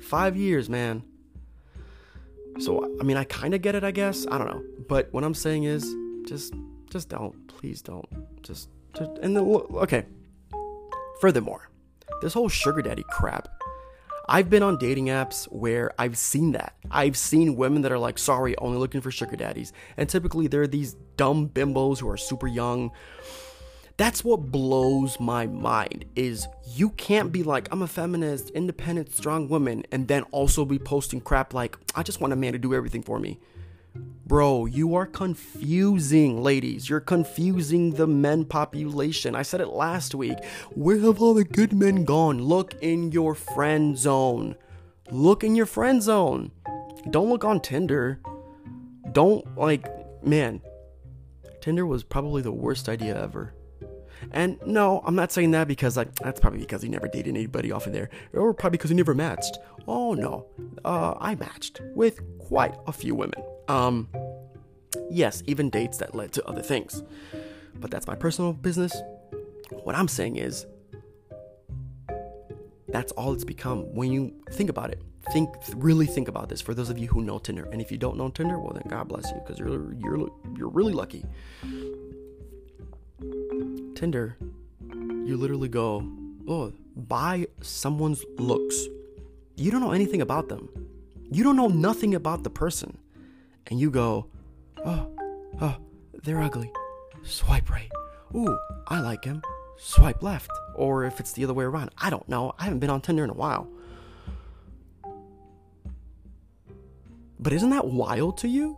Five 0.01 0.37
years, 0.37 0.69
man. 0.69 1.03
So 2.59 2.95
I 3.01 3.03
mean, 3.03 3.17
I 3.17 3.25
kind 3.25 3.53
of 3.53 3.61
get 3.61 3.75
it, 3.75 3.83
I 3.83 3.91
guess. 3.91 4.25
I 4.31 4.37
don't 4.37 4.47
know, 4.47 4.63
but 4.87 5.11
what 5.11 5.25
I'm 5.25 5.33
saying 5.33 5.65
is, 5.65 5.93
just, 6.25 6.53
just 6.89 7.09
don't, 7.09 7.47
please 7.47 7.81
don't, 7.81 8.07
just, 8.41 8.69
just 8.97 9.11
and 9.21 9.35
then 9.35 9.43
okay. 9.43 10.05
Furthermore, 11.19 11.69
this 12.21 12.33
whole 12.33 12.49
sugar 12.49 12.81
daddy 12.81 13.03
crap. 13.09 13.49
I've 14.27 14.49
been 14.49 14.63
on 14.63 14.77
dating 14.77 15.07
apps 15.07 15.45
where 15.51 15.91
I've 15.99 16.17
seen 16.17 16.53
that. 16.53 16.75
I've 16.89 17.15
seen 17.15 17.55
women 17.55 17.83
that 17.83 17.91
are 17.91 17.99
like, 17.99 18.17
sorry, 18.17 18.57
only 18.57 18.77
looking 18.77 19.01
for 19.01 19.11
sugar 19.11 19.35
daddies. 19.35 19.71
And 19.97 20.09
typically 20.09 20.47
they're 20.47 20.65
these 20.65 20.95
dumb 21.15 21.47
bimbos 21.47 21.99
who 21.99 22.09
are 22.09 22.17
super 22.17 22.47
young 22.47 22.91
that's 23.97 24.23
what 24.23 24.51
blows 24.51 25.19
my 25.19 25.47
mind 25.47 26.05
is 26.15 26.47
you 26.73 26.89
can't 26.91 27.31
be 27.31 27.43
like 27.43 27.67
i'm 27.71 27.81
a 27.81 27.87
feminist 27.87 28.49
independent 28.51 29.13
strong 29.13 29.47
woman 29.47 29.83
and 29.91 30.07
then 30.07 30.23
also 30.31 30.65
be 30.65 30.79
posting 30.79 31.21
crap 31.21 31.53
like 31.53 31.77
i 31.95 32.03
just 32.03 32.19
want 32.19 32.33
a 32.33 32.35
man 32.35 32.53
to 32.53 32.59
do 32.59 32.73
everything 32.73 33.01
for 33.01 33.19
me. 33.19 33.39
Bro 34.25 34.65
you 34.65 34.95
are 34.95 35.05
confusing 35.05 36.41
ladies. 36.43 36.89
You're 36.89 36.99
confusing 36.99 37.91
the 37.91 38.07
men 38.07 38.43
population. 38.43 39.35
I 39.35 39.43
said 39.43 39.61
it 39.61 39.69
last 39.69 40.13
week. 40.13 40.43
Where 40.73 40.99
have 40.99 41.21
all 41.21 41.33
the 41.33 41.45
good 41.45 41.71
men 41.71 42.03
gone? 42.03 42.41
Look 42.41 42.73
in 42.81 43.11
your 43.11 43.35
friend 43.35 43.97
zone. 43.97 44.55
Look 45.11 45.43
in 45.43 45.55
your 45.55 45.67
friend 45.67 46.01
zone. 46.01 46.51
Don't 47.09 47.29
look 47.29 47.45
on 47.45 47.61
tinder. 47.61 48.19
Don't 49.11 49.57
like 49.57 49.87
man 50.25 50.61
tinder 51.61 51.85
was 51.85 52.03
probably 52.03 52.41
the 52.41 52.51
worst 52.51 52.89
idea 52.89 53.19
ever 53.19 53.53
and 54.31 54.59
no, 54.65 55.01
I'm 55.05 55.15
not 55.15 55.31
saying 55.31 55.51
that 55.51 55.67
because 55.67 55.97
like 55.97 56.13
that's 56.15 56.39
probably 56.39 56.59
because 56.59 56.81
he 56.81 56.89
never 56.89 57.07
dated 57.07 57.35
anybody 57.35 57.71
off 57.71 57.87
of 57.87 57.93
there, 57.93 58.09
or 58.33 58.53
probably 58.53 58.77
because 58.77 58.89
he 58.89 58.95
never 58.95 59.13
matched. 59.13 59.57
Oh 59.87 60.13
no, 60.13 60.47
uh, 60.83 61.15
I 61.19 61.35
matched 61.35 61.81
with 61.93 62.21
quite 62.39 62.75
a 62.87 62.91
few 62.91 63.15
women. 63.15 63.41
Um, 63.67 64.07
yes, 65.09 65.43
even 65.47 65.69
dates 65.69 65.97
that 65.97 66.15
led 66.15 66.33
to 66.33 66.45
other 66.47 66.61
things, 66.61 67.03
but 67.75 67.91
that's 67.91 68.07
my 68.07 68.15
personal 68.15 68.53
business. 68.53 68.95
What 69.69 69.95
I'm 69.95 70.07
saying 70.07 70.37
is, 70.37 70.65
that's 72.89 73.11
all 73.13 73.33
it's 73.33 73.43
become 73.43 73.93
when 73.93 74.11
you 74.11 74.33
think 74.51 74.69
about 74.69 74.91
it. 74.91 75.01
Think, 75.31 75.49
really 75.75 76.05
think 76.05 76.27
about 76.27 76.49
this. 76.49 76.61
For 76.61 76.75
those 76.75 76.91
of 76.91 76.99
you 76.99 77.07
who 77.07 77.19
know 77.21 77.39
Tinder, 77.39 77.67
and 77.71 77.81
if 77.81 77.91
you 77.91 77.97
don't 77.97 78.15
know 78.15 78.29
Tinder, 78.29 78.59
well 78.59 78.73
then 78.73 78.83
God 78.87 79.07
bless 79.07 79.29
you 79.31 79.41
because 79.43 79.57
you're 79.57 79.91
you're 79.95 80.29
you're 80.55 80.69
really 80.69 80.93
lucky. 80.93 81.25
Tinder, 83.95 84.37
you 84.91 85.37
literally 85.37 85.69
go, 85.69 86.07
oh, 86.47 86.73
by 86.95 87.47
someone's 87.61 88.23
looks. 88.37 88.87
You 89.55 89.71
don't 89.71 89.81
know 89.81 89.91
anything 89.91 90.21
about 90.21 90.49
them. 90.49 90.69
You 91.31 91.43
don't 91.43 91.55
know 91.55 91.67
nothing 91.67 92.15
about 92.15 92.43
the 92.43 92.49
person. 92.49 92.97
And 93.67 93.79
you 93.79 93.89
go, 93.89 94.27
oh, 94.85 95.09
oh, 95.61 95.77
they're 96.23 96.41
ugly. 96.41 96.71
Swipe 97.23 97.69
right. 97.69 97.89
Ooh, 98.35 98.57
I 98.87 98.99
like 98.99 99.23
him. 99.23 99.41
Swipe 99.77 100.21
left. 100.21 100.51
Or 100.75 101.05
if 101.05 101.19
it's 101.19 101.31
the 101.31 101.43
other 101.43 101.53
way 101.53 101.63
around. 101.63 101.91
I 101.97 102.09
don't 102.09 102.27
know. 102.29 102.53
I 102.59 102.65
haven't 102.65 102.79
been 102.79 102.89
on 102.89 103.01
Tinder 103.01 103.23
in 103.23 103.29
a 103.29 103.33
while. 103.33 103.67
But 107.39 107.53
isn't 107.53 107.69
that 107.69 107.87
wild 107.87 108.37
to 108.39 108.47
you? 108.47 108.77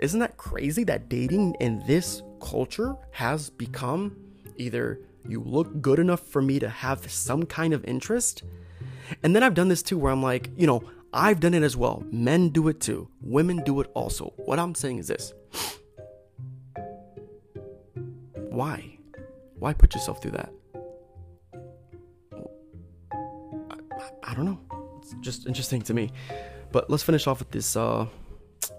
Isn't 0.00 0.20
that 0.20 0.36
crazy 0.36 0.84
that 0.84 1.08
dating 1.08 1.56
in 1.60 1.82
this 1.86 2.22
culture 2.40 2.96
has 3.12 3.50
become 3.50 4.16
either 4.56 5.00
you 5.26 5.40
look 5.40 5.80
good 5.80 5.98
enough 5.98 6.20
for 6.20 6.40
me 6.40 6.58
to 6.58 6.68
have 6.68 7.10
some 7.10 7.44
kind 7.44 7.74
of 7.74 7.84
interest. 7.84 8.42
And 9.22 9.34
then 9.34 9.42
I've 9.42 9.54
done 9.54 9.68
this 9.68 9.82
too, 9.82 9.98
where 9.98 10.12
I'm 10.12 10.22
like, 10.22 10.50
you 10.56 10.66
know, 10.66 10.82
I've 11.12 11.40
done 11.40 11.54
it 11.54 11.62
as 11.62 11.76
well. 11.76 12.04
Men 12.10 12.50
do 12.50 12.68
it 12.68 12.80
too, 12.80 13.08
women 13.20 13.62
do 13.64 13.80
it 13.80 13.90
also. 13.94 14.32
What 14.36 14.58
I'm 14.58 14.74
saying 14.74 14.98
is 14.98 15.08
this 15.08 15.32
why? 18.58 18.98
Why 19.58 19.72
put 19.72 19.94
yourself 19.94 20.20
through 20.20 20.32
that? 20.32 20.52
I, 23.70 24.30
I, 24.30 24.34
don't 24.34 24.44
know. 24.44 24.58
It's 24.98 25.14
just 25.20 25.46
interesting 25.46 25.82
to 25.82 25.94
me. 25.94 26.10
But 26.72 26.90
let's 26.90 27.02
finish 27.02 27.26
off 27.26 27.38
with 27.38 27.50
this 27.50 27.76
uh 27.76 28.06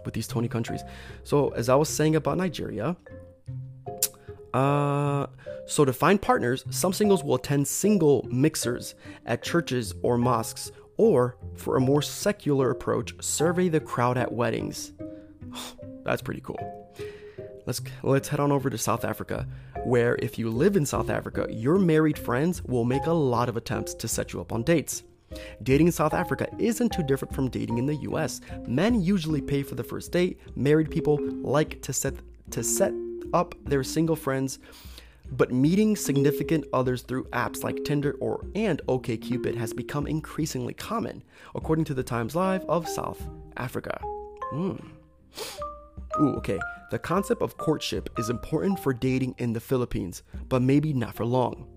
with 0.06 0.14
these 0.14 0.28
20 0.28 0.48
countries. 0.48 0.82
So 1.24 1.50
as 1.50 1.70
I 1.70 1.76
was 1.76 1.90
saying 1.90 2.16
about 2.16 2.38
Nigeria, 2.38 2.96
uh 4.54 5.28
so, 5.70 5.86
to 5.86 5.94
find 5.94 6.20
partners, 6.20 6.66
some 6.72 6.94
singles 6.94 7.24
will 7.24 7.36
attend 7.36 7.68
single 7.68 8.28
mixers 8.28 8.96
at 9.28 9.44
churches 9.44 9.94
or 10.02 10.18
mosques, 10.18 10.72
or 10.98 11.38
for 11.54 11.78
a 11.78 11.80
more 11.80 12.02
secular 12.02 12.72
approach, 12.72 13.14
survey 13.24 13.70
the 13.70 13.80
crowd 13.80 14.18
at 14.18 14.32
weddings. 14.32 14.94
That's 16.04 16.24
pretty 16.24 16.42
cool. 16.42 16.58
Let's 17.68 17.82
let's 18.02 18.30
head 18.30 18.40
on 18.40 18.52
over 18.52 18.72
to 18.72 18.80
South 18.80 19.06
Africa, 19.06 19.48
where 19.84 20.16
if 20.16 20.40
you 20.40 20.50
live 20.50 20.76
in 20.76 20.88
South 20.88 21.12
Africa, 21.12 21.46
your 21.52 21.78
married 21.78 22.18
friends 22.18 22.64
will 22.64 22.84
make 22.84 23.06
a 23.06 23.14
lot 23.14 23.48
of 23.48 23.56
attempts 23.56 23.94
to 23.94 24.08
set 24.08 24.34
you 24.34 24.42
up 24.42 24.52
on 24.52 24.64
dates. 24.64 25.04
Dating 25.62 25.86
in 25.86 25.94
South 25.94 26.16
Africa 26.16 26.48
isn't 26.58 26.92
too 26.92 27.04
different 27.04 27.36
from 27.36 27.48
dating 27.48 27.78
in 27.78 27.86
the 27.86 27.98
US. 27.98 28.42
Men 28.66 29.00
usually 29.00 29.42
pay 29.42 29.62
for 29.62 29.76
the 29.76 29.84
first 29.84 30.12
date. 30.12 30.40
Married 30.56 30.90
people 30.90 31.20
like 31.44 31.80
to 31.84 31.94
set 31.94 32.16
to 32.50 32.64
set 32.64 32.92
up 33.34 33.56
their 33.66 33.84
single 33.84 34.16
friends 34.16 34.60
but 35.32 35.52
meeting 35.52 35.96
significant 35.96 36.66
others 36.74 37.04
through 37.04 37.26
apps 37.26 37.64
like 37.64 37.84
Tinder 37.84 38.16
or 38.20 38.46
and 38.56 38.82
OkCupid 38.88 39.56
has 39.56 39.74
become 39.74 40.08
increasingly 40.08 40.74
common, 40.74 41.24
according 41.56 41.86
to 41.86 41.94
the 41.94 42.04
Times 42.04 42.36
Live 42.36 42.66
of 42.66 42.88
South 42.88 43.22
Africa. 43.58 44.00
Hmm. 44.52 44.76
Ooh, 46.20 46.36
okay. 46.38 46.60
The 46.92 47.00
concept 47.00 47.42
of 47.42 47.58
courtship 47.58 48.10
is 48.18 48.30
important 48.30 48.80
for 48.80 48.94
dating 48.94 49.36
in 49.38 49.54
the 49.54 49.60
Philippines, 49.60 50.24
but 50.48 50.62
maybe 50.62 50.94
not 50.94 51.14
for 51.14 51.26
long. 51.26 51.68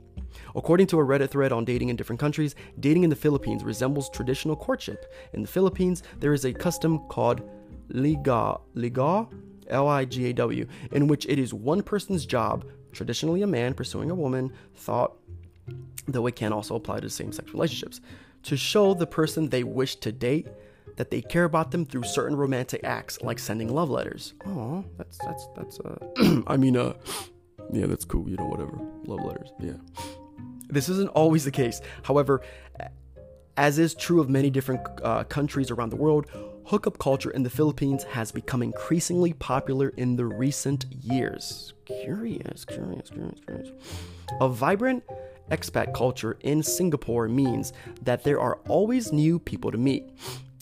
According 0.57 0.87
to 0.89 1.01
a 1.01 1.05
Reddit 1.05 1.29
thread 1.29 1.53
on 1.53 1.67
dating 1.67 1.91
in 1.91 1.97
different 1.97 2.21
countries, 2.21 2.55
dating 2.81 3.05
in 3.05 3.11
the 3.11 3.17
Philippines 3.17 3.63
resembles 3.63 4.09
traditional 4.09 4.57
courtship. 4.57 5.13
In 5.35 5.43
the 5.43 5.49
Philippines, 5.49 6.03
there 6.19 6.33
is 6.33 6.47
a 6.47 6.53
custom 6.55 7.01
called 7.09 7.43
liga, 7.91 8.59
liga, 8.75 9.29
L-I-G-A-W, 9.73 10.67
in 10.93 11.07
which 11.09 11.27
it 11.27 11.39
is 11.39 11.53
one 11.53 11.83
person's 11.83 12.27
job, 12.27 12.65
traditionally 12.93 13.43
a 13.43 13.47
man 13.47 13.75
pursuing 13.75 14.11
a 14.11 14.15
woman, 14.15 14.53
thought 14.75 15.17
though 16.07 16.27
it 16.27 16.37
can 16.37 16.53
also 16.53 16.75
apply 16.75 17.01
to 17.01 17.09
same-sex 17.09 17.53
relationships, 17.53 18.01
to 18.43 18.57
show 18.57 18.95
the 18.95 19.07
person 19.07 19.49
they 19.49 19.65
wish 19.65 19.97
to 19.97 20.13
date 20.13 20.49
that 20.97 21.11
they 21.11 21.23
care 21.23 21.45
about 21.45 21.71
them 21.71 21.87
through 21.87 22.03
certain 22.03 22.37
romantic 22.37 22.83
acts 22.85 23.21
like 23.23 23.39
sending 23.39 23.73
love 23.73 23.89
letters. 23.89 24.35
Oh, 24.47 24.85
that's 24.99 25.19
that's 25.19 25.47
that's 25.57 25.81
uh 25.81 26.43
I 26.47 26.57
mean 26.57 26.77
uh 26.77 26.95
yeah, 27.73 27.87
that's 27.87 28.05
cool, 28.05 28.29
you 28.29 28.37
know, 28.37 28.47
whatever. 28.47 28.79
Love 29.07 29.25
letters. 29.25 29.51
Yeah. 29.61 29.77
This 30.69 30.89
isn't 30.89 31.09
always 31.11 31.45
the 31.45 31.51
case. 31.51 31.81
However, 32.03 32.43
as 33.57 33.79
is 33.79 33.95
true 33.95 34.21
of 34.21 34.29
many 34.29 34.51
different 34.51 34.81
uh, 35.03 35.25
countries 35.25 35.71
around 35.71 35.91
the 35.91 35.97
world, 35.97 36.27
hookup 36.65 36.99
culture 36.99 37.31
in 37.31 37.43
the 37.43 37.51
Philippines 37.51 38.05
has 38.05 38.33
become 38.33 38.63
increasingly 38.63 39.33
popular 39.33 39.89
in 39.97 40.17
the 40.17 40.25
recent 40.25 40.87
years. 40.93 41.73
Curious, 41.85 42.65
curious, 42.65 43.11
curious, 43.11 43.41
curious. 43.45 43.69
A 44.41 44.49
vibrant 44.49 45.05
expat 45.51 45.93
culture 45.95 46.39
in 46.41 46.63
Singapore 46.63 47.29
means 47.29 47.73
that 48.03 48.25
there 48.25 48.41
are 48.41 48.57
always 48.69 49.13
new 49.13 49.39
people 49.39 49.71
to 49.71 49.79
meet. 49.79 50.11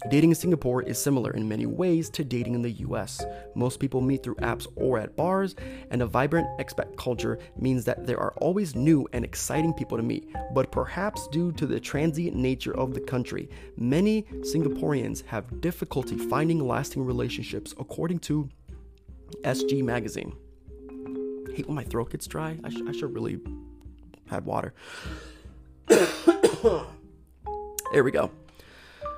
Dating 0.08 0.30
in 0.30 0.34
Singapore 0.34 0.82
is 0.82 0.98
similar 0.98 1.32
in 1.32 1.46
many 1.46 1.66
ways 1.66 2.08
to 2.10 2.24
dating 2.24 2.54
in 2.54 2.62
the 2.62 2.70
US. 2.70 3.22
Most 3.54 3.78
people 3.78 4.00
meet 4.00 4.22
through 4.22 4.36
apps 4.36 4.66
or 4.74 4.98
at 4.98 5.14
bars, 5.14 5.54
and 5.90 6.00
a 6.00 6.06
vibrant 6.06 6.48
expat 6.58 6.96
culture 6.96 7.38
means 7.58 7.84
that 7.84 8.06
there 8.06 8.18
are 8.18 8.32
always 8.38 8.74
new 8.74 9.06
and 9.12 9.26
exciting 9.26 9.74
people 9.74 9.98
to 9.98 10.02
meet. 10.02 10.34
But 10.54 10.72
perhaps 10.72 11.28
due 11.28 11.52
to 11.52 11.66
the 11.66 11.78
transient 11.78 12.34
nature 12.34 12.74
of 12.74 12.94
the 12.94 13.00
country, 13.00 13.50
many 13.76 14.22
Singaporeans 14.40 15.26
have 15.26 15.60
difficulty 15.60 16.16
finding 16.16 16.66
lasting 16.66 17.04
relationships, 17.04 17.74
according 17.78 18.20
to 18.20 18.48
SG 19.42 19.82
Magazine. 19.82 20.32
I 21.50 21.52
hate 21.54 21.66
when 21.66 21.76
my 21.76 21.84
throat 21.84 22.10
gets 22.10 22.26
dry. 22.26 22.58
I, 22.64 22.70
sh- 22.70 22.82
I 22.88 22.92
should 22.92 23.12
really 23.12 23.38
have 24.28 24.46
water. 24.46 24.72
there 25.88 26.84
we 28.02 28.12
go. 28.12 28.30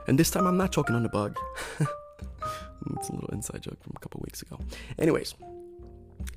And 0.07 0.19
this 0.19 0.31
time 0.31 0.47
I'm 0.47 0.57
not 0.57 0.73
choking 0.73 0.97
on 0.97 1.03
the 1.03 1.09
bug. 1.09 1.37
it's 1.81 3.09
a 3.09 3.13
little 3.13 3.31
inside 3.33 3.63
joke 3.63 3.83
from 3.83 3.93
a 3.97 4.01
couple 4.01 4.21
weeks 4.25 4.43
ago. 4.43 4.59
Anyways, 4.99 5.35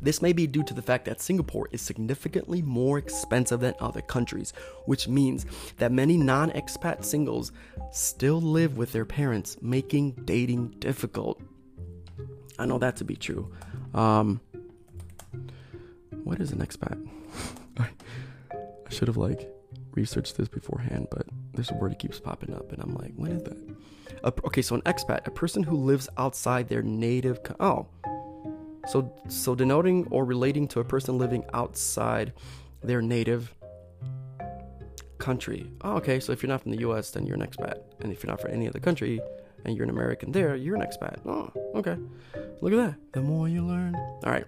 this 0.02 0.22
may 0.22 0.34
be 0.34 0.48
due 0.48 0.64
to 0.64 0.74
the 0.74 0.82
fact 0.82 1.06
that 1.06 1.22
Singapore 1.22 1.68
is 1.72 1.82
significantly 1.82 2.62
more 2.62 2.98
expensive 2.98 3.60
than 3.60 3.74
other 3.80 4.02
countries, 4.02 4.54
which 4.86 5.08
means 5.08 5.46
that 5.78 5.92
many 5.92 6.18
non 6.18 6.52
expat 6.52 7.04
singles 7.04 7.52
still 7.92 8.42
live 8.42 8.78
with 8.78 8.92
their 8.92 9.06
parents, 9.06 9.58
making 9.62 10.12
dating 10.26 10.76
difficult. 10.80 11.42
I 12.58 12.66
know 12.66 12.78
that 12.80 12.96
to 12.98 13.04
be 13.04 13.16
true. 13.16 13.52
Um, 13.94 14.42
what 16.24 16.40
is 16.40 16.52
an 16.52 16.60
expat? 16.60 17.08
I 17.78 17.90
should 18.90 19.08
have 19.08 19.18
like 19.18 19.55
researched 19.96 20.38
this 20.38 20.48
beforehand, 20.48 21.08
but 21.10 21.26
there's 21.54 21.72
a 21.72 21.76
word 21.76 21.92
that 21.92 22.00
keeps 22.00 22.20
popping 22.20 22.54
up, 22.54 22.72
and 22.72 22.82
I'm 22.82 22.94
like, 22.96 23.14
when 23.16 23.32
is 23.32 23.44
that? 23.44 23.58
Okay, 24.46 24.62
so 24.62 24.76
an 24.76 24.82
expat, 24.82 25.26
a 25.28 25.32
person 25.32 25.64
who 25.64 25.76
lives 25.76 26.10
outside 26.18 26.68
their 26.68 26.82
native. 26.82 27.44
Co- 27.44 27.56
oh, 27.60 27.88
so 28.88 29.12
so 29.28 29.56
denoting 29.56 30.08
or 30.12 30.26
relating 30.26 30.68
to 30.70 30.80
a 30.80 30.84
person 30.84 31.18
living 31.18 31.46
outside 31.54 32.34
their 32.84 33.02
native 33.02 33.54
country. 35.18 35.72
Oh, 35.82 35.96
okay, 35.98 36.20
so 36.20 36.32
if 36.32 36.44
you're 36.44 36.50
not 36.50 36.62
from 36.62 36.72
the 36.72 36.80
U.S., 36.80 37.12
then 37.12 37.26
you're 37.26 37.36
an 37.36 37.46
expat, 37.46 37.82
and 38.02 38.12
if 38.12 38.24
you're 38.24 38.32
not 38.32 38.42
from 38.42 38.52
any 38.52 38.68
other 38.68 38.80
country, 38.80 39.20
and 39.66 39.76
you're 39.76 39.84
an 39.84 39.90
American 39.90 40.32
there, 40.32 40.56
you're 40.56 40.76
an 40.76 40.82
expat. 40.82 41.20
Oh, 41.26 41.52
okay. 41.76 41.98
Look 42.62 42.74
at 42.74 42.78
that. 42.78 42.96
The 43.14 43.22
more 43.22 43.48
you 43.50 43.66
learn. 43.66 43.96
All 43.96 44.32
right. 44.32 44.46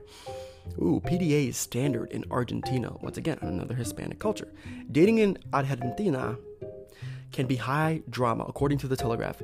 Ooh, 0.80 1.02
PDA 1.06 1.50
is 1.50 1.58
standard 1.58 2.12
in 2.12 2.24
Argentina. 2.30 2.94
Once 3.02 3.18
again, 3.18 3.40
another 3.42 3.76
Hispanic 3.76 4.20
culture. 4.20 4.48
Dating 4.92 5.18
in 5.18 5.38
Argentina 5.54 6.38
can 7.32 7.46
be 7.46 7.56
high 7.56 8.02
drama, 8.10 8.46
according 8.48 8.78
to 8.80 8.88
the 8.88 8.96
Telegraph. 8.96 9.42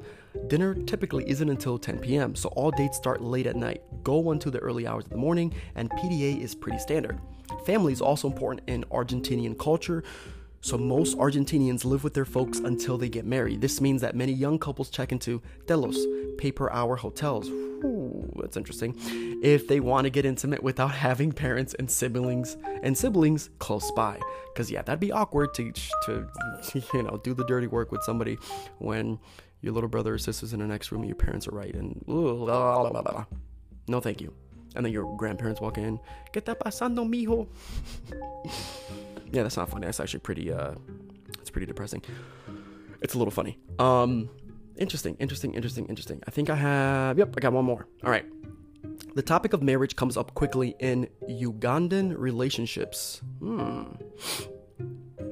Dinner 0.48 0.74
typically 0.74 1.30
isn't 1.30 1.50
until 1.50 1.78
10 1.78 2.00
p.m., 2.00 2.36
so 2.36 2.50
all 2.50 2.72
dates 2.72 2.98
start 2.98 3.22
late 3.22 3.48
at 3.48 3.56
night, 3.56 3.82
go 4.04 4.32
into 4.32 4.50
the 4.50 4.60
early 4.60 4.88
hours 4.88 5.06
of 5.06 5.12
the 5.12 5.18
morning, 5.18 5.54
and 5.76 5.90
PDA 5.92 6.42
is 6.42 6.56
pretty 6.56 6.80
standard. 6.80 7.20
Family 7.66 7.94
is 7.94 8.02
also 8.02 8.28
important 8.28 8.62
in 8.68 8.84
Argentinian 8.86 9.58
culture, 9.58 10.04
so 10.64 10.78
most 10.78 11.18
Argentinians 11.18 11.84
live 11.84 12.06
with 12.06 12.14
their 12.14 12.24
folks 12.24 12.60
until 12.60 12.98
they 12.98 13.10
get 13.10 13.26
married. 13.26 13.60
This 13.60 13.82
means 13.82 14.00
that 14.00 14.16
many 14.16 14.32
young 14.32 14.58
couples 14.58 14.90
check 14.90 15.12
into 15.12 15.42
telos, 15.68 15.98
pay 16.38 16.54
per 16.54 16.70
hour 16.70 16.96
hotels. 16.96 17.50
Ooh, 17.50 18.32
that's 18.42 18.56
interesting. 18.56 18.96
If 19.44 19.68
they 19.68 19.82
want 19.82 20.06
to 20.06 20.10
get 20.10 20.24
intimate 20.24 20.64
without 20.64 20.92
having 20.92 21.34
parents 21.34 21.74
and 21.74 21.92
siblings 21.92 22.56
and 22.82 22.98
siblings 22.98 23.50
close 23.60 23.92
by, 23.92 24.18
because 24.54 24.72
yeah, 24.72 24.82
that'd 24.84 25.02
be 25.02 25.12
awkward 25.12 25.54
to 25.56 25.74
to 26.06 26.30
you 26.94 27.04
know 27.04 27.20
do 27.26 27.34
the 27.34 27.44
dirty 27.44 27.68
work 27.68 27.92
with 27.92 28.02
somebody 28.04 28.38
when 28.80 29.20
your 29.60 29.74
little 29.74 29.90
brother 29.90 30.14
or 30.14 30.18
sister's 30.18 30.54
in 30.54 30.62
the 30.62 30.66
next 30.66 30.94
room 30.94 31.02
and 31.02 31.10
your 31.10 31.18
parents 31.18 31.46
are 31.46 31.52
right 31.52 31.76
and 31.76 32.06
ooh, 32.10 32.46
no 33.90 34.00
thank 34.00 34.22
you. 34.22 34.34
And 34.78 34.86
then 34.86 34.94
your 34.94 35.18
grandparents 35.18 35.60
walk 35.60 35.78
in, 35.78 36.00
¿Qué 36.32 36.42
está 36.42 36.56
pasando, 36.56 37.06
mijo? 37.06 37.48
yeah, 39.34 39.42
that's 39.42 39.58
not 39.58 39.70
funny. 39.70 39.86
That's 39.88 40.00
actually 40.00 40.20
pretty. 40.22 40.52
Uh, 40.54 40.76
it's 41.42 41.50
pretty 41.50 41.66
depressing. 41.66 42.04
It's 43.02 43.16
a 43.16 43.18
little 43.18 43.32
funny. 43.32 43.58
Um, 43.80 44.30
interesting, 44.78 45.18
interesting, 45.20 45.56
interesting, 45.56 45.88
interesting. 45.88 46.22
I 46.28 46.32
think 46.32 46.50
I 46.50 46.56
have. 46.56 47.18
Yep, 47.18 47.34
I 47.36 47.40
got 47.42 47.52
one 47.52 47.66
more. 47.66 47.88
All 48.04 48.12
right. 48.12 48.26
The 49.16 49.24
topic 49.24 49.54
of 49.54 49.64
marriage 49.64 49.96
comes 49.96 50.18
up 50.18 50.36
quickly 50.36 50.76
in 50.80 51.08
Ugandan 51.28 52.16
relationships. 52.18 53.22
Hmm. 53.40 53.84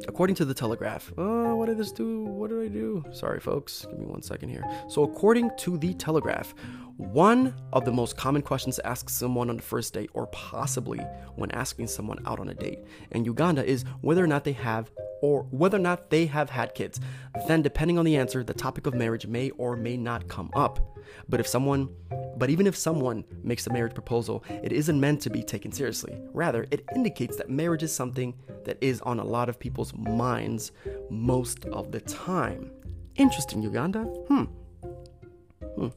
According 0.08 0.36
to 0.38 0.46
the 0.46 0.54
Telegraph, 0.54 1.14
oh, 1.18 1.56
what 1.56 1.68
did 1.68 1.78
this 1.78 1.92
do? 1.92 2.24
What 2.24 2.50
did 2.50 2.60
I 2.64 2.68
do? 2.68 3.04
Sorry, 3.12 3.40
folks. 3.40 3.86
Give 3.86 4.00
me 4.00 4.06
one 4.08 4.24
second 4.24 4.50
here. 4.50 4.64
So, 4.88 5.04
according 5.04 5.52
to 5.60 5.78
the 5.78 5.94
Telegraph, 5.94 6.56
one 7.02 7.54
of 7.74 7.84
the 7.84 7.92
most 7.92 8.16
common 8.16 8.42
questions 8.42 8.76
to 8.76 8.88
ask 8.88 9.10
someone 9.10 9.50
on 9.50 9.58
the 9.58 9.62
first 9.64 9.94
date, 9.94 10.10
or 10.14 10.28
possibly 10.28 11.00
when 11.36 11.52
asking 11.52 11.88
someone 11.88 12.20
out 12.26 12.40
on 12.40 12.50
a 12.50 12.54
date 12.54 12.80
in 13.12 13.26
Uganda, 13.26 13.66
is 13.66 13.84
whether 14.02 14.24
or 14.24 14.28
not 14.28 14.44
they 14.44 14.52
have 14.54 14.92
or 15.22 15.44
whether 15.52 15.78
or 15.78 15.82
not 15.82 16.10
they 16.10 16.26
have 16.26 16.50
had 16.50 16.76
kids. 16.76 17.00
Then, 17.48 17.62
depending 17.62 17.98
on 17.98 18.06
the 18.06 18.18
answer, 18.18 18.44
the 18.44 18.54
topic 18.54 18.88
of 18.88 18.94
marriage 18.94 19.28
may 19.28 19.50
or 19.52 19.76
may 19.76 19.98
not 19.98 20.28
come 20.28 20.50
up. 20.54 20.98
But 21.28 21.40
if 21.40 21.48
someone, 21.48 21.90
but 22.38 22.50
even 22.50 22.68
if 22.68 22.76
someone 22.76 23.24
makes 23.44 23.68
a 23.68 23.74
marriage 23.74 23.94
proposal, 23.94 24.44
it 24.64 24.72
isn't 24.72 25.00
meant 25.00 25.22
to 25.22 25.30
be 25.30 25.44
taken 25.44 25.72
seriously. 25.72 26.22
Rather, 26.34 26.66
it 26.72 26.86
indicates 26.96 27.38
that 27.38 27.50
marriage 27.50 27.84
is 27.84 27.94
something 27.94 28.34
that 28.66 28.78
is 28.82 29.02
on 29.02 29.20
a 29.20 29.26
lot 29.26 29.50
of 29.50 29.60
people's 29.60 29.94
minds 29.96 30.72
most 31.10 31.66
of 31.66 31.92
the 31.92 32.02
time. 32.02 32.72
Interesting, 33.16 33.62
Uganda. 33.62 34.04
Hmm. 34.04 34.44
Hmm. 35.76 35.88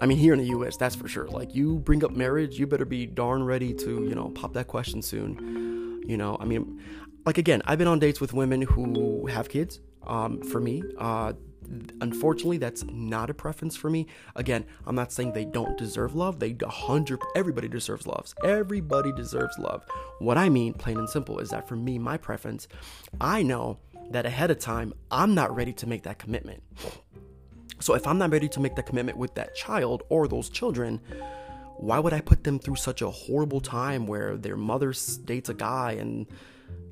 I 0.00 0.06
mean, 0.06 0.18
here 0.18 0.32
in 0.32 0.38
the 0.38 0.46
US, 0.46 0.76
that's 0.76 0.94
for 0.94 1.08
sure. 1.08 1.28
Like, 1.28 1.54
you 1.54 1.78
bring 1.78 2.02
up 2.04 2.12
marriage, 2.12 2.58
you 2.58 2.66
better 2.66 2.84
be 2.84 3.06
darn 3.06 3.44
ready 3.44 3.74
to, 3.74 4.04
you 4.04 4.14
know, 4.14 4.30
pop 4.30 4.54
that 4.54 4.66
question 4.66 5.02
soon. 5.02 6.02
You 6.06 6.16
know, 6.16 6.36
I 6.40 6.44
mean, 6.46 6.82
like, 7.26 7.38
again, 7.38 7.62
I've 7.66 7.78
been 7.78 7.88
on 7.88 7.98
dates 7.98 8.20
with 8.20 8.32
women 8.32 8.62
who 8.62 9.26
have 9.26 9.48
kids. 9.48 9.80
Um, 10.06 10.40
for 10.42 10.60
me, 10.60 10.82
uh, 10.98 11.34
unfortunately 12.00 12.58
that's 12.58 12.84
not 12.90 13.30
a 13.30 13.34
preference 13.34 13.76
for 13.76 13.90
me 13.90 14.06
again 14.34 14.64
i'm 14.86 14.94
not 14.96 15.12
saying 15.12 15.32
they 15.32 15.44
don't 15.44 15.78
deserve 15.78 16.14
love 16.14 16.40
they 16.40 16.52
100 16.52 17.20
everybody 17.36 17.68
deserves 17.68 18.06
love 18.06 18.32
everybody 18.42 19.12
deserves 19.12 19.56
love 19.58 19.84
what 20.18 20.36
i 20.36 20.48
mean 20.48 20.72
plain 20.74 20.98
and 20.98 21.08
simple 21.08 21.38
is 21.38 21.50
that 21.50 21.68
for 21.68 21.76
me 21.76 21.98
my 21.98 22.16
preference 22.16 22.66
i 23.20 23.42
know 23.42 23.78
that 24.10 24.26
ahead 24.26 24.50
of 24.50 24.58
time 24.58 24.92
i'm 25.10 25.34
not 25.34 25.54
ready 25.54 25.72
to 25.72 25.86
make 25.86 26.02
that 26.02 26.18
commitment 26.18 26.62
so 27.80 27.94
if 27.94 28.06
i'm 28.06 28.18
not 28.18 28.30
ready 28.30 28.48
to 28.48 28.60
make 28.60 28.76
that 28.76 28.86
commitment 28.86 29.18
with 29.18 29.34
that 29.34 29.54
child 29.54 30.02
or 30.08 30.28
those 30.28 30.48
children 30.48 31.00
why 31.76 31.98
would 31.98 32.12
i 32.12 32.20
put 32.20 32.44
them 32.44 32.58
through 32.58 32.76
such 32.76 33.02
a 33.02 33.10
horrible 33.10 33.60
time 33.60 34.06
where 34.06 34.36
their 34.36 34.56
mother 34.56 34.94
dates 35.24 35.48
a 35.48 35.54
guy 35.54 35.92
and 35.92 36.26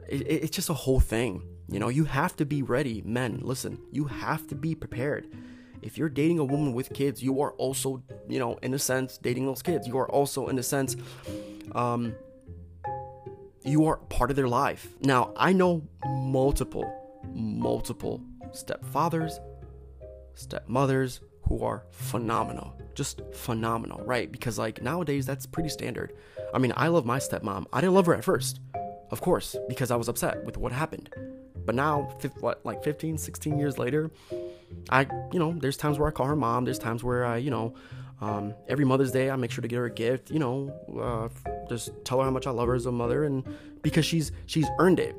it, 0.08 0.22
it's 0.26 0.56
just 0.56 0.70
a 0.70 0.74
whole 0.74 1.00
thing 1.00 1.42
you 1.70 1.78
know, 1.78 1.88
you 1.88 2.04
have 2.04 2.34
to 2.36 2.46
be 2.46 2.62
ready. 2.62 3.02
Men, 3.04 3.40
listen, 3.42 3.78
you 3.92 4.06
have 4.06 4.46
to 4.48 4.54
be 4.54 4.74
prepared. 4.74 5.28
If 5.82 5.98
you're 5.98 6.08
dating 6.08 6.38
a 6.38 6.44
woman 6.44 6.72
with 6.72 6.92
kids, 6.92 7.22
you 7.22 7.40
are 7.42 7.52
also, 7.52 8.02
you 8.26 8.38
know, 8.38 8.58
in 8.62 8.74
a 8.74 8.78
sense, 8.78 9.18
dating 9.18 9.46
those 9.46 9.62
kids. 9.62 9.86
You 9.86 9.98
are 9.98 10.10
also, 10.10 10.48
in 10.48 10.58
a 10.58 10.62
sense, 10.62 10.96
um, 11.72 12.14
you 13.64 13.84
are 13.86 13.98
part 14.08 14.30
of 14.30 14.36
their 14.36 14.48
life. 14.48 14.88
Now, 15.02 15.32
I 15.36 15.52
know 15.52 15.86
multiple, 16.06 16.90
multiple 17.32 18.22
stepfathers, 18.52 19.38
stepmothers 20.38 21.20
who 21.42 21.64
are 21.64 21.84
phenomenal. 21.90 22.74
Just 22.94 23.22
phenomenal, 23.32 24.04
right? 24.04 24.30
Because 24.30 24.58
like 24.58 24.82
nowadays 24.82 25.26
that's 25.26 25.46
pretty 25.46 25.68
standard. 25.68 26.12
I 26.54 26.58
mean, 26.58 26.72
I 26.76 26.88
love 26.88 27.04
my 27.04 27.18
stepmom. 27.18 27.66
I 27.72 27.80
didn't 27.80 27.94
love 27.94 28.06
her 28.06 28.14
at 28.14 28.24
first. 28.24 28.60
Of 29.10 29.20
course, 29.20 29.56
because 29.68 29.90
I 29.90 29.96
was 29.96 30.08
upset 30.08 30.44
with 30.44 30.56
what 30.58 30.72
happened. 30.72 31.10
But 31.64 31.74
now, 31.74 32.16
what, 32.40 32.64
like 32.64 32.82
15, 32.84 33.18
16 33.18 33.58
years 33.58 33.78
later, 33.78 34.10
I, 34.90 35.06
you 35.32 35.38
know, 35.38 35.54
there's 35.58 35.76
times 35.76 35.98
where 35.98 36.08
I 36.08 36.12
call 36.12 36.26
her 36.26 36.36
mom. 36.36 36.64
There's 36.64 36.78
times 36.78 37.02
where 37.02 37.24
I, 37.24 37.38
you 37.38 37.50
know, 37.50 37.74
um, 38.20 38.54
every 38.68 38.84
Mother's 38.84 39.12
Day, 39.12 39.30
I 39.30 39.36
make 39.36 39.50
sure 39.50 39.62
to 39.62 39.68
get 39.68 39.76
her 39.76 39.86
a 39.86 39.90
gift. 39.90 40.30
You 40.30 40.38
know, 40.38 40.72
uh, 41.00 41.28
just 41.68 41.90
tell 42.04 42.18
her 42.18 42.24
how 42.24 42.30
much 42.30 42.46
I 42.46 42.50
love 42.50 42.68
her 42.68 42.74
as 42.74 42.86
a 42.86 42.92
mother, 42.92 43.24
and 43.24 43.44
because 43.82 44.04
she's 44.04 44.32
she's 44.46 44.66
earned 44.78 45.00
it. 45.00 45.14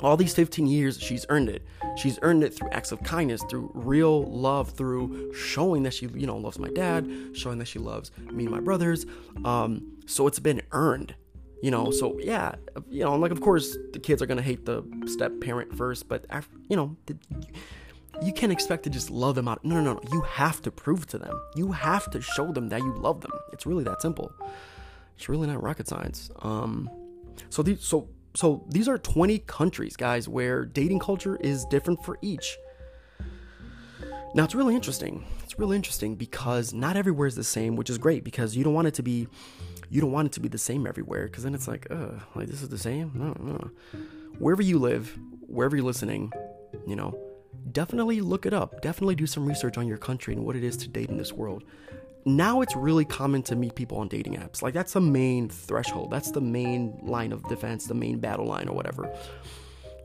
All 0.00 0.16
these 0.16 0.34
15 0.34 0.66
years, 0.66 1.00
she's 1.00 1.26
earned 1.28 1.48
it. 1.48 1.64
She's 1.96 2.18
earned 2.22 2.44
it 2.44 2.54
through 2.54 2.70
acts 2.70 2.92
of 2.92 3.02
kindness, 3.02 3.42
through 3.48 3.70
real 3.74 4.22
love, 4.24 4.70
through 4.70 5.32
showing 5.34 5.82
that 5.82 5.94
she, 5.94 6.06
you 6.14 6.26
know, 6.26 6.36
loves 6.36 6.58
my 6.58 6.68
dad, 6.68 7.10
showing 7.32 7.58
that 7.58 7.66
she 7.66 7.78
loves 7.78 8.12
me 8.30 8.44
and 8.44 8.52
my 8.52 8.60
brothers. 8.60 9.06
Um, 9.44 9.96
so 10.06 10.26
it's 10.26 10.38
been 10.38 10.62
earned, 10.72 11.14
you 11.62 11.70
know. 11.70 11.90
So 11.90 12.18
yeah, 12.20 12.54
you 12.88 13.04
know, 13.04 13.16
like 13.16 13.32
of 13.32 13.40
course 13.40 13.76
the 13.92 13.98
kids 13.98 14.22
are 14.22 14.26
gonna 14.26 14.42
hate 14.42 14.64
the 14.64 14.84
step 15.06 15.40
parent 15.40 15.76
first, 15.76 16.08
but 16.08 16.24
after, 16.30 16.56
you 16.68 16.76
know, 16.76 16.96
the, 17.06 17.16
you 18.22 18.32
can't 18.32 18.52
expect 18.52 18.84
to 18.84 18.90
just 18.90 19.10
love 19.10 19.34
them 19.34 19.48
out. 19.48 19.64
No, 19.64 19.80
no, 19.80 19.94
no. 19.94 20.00
You 20.12 20.22
have 20.22 20.62
to 20.62 20.70
prove 20.70 21.06
to 21.08 21.18
them. 21.18 21.40
You 21.54 21.72
have 21.72 22.10
to 22.10 22.20
show 22.20 22.52
them 22.52 22.68
that 22.68 22.80
you 22.80 22.92
love 22.94 23.20
them. 23.20 23.32
It's 23.52 23.66
really 23.66 23.84
that 23.84 24.02
simple. 24.02 24.32
It's 25.16 25.28
really 25.28 25.46
not 25.46 25.62
rocket 25.62 25.88
science. 25.88 26.30
Um, 26.40 26.90
so 27.50 27.62
these, 27.62 27.82
so 27.82 28.08
so 28.34 28.64
these 28.68 28.88
are 28.88 28.98
20 28.98 29.40
countries, 29.40 29.96
guys, 29.96 30.28
where 30.28 30.64
dating 30.64 31.00
culture 31.00 31.36
is 31.36 31.64
different 31.66 32.04
for 32.04 32.18
each. 32.22 32.56
Now 34.34 34.44
it's 34.44 34.54
really 34.54 34.74
interesting. 34.74 35.24
It's 35.42 35.58
really 35.58 35.76
interesting 35.76 36.14
because 36.14 36.72
not 36.72 36.96
everywhere 36.96 37.26
is 37.26 37.34
the 37.34 37.44
same, 37.44 37.76
which 37.76 37.90
is 37.90 37.98
great 37.98 38.24
because 38.24 38.54
you 38.54 38.62
don't 38.62 38.74
want 38.74 38.88
it 38.88 38.94
to 38.94 39.02
be 39.02 39.26
you 39.90 40.00
don't 40.00 40.12
want 40.12 40.26
it 40.26 40.32
to 40.32 40.40
be 40.40 40.48
the 40.48 40.58
same 40.58 40.86
everywhere 40.86 41.24
because 41.24 41.44
then 41.44 41.54
it's 41.54 41.66
like, 41.66 41.86
uh, 41.90 42.10
like 42.34 42.48
this 42.48 42.62
is 42.62 42.68
the 42.68 42.78
same. 42.78 43.12
No, 43.14 43.34
no. 43.40 43.70
Wherever 44.38 44.62
you 44.62 44.78
live, 44.78 45.18
wherever 45.46 45.76
you're 45.76 45.84
listening, 45.84 46.32
you 46.86 46.94
know, 46.94 47.18
definitely 47.72 48.20
look 48.20 48.44
it 48.44 48.52
up. 48.52 48.82
Definitely 48.82 49.14
do 49.14 49.26
some 49.26 49.46
research 49.46 49.78
on 49.78 49.86
your 49.86 49.98
country 49.98 50.34
and 50.34 50.44
what 50.44 50.56
it 50.56 50.64
is 50.64 50.76
to 50.78 50.88
date 50.88 51.08
in 51.08 51.16
this 51.16 51.32
world. 51.32 51.64
Now 52.24 52.60
it's 52.60 52.76
really 52.76 53.04
common 53.04 53.42
to 53.44 53.56
meet 53.56 53.74
people 53.74 53.98
on 53.98 54.08
dating 54.08 54.36
apps. 54.36 54.62
Like 54.62 54.74
that's 54.74 54.92
the 54.92 55.00
main 55.00 55.48
threshold. 55.48 56.10
That's 56.10 56.30
the 56.30 56.40
main 56.40 56.98
line 57.02 57.32
of 57.32 57.42
defense, 57.48 57.86
the 57.86 57.94
main 57.94 58.18
battle 58.18 58.46
line 58.46 58.68
or 58.68 58.74
whatever. 58.74 59.10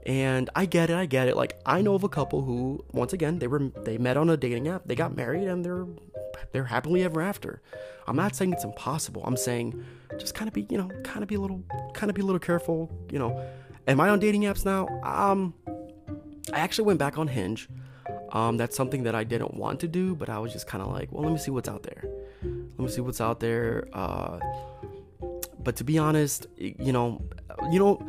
And 0.05 0.49
I 0.55 0.65
get 0.65 0.89
it, 0.89 0.95
I 0.95 1.05
get 1.05 1.27
it. 1.27 1.37
Like 1.37 1.59
I 1.65 1.81
know 1.81 1.95
of 1.95 2.03
a 2.03 2.09
couple 2.09 2.41
who 2.41 2.83
once 2.91 3.13
again, 3.13 3.39
they 3.39 3.47
were 3.47 3.71
they 3.83 3.97
met 3.97 4.17
on 4.17 4.29
a 4.29 4.37
dating 4.37 4.67
app, 4.67 4.83
they 4.85 4.95
got 4.95 5.15
married 5.15 5.47
and 5.47 5.63
they're 5.63 5.87
they're 6.51 6.65
happily 6.65 7.03
ever 7.03 7.21
after. 7.21 7.61
I'm 8.07 8.15
not 8.15 8.35
saying 8.35 8.53
it's 8.53 8.63
impossible. 8.63 9.23
I'm 9.25 9.37
saying 9.37 9.83
just 10.19 10.35
kind 10.35 10.47
of 10.47 10.53
be, 10.53 10.67
you 10.69 10.77
know, 10.77 10.89
kind 11.03 11.23
of 11.23 11.29
be 11.29 11.35
a 11.35 11.39
little 11.39 11.63
kind 11.93 12.09
of 12.09 12.15
be 12.15 12.21
a 12.21 12.25
little 12.25 12.39
careful, 12.39 12.91
you 13.11 13.19
know. 13.19 13.43
Am 13.87 13.99
I 13.99 14.09
on 14.09 14.19
dating 14.19 14.43
apps 14.43 14.65
now? 14.65 14.87
Um 15.03 15.53
I 16.51 16.59
actually 16.59 16.85
went 16.85 16.99
back 16.99 17.17
on 17.17 17.27
Hinge. 17.27 17.69
Um, 18.33 18.57
that's 18.57 18.75
something 18.75 19.03
that 19.03 19.13
I 19.13 19.23
didn't 19.23 19.53
want 19.53 19.79
to 19.81 19.87
do, 19.87 20.15
but 20.15 20.27
I 20.27 20.39
was 20.39 20.51
just 20.51 20.65
kind 20.65 20.81
of 20.81 20.91
like, 20.91 21.11
well, 21.11 21.23
let 21.23 21.31
me 21.31 21.37
see 21.37 21.51
what's 21.51 21.69
out 21.69 21.83
there. 21.83 22.03
Let 22.41 22.79
me 22.79 22.89
see 22.89 23.01
what's 23.01 23.21
out 23.21 23.39
there. 23.39 23.87
Uh, 23.93 24.39
but 25.59 25.75
to 25.77 25.83
be 25.83 25.99
honest, 25.99 26.47
you 26.57 26.91
know, 26.91 27.23
you 27.71 27.77
know, 27.77 28.05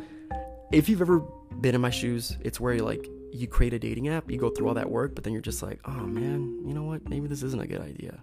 if 0.71 0.89
you've 0.89 1.01
ever 1.01 1.19
been 1.61 1.75
in 1.75 1.81
my 1.81 1.91
shoes, 1.91 2.37
it's 2.41 2.59
where 2.59 2.73
you 2.73 2.83
like 2.83 3.07
you 3.31 3.47
create 3.47 3.73
a 3.73 3.79
dating 3.79 4.07
app, 4.07 4.29
you 4.29 4.39
go 4.39 4.49
through 4.49 4.67
all 4.67 4.73
that 4.73 4.89
work, 4.89 5.13
but 5.13 5.23
then 5.23 5.31
you're 5.31 5.43
just 5.43 5.61
like, 5.61 5.79
oh 5.85 5.91
man, 5.91 6.59
you 6.65 6.73
know 6.73 6.83
what? 6.83 7.07
Maybe 7.07 7.27
this 7.27 7.43
isn't 7.43 7.61
a 7.61 7.67
good 7.67 7.81
idea. 7.81 8.19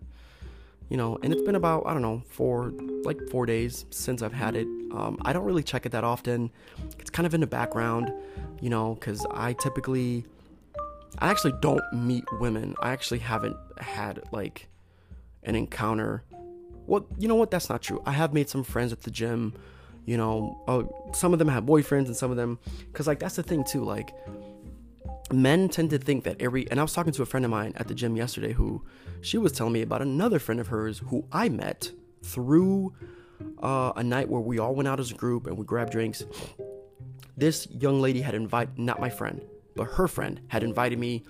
You 0.89 0.97
know, 0.97 1.19
and 1.23 1.33
it's 1.33 1.43
been 1.43 1.55
about 1.55 1.85
I 1.87 1.93
don't 1.93 2.03
know 2.03 2.23
four 2.29 2.73
like 3.05 3.19
four 3.31 3.47
days 3.47 3.87
since 3.91 4.23
I've 4.23 4.33
had 4.33 4.57
it. 4.57 4.67
Um, 4.93 5.19
I 5.23 5.33
don't 5.33 5.45
really 5.45 5.63
check 5.63 5.87
it 5.87 5.93
that 5.93 6.05
often. 6.05 6.51
It's 6.99 7.11
kind 7.11 7.27
of 7.27 7.33
in 7.33 7.41
the 7.41 7.47
background 7.47 8.13
you 8.63 8.71
know, 8.71 8.95
because 8.95 9.27
I 9.33 9.55
typically, 9.55 10.25
I 11.19 11.31
actually 11.31 11.55
don't 11.61 11.83
meet 11.93 12.25
women. 12.41 12.75
I 12.81 12.91
actually 12.91 13.21
haven't 13.21 13.57
had 13.79 14.23
like 14.33 14.69
an 15.43 15.55
encounter. 15.55 16.25
Well, 16.87 17.07
you 17.19 17.29
know 17.29 17.35
what? 17.35 17.51
That's 17.51 17.69
not 17.69 17.83
true. 17.83 18.03
I 18.07 18.13
have 18.13 18.33
made 18.33 18.49
some 18.49 18.65
friends 18.65 18.93
at 18.93 19.03
the 19.03 19.11
gym. 19.11 19.55
You 20.05 20.17
know, 20.17 20.63
uh, 20.67 21.13
some 21.15 21.33
of 21.33 21.39
them 21.39 21.49
have 21.49 21.65
boyfriends, 21.65 22.07
and 22.07 22.17
some 22.17 22.31
of 22.31 22.37
them, 22.37 22.59
because 22.91 23.07
like 23.07 23.21
that's 23.21 23.37
the 23.37 23.43
thing 23.43 23.63
too. 23.63 23.85
Like, 23.85 24.13
men 25.33 25.69
tend 25.69 25.91
to 25.91 25.99
think 25.99 26.25
that 26.25 26.41
every, 26.41 26.69
and 26.71 26.81
I 26.81 26.83
was 26.83 26.93
talking 26.93 27.13
to 27.13 27.23
a 27.23 27.27
friend 27.27 27.45
of 27.45 27.51
mine 27.51 27.73
at 27.77 27.87
the 27.87 27.95
gym 27.95 28.17
yesterday 28.17 28.53
who, 28.53 28.85
she 29.21 29.39
was 29.39 29.53
telling 29.53 29.73
me 29.73 29.83
about 29.83 30.03
another 30.03 30.41
friend 30.41 30.61
of 30.61 30.69
hers 30.69 30.99
who 30.99 31.25
I 31.31 31.49
met 31.49 31.93
through 32.25 32.95
uh, 33.63 33.93
a 33.95 34.03
night 34.03 34.29
where 34.29 34.41
we 34.41 34.59
all 34.59 34.75
went 34.75 34.89
out 34.89 34.99
as 34.99 35.13
a 35.13 35.15
group 35.15 35.47
and 35.47 35.57
we 35.57 35.65
grabbed 35.65 35.93
drinks 35.93 36.25
this 37.37 37.67
young 37.71 38.01
lady 38.01 38.21
had 38.21 38.35
invited, 38.35 38.79
not 38.79 39.01
my 39.01 39.11
friend, 39.11 39.41
but 39.75 39.85
her 39.85 40.09
friend 40.09 40.41
had 40.49 40.63
invited 40.63 40.99
me 40.99 41.23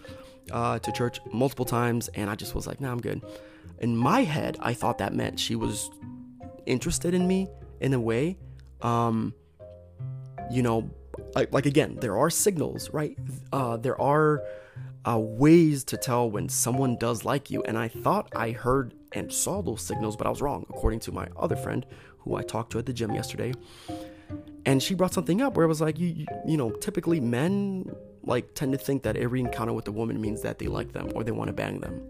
uh, 0.51 0.79
to 0.79 0.93
church 0.93 1.21
multiple 1.33 1.65
times, 1.65 2.09
and 2.09 2.29
I 2.29 2.35
just 2.35 2.55
was 2.55 2.67
like, 2.67 2.81
nah, 2.81 2.91
I'm 2.91 3.01
good. 3.01 3.23
In 3.79 3.97
my 3.97 4.23
head, 4.23 4.57
I 4.61 4.75
thought 4.75 4.99
that 4.99 5.15
meant 5.15 5.39
she 5.39 5.57
was 5.57 5.91
interested 6.67 7.15
in 7.15 7.27
me 7.27 7.49
in 7.81 7.93
a 7.95 8.01
way. 8.01 8.39
Um, 8.81 9.35
you 10.51 10.63
know, 10.63 10.91
like, 11.35 11.53
like 11.53 11.67
again, 11.67 11.99
there 12.01 12.17
are 12.17 12.31
signals, 12.31 12.91
right? 12.91 13.17
Uh, 13.53 13.77
there 13.77 14.01
are 14.01 14.43
uh, 15.05 15.19
ways 15.19 15.85
to 15.85 15.97
tell 15.97 16.31
when 16.31 16.49
someone 16.49 16.97
does 16.97 17.25
like 17.25 17.51
you, 17.51 17.63
and 17.65 17.79
I 17.79 17.89
thought 17.89 18.29
I 18.35 18.51
heard 18.51 18.95
and 19.13 19.33
saw 19.33 19.63
those 19.63 19.83
signals, 19.83 20.17
but 20.17 20.27
I 20.27 20.31
was 20.31 20.41
wrong, 20.41 20.65
according 20.71 21.01
to 21.01 21.13
my 21.13 21.29
other 21.37 21.57
friend 21.57 21.85
who 22.19 22.37
I 22.37 22.43
talked 22.43 22.73
to 22.73 22.79
at 22.79 22.87
the 22.87 22.93
gym 22.93 23.15
yesterday 23.15 23.53
and 24.65 24.83
she 24.83 24.95
brought 24.95 25.13
something 25.13 25.43
up 25.43 25.57
where 25.57 25.65
it 25.65 25.69
was 25.69 25.81
like 25.81 25.99
you, 25.99 26.09
you, 26.09 26.27
you 26.47 26.57
know 26.57 26.71
typically 26.71 27.21
men 27.21 27.91
like 28.25 28.55
tend 28.55 28.73
to 28.73 28.79
think 28.79 29.03
that 29.03 29.17
every 29.17 29.41
encounter 29.41 29.73
with 29.73 29.87
a 29.89 29.93
woman 29.93 30.21
means 30.21 30.43
that 30.43 30.59
they 30.59 30.67
like 30.67 30.93
them 30.93 31.11
or 31.15 31.25
they 31.25 31.33
want 31.33 31.49
to 31.49 31.53
bang 31.53 31.81
them. 31.81 32.03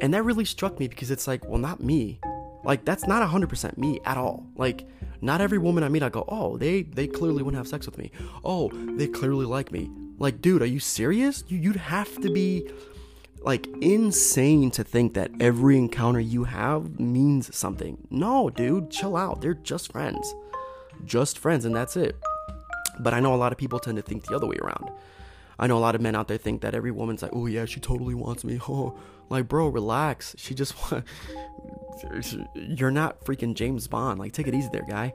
And 0.00 0.14
that 0.14 0.24
really 0.24 0.44
struck 0.44 0.78
me 0.78 0.88
because 0.88 1.10
it's 1.10 1.26
like 1.26 1.44
well 1.46 1.58
not 1.58 1.82
me. 1.82 2.20
Like 2.64 2.84
that's 2.84 3.06
not 3.06 3.28
100% 3.28 3.76
me 3.76 4.00
at 4.04 4.16
all. 4.16 4.46
Like 4.56 4.86
not 5.20 5.40
every 5.40 5.58
woman 5.58 5.82
i 5.82 5.88
meet 5.88 6.02
i 6.02 6.10
go 6.10 6.24
oh 6.28 6.58
they 6.58 6.82
they 6.82 7.06
clearly 7.06 7.42
to 7.42 7.56
have 7.56 7.68
sex 7.68 7.86
with 7.86 7.98
me. 7.98 8.10
Oh 8.44 8.70
they 8.96 9.06
clearly 9.06 9.46
like 9.46 9.70
me. 9.72 9.90
Like 10.18 10.40
dude 10.40 10.62
are 10.62 10.66
you 10.66 10.80
serious? 10.80 11.44
You, 11.48 11.58
you'd 11.58 11.76
have 11.76 12.20
to 12.20 12.30
be 12.30 12.70
like 13.42 13.66
insane 13.82 14.70
to 14.70 14.82
think 14.82 15.12
that 15.14 15.30
every 15.38 15.76
encounter 15.76 16.20
you 16.20 16.44
have 16.44 16.98
means 16.98 17.54
something. 17.54 17.98
No 18.10 18.48
dude 18.48 18.90
chill 18.90 19.16
out. 19.16 19.42
They're 19.42 19.54
just 19.54 19.92
friends. 19.92 20.34
Just 21.04 21.38
friends 21.38 21.66
and 21.66 21.76
that's 21.76 21.96
it. 21.96 22.16
But 23.00 23.14
I 23.14 23.20
know 23.20 23.34
a 23.34 23.36
lot 23.36 23.52
of 23.52 23.58
people 23.58 23.78
tend 23.78 23.96
to 23.96 24.02
think 24.02 24.24
the 24.24 24.34
other 24.34 24.46
way 24.46 24.56
around. 24.62 24.90
I 25.58 25.66
know 25.66 25.76
a 25.76 25.80
lot 25.80 25.94
of 25.94 26.00
men 26.00 26.14
out 26.14 26.28
there 26.28 26.38
think 26.38 26.62
that 26.62 26.74
every 26.74 26.90
woman's 26.90 27.22
like, 27.22 27.30
oh 27.34 27.46
yeah, 27.46 27.64
she 27.64 27.80
totally 27.80 28.14
wants 28.14 28.44
me. 28.44 28.60
Oh, 28.68 28.98
like 29.30 29.48
bro, 29.48 29.68
relax. 29.68 30.34
She 30.38 30.54
just 30.54 30.74
want. 30.92 31.04
You're 32.54 32.90
not 32.90 33.24
freaking 33.24 33.54
James 33.54 33.86
Bond. 33.88 34.18
Like, 34.18 34.32
take 34.32 34.48
it 34.48 34.54
easy 34.54 34.68
there, 34.72 34.84
guy. 34.88 35.14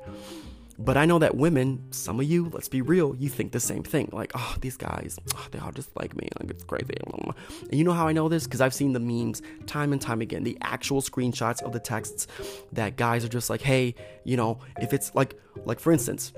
But 0.82 0.96
I 0.96 1.06
know 1.06 1.20
that 1.20 1.36
women, 1.36 1.84
some 1.92 2.22
of 2.22 2.26
you, 2.26 2.50
let's 2.54 2.70
be 2.70 2.82
real, 2.82 3.14
you 3.18 3.28
think 3.28 3.52
the 3.52 3.60
same 3.60 3.84
thing. 3.84 4.10
Like, 4.14 4.32
oh, 4.34 4.56
these 4.62 4.78
guys, 4.78 5.20
oh, 5.36 5.48
they 5.52 5.60
all 5.60 5.74
just 5.74 5.94
like 5.98 6.16
me. 6.16 6.30
Like, 6.40 6.52
it's 6.52 6.64
crazy. 6.64 6.94
And 7.04 7.34
you 7.74 7.84
know 7.84 7.92
how 7.92 8.08
I 8.08 8.14
know 8.14 8.30
this? 8.30 8.46
Because 8.46 8.62
I've 8.62 8.74
seen 8.74 8.94
the 8.94 9.00
memes 9.00 9.42
time 9.68 9.92
and 9.92 10.02
time 10.02 10.22
again, 10.22 10.46
the 10.46 10.58
actual 10.62 11.02
screenshots 11.02 11.62
of 11.62 11.74
the 11.74 11.82
texts 11.82 12.28
that 12.72 12.96
guys 12.96 13.26
are 13.26 13.30
just 13.30 13.50
like, 13.50 13.62
hey, 13.62 13.94
you 14.24 14.38
know, 14.38 14.60
if 14.80 14.94
it's 14.94 15.14
like, 15.14 15.38
like 15.66 15.82
for 15.82 15.92
instance, 15.92 16.32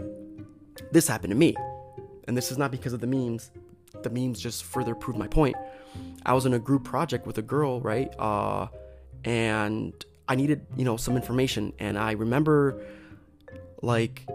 this 0.92 1.08
happened 1.08 1.32
to 1.32 1.38
me. 1.38 1.56
And 2.28 2.38
this 2.38 2.52
is 2.52 2.58
not 2.58 2.72
because 2.72 2.94
of 2.94 3.00
the 3.02 3.08
memes. 3.08 3.52
The 4.04 4.10
memes 4.10 4.40
just 4.40 4.64
further 4.64 4.96
prove 4.96 5.18
my 5.18 5.28
point. 5.28 5.56
I 6.26 6.34
was 6.34 6.46
in 6.46 6.54
a 6.54 6.60
group 6.60 6.84
project 6.84 7.26
with 7.26 7.38
a 7.38 7.42
girl, 7.42 7.82
right? 7.82 8.14
Uh, 8.18 8.68
and 9.26 9.94
I 10.28 10.36
needed, 10.36 10.66
you 10.78 10.86
know, 10.86 10.98
some 10.98 11.16
information. 11.16 11.74
And 11.80 11.98
I 11.98 12.12
remember 12.14 12.82
like 13.82 14.26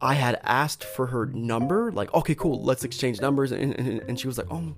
I 0.00 0.14
had 0.14 0.40
asked 0.44 0.84
for 0.84 1.06
her 1.06 1.26
number, 1.26 1.90
like, 1.90 2.12
okay, 2.14 2.34
cool, 2.34 2.62
let's 2.62 2.84
exchange 2.84 3.20
numbers. 3.20 3.52
And, 3.52 3.78
and, 3.78 4.02
and, 4.02 4.20
she 4.20 4.26
was 4.26 4.36
like, 4.36 4.46
oh, 4.50 4.74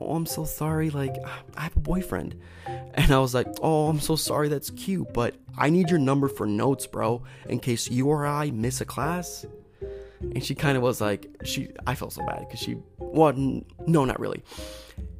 oh, 0.00 0.14
I'm 0.14 0.26
so 0.26 0.44
sorry. 0.44 0.90
Like, 0.90 1.16
I 1.56 1.62
have 1.62 1.76
a 1.76 1.80
boyfriend. 1.80 2.40
And 2.66 3.12
I 3.12 3.18
was 3.18 3.34
like, 3.34 3.46
oh, 3.62 3.88
I'm 3.88 4.00
so 4.00 4.16
sorry. 4.16 4.48
That's 4.48 4.70
cute. 4.70 5.12
But 5.12 5.34
I 5.56 5.70
need 5.70 5.90
your 5.90 5.98
number 5.98 6.28
for 6.28 6.46
notes, 6.46 6.86
bro, 6.86 7.22
in 7.48 7.60
case 7.60 7.90
you 7.90 8.08
or 8.08 8.26
I 8.26 8.50
miss 8.50 8.80
a 8.80 8.84
class. 8.84 9.46
And 10.20 10.42
she 10.42 10.54
kind 10.54 10.76
of 10.76 10.82
was 10.82 11.00
like, 11.00 11.28
she, 11.44 11.68
I 11.86 11.94
felt 11.94 12.12
so 12.12 12.24
bad 12.26 12.40
because 12.40 12.60
she, 12.60 12.76
well, 12.98 13.32
no, 13.34 14.04
not 14.04 14.18
really. 14.18 14.42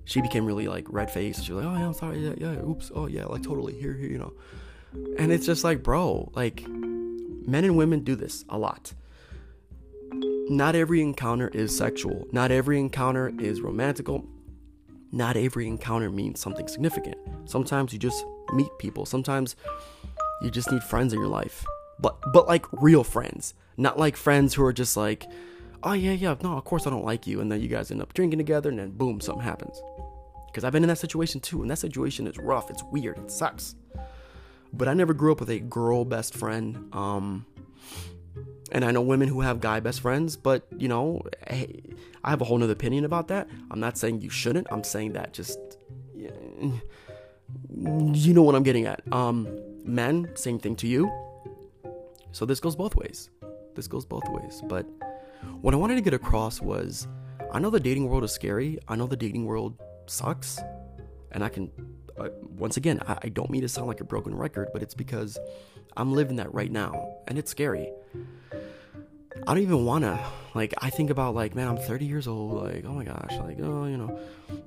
She 0.05 0.21
became 0.21 0.47
really 0.47 0.69
like 0.69 0.87
red 0.89 1.11
faced. 1.11 1.45
She 1.45 1.53
was 1.53 1.65
like, 1.65 1.75
oh, 1.75 1.79
yeah, 1.79 1.87
I'm 1.87 1.95
sorry. 1.95 2.19
Yeah, 2.21 2.35
yeah, 2.37 2.65
oops. 2.65 2.91
Oh, 2.95 3.07
yeah, 3.07 3.27
like 3.27 3.43
totally. 3.43 3.75
Here, 3.79 3.95
here, 3.95 4.09
you 4.09 4.19
know. 4.19 4.33
And 5.19 5.31
it's 5.31 5.45
just 5.45 5.65
like, 5.65 5.83
bro, 5.83 6.31
like, 6.35 6.65
Men 7.47 7.65
and 7.65 7.77
women 7.77 8.01
do 8.01 8.17
this 8.17 8.45
a 8.49 8.59
lot. 8.59 8.93
Not 10.49 10.75
every 10.75 11.01
encounter 11.01 11.49
is 11.49 11.77
sexual. 11.77 12.27
Not 12.33 12.51
every 12.51 12.79
encounter 12.81 13.33
is 13.39 13.61
romantical. 13.61 14.27
Not 15.13 15.37
every 15.37 15.67
encounter 15.67 16.11
means 16.11 16.41
something 16.41 16.69
significant. 16.69 17.17
Sometimes 17.45 17.93
you 17.93 17.99
just 17.99 18.25
meet 18.53 18.71
people. 18.79 19.07
Sometimes 19.07 19.57
you 20.43 20.51
just 20.51 20.71
need 20.71 20.83
friends 20.83 21.13
in 21.13 21.19
your 21.19 21.29
life. 21.29 21.65
But 21.99 22.17
but 22.33 22.47
like 22.47 22.67
real 22.73 23.05
friends, 23.05 23.55
not 23.77 23.99
like 23.99 24.17
friends 24.17 24.55
who 24.55 24.65
are 24.65 24.73
just 24.73 24.97
like, 24.97 25.27
"Oh 25.83 25.93
yeah, 25.93 26.13
yeah, 26.13 26.35
no, 26.43 26.57
of 26.57 26.65
course 26.65 26.87
I 26.87 26.91
don't 26.91 27.05
like 27.05 27.27
you." 27.27 27.41
And 27.41 27.51
then 27.51 27.61
you 27.61 27.69
guys 27.69 27.91
end 27.91 28.03
up 28.03 28.13
drinking 28.13 28.39
together 28.39 28.69
and 28.69 28.79
then 28.79 28.91
boom, 28.91 29.21
something 29.21 29.45
happens. 29.45 29.81
Cuz 30.53 30.65
I've 30.65 30.73
been 30.73 30.85
in 30.85 30.89
that 30.89 30.99
situation 30.99 31.41
too, 31.41 31.63
and 31.63 31.71
that 31.71 31.79
situation 31.79 32.27
is 32.27 32.39
rough. 32.39 32.71
It's 32.71 32.83
weird. 32.93 33.19
It 33.19 33.31
sucks. 33.31 33.75
But 34.73 34.89
I 34.89 34.95
never 34.95 35.15
grew 35.15 35.33
up 35.33 35.41
with 35.41 35.51
a 35.51 35.61
girl 35.61 36.05
best 36.05 36.35
friend. 36.35 36.93
Um 36.93 37.47
and 38.73 38.85
I 38.85 38.91
know 38.91 39.01
women 39.01 39.29
who 39.29 39.41
have 39.41 39.61
guy 39.61 39.81
best 39.81 40.01
friends, 40.01 40.37
but 40.37 40.67
you 40.77 40.89
know, 40.89 41.23
hey, 41.49 41.83
I 42.25 42.31
have 42.31 42.41
a 42.41 42.45
whole 42.45 42.59
nother 42.59 42.73
opinion 42.73 43.05
about 43.05 43.29
that. 43.29 43.49
I'm 43.71 43.81
not 43.81 43.97
saying 43.97 44.21
you 44.21 44.31
shouldn't. 44.31 44.67
I'm 44.71 44.85
saying 44.85 45.13
that 45.13 45.33
just 45.33 45.59
you 47.75 48.33
know 48.35 48.43
what 48.43 48.55
I'm 48.55 48.63
getting 48.63 48.87
at. 48.87 49.01
Um, 49.13 49.49
men, 49.85 50.31
same 50.35 50.59
thing 50.59 50.77
to 50.77 50.89
you. 50.89 51.11
So 52.33 52.45
this 52.45 52.61
goes 52.61 52.77
both 52.77 52.97
ways. 52.97 53.31
This 53.75 53.87
goes 53.87 54.05
both 54.05 54.29
ways. 54.29 54.63
But 54.69 54.87
what 55.61 55.75
I 55.75 55.77
wanted 55.77 55.97
to 55.97 56.01
get 56.01 56.15
across 56.15 56.61
was, 56.61 57.07
I 57.53 57.59
know 57.59 57.71
the 57.71 57.81
dating 57.81 58.09
world 58.09 58.25
is 58.25 58.33
scary. 58.33 58.79
I 58.89 58.97
know 58.97 59.07
the 59.07 59.17
dating 59.17 59.45
world 59.45 59.81
sucks, 60.07 60.59
and 61.33 61.45
I 61.45 61.49
can. 61.49 61.71
Uh, 62.19 62.31
once 62.57 62.79
again, 62.79 63.01
I, 63.07 63.19
I 63.25 63.29
don't 63.29 63.51
mean 63.51 63.61
to 63.61 63.69
sound 63.69 63.89
like 63.89 64.01
a 64.01 64.05
broken 64.05 64.35
record, 64.35 64.69
but 64.73 64.83
it's 64.83 64.95
because 64.95 65.39
I'm 65.97 66.13
living 66.15 66.37
that 66.37 66.53
right 66.55 66.73
now, 66.73 67.19
and 67.29 67.39
it's 67.39 67.51
scary. 67.51 67.93
I 68.53 69.55
don't 69.55 69.63
even 69.63 69.85
wanna. 69.85 70.25
Like, 70.55 70.75
I 70.79 70.91
think 70.91 71.11
about, 71.11 71.35
like, 71.35 71.55
man, 71.55 71.69
I'm 71.69 71.77
30 71.77 72.07
years 72.07 72.27
old. 72.27 72.65
Like, 72.65 72.85
oh 72.87 72.93
my 72.93 73.05
gosh. 73.05 73.33
Like, 73.39 73.59
oh, 73.61 73.87
you 73.87 73.97
know. 73.97 74.19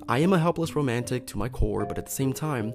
I 0.07 0.19
am 0.19 0.33
a 0.33 0.39
helpless 0.39 0.75
romantic 0.75 1.25
to 1.27 1.37
my 1.37 1.49
core, 1.49 1.85
but 1.85 1.97
at 1.97 2.05
the 2.05 2.11
same 2.11 2.31
time, 2.31 2.73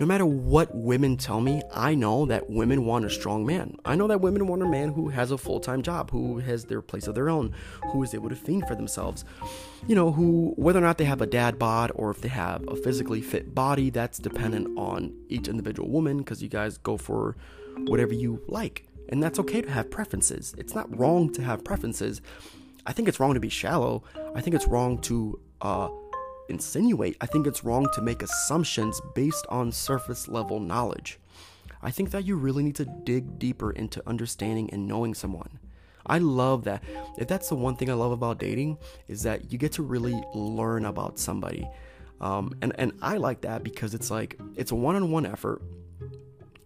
no 0.00 0.06
matter 0.06 0.24
what 0.24 0.72
women 0.74 1.16
tell 1.16 1.40
me, 1.40 1.60
I 1.74 1.94
know 1.94 2.26
that 2.26 2.48
women 2.48 2.84
want 2.84 3.04
a 3.04 3.10
strong 3.10 3.44
man. 3.44 3.76
I 3.84 3.96
know 3.96 4.06
that 4.06 4.20
women 4.20 4.46
want 4.46 4.62
a 4.62 4.68
man 4.68 4.92
who 4.92 5.08
has 5.08 5.32
a 5.32 5.38
full 5.38 5.58
time 5.58 5.82
job, 5.82 6.10
who 6.10 6.38
has 6.38 6.64
their 6.64 6.80
place 6.80 7.08
of 7.08 7.14
their 7.16 7.28
own, 7.28 7.52
who 7.90 8.02
is 8.04 8.14
able 8.14 8.28
to 8.28 8.36
think 8.36 8.68
for 8.68 8.76
themselves. 8.76 9.24
You 9.88 9.96
know, 9.96 10.12
who, 10.12 10.54
whether 10.56 10.78
or 10.78 10.82
not 10.82 10.98
they 10.98 11.04
have 11.04 11.20
a 11.20 11.26
dad 11.26 11.58
bod 11.58 11.90
or 11.94 12.10
if 12.10 12.20
they 12.20 12.28
have 12.28 12.66
a 12.68 12.76
physically 12.76 13.20
fit 13.20 13.54
body, 13.54 13.90
that's 13.90 14.18
dependent 14.18 14.78
on 14.78 15.12
each 15.28 15.48
individual 15.48 15.88
woman 15.88 16.18
because 16.18 16.42
you 16.42 16.48
guys 16.48 16.78
go 16.78 16.96
for 16.96 17.36
whatever 17.86 18.14
you 18.14 18.42
like. 18.46 18.87
And 19.08 19.22
that's 19.22 19.38
okay 19.38 19.62
to 19.62 19.70
have 19.70 19.90
preferences. 19.90 20.54
It's 20.58 20.74
not 20.74 20.96
wrong 20.98 21.32
to 21.32 21.42
have 21.42 21.64
preferences. 21.64 22.20
I 22.86 22.92
think 22.92 23.08
it's 23.08 23.20
wrong 23.20 23.34
to 23.34 23.40
be 23.40 23.48
shallow. 23.48 24.02
I 24.34 24.40
think 24.40 24.54
it's 24.54 24.66
wrong 24.66 24.98
to 25.02 25.40
uh, 25.60 25.88
insinuate. 26.48 27.16
I 27.20 27.26
think 27.26 27.46
it's 27.46 27.64
wrong 27.64 27.88
to 27.94 28.02
make 28.02 28.22
assumptions 28.22 29.00
based 29.14 29.46
on 29.48 29.72
surface 29.72 30.28
level 30.28 30.60
knowledge. 30.60 31.18
I 31.82 31.90
think 31.90 32.10
that 32.10 32.24
you 32.24 32.36
really 32.36 32.62
need 32.62 32.76
to 32.76 32.84
dig 32.84 33.38
deeper 33.38 33.70
into 33.70 34.02
understanding 34.06 34.70
and 34.72 34.88
knowing 34.88 35.14
someone. 35.14 35.58
I 36.06 36.18
love 36.18 36.64
that. 36.64 36.82
If 37.18 37.28
that's 37.28 37.48
the 37.48 37.54
one 37.54 37.76
thing 37.76 37.90
I 37.90 37.94
love 37.94 38.12
about 38.12 38.38
dating, 38.38 38.78
is 39.06 39.22
that 39.22 39.52
you 39.52 39.58
get 39.58 39.72
to 39.72 39.82
really 39.82 40.20
learn 40.34 40.86
about 40.86 41.18
somebody. 41.18 41.68
Um, 42.20 42.54
and, 42.62 42.72
and 42.78 42.92
I 43.02 43.18
like 43.18 43.42
that 43.42 43.62
because 43.62 43.94
it's 43.94 44.10
like, 44.10 44.38
it's 44.56 44.72
a 44.72 44.74
one 44.74 44.96
on 44.96 45.10
one 45.10 45.26
effort 45.26 45.62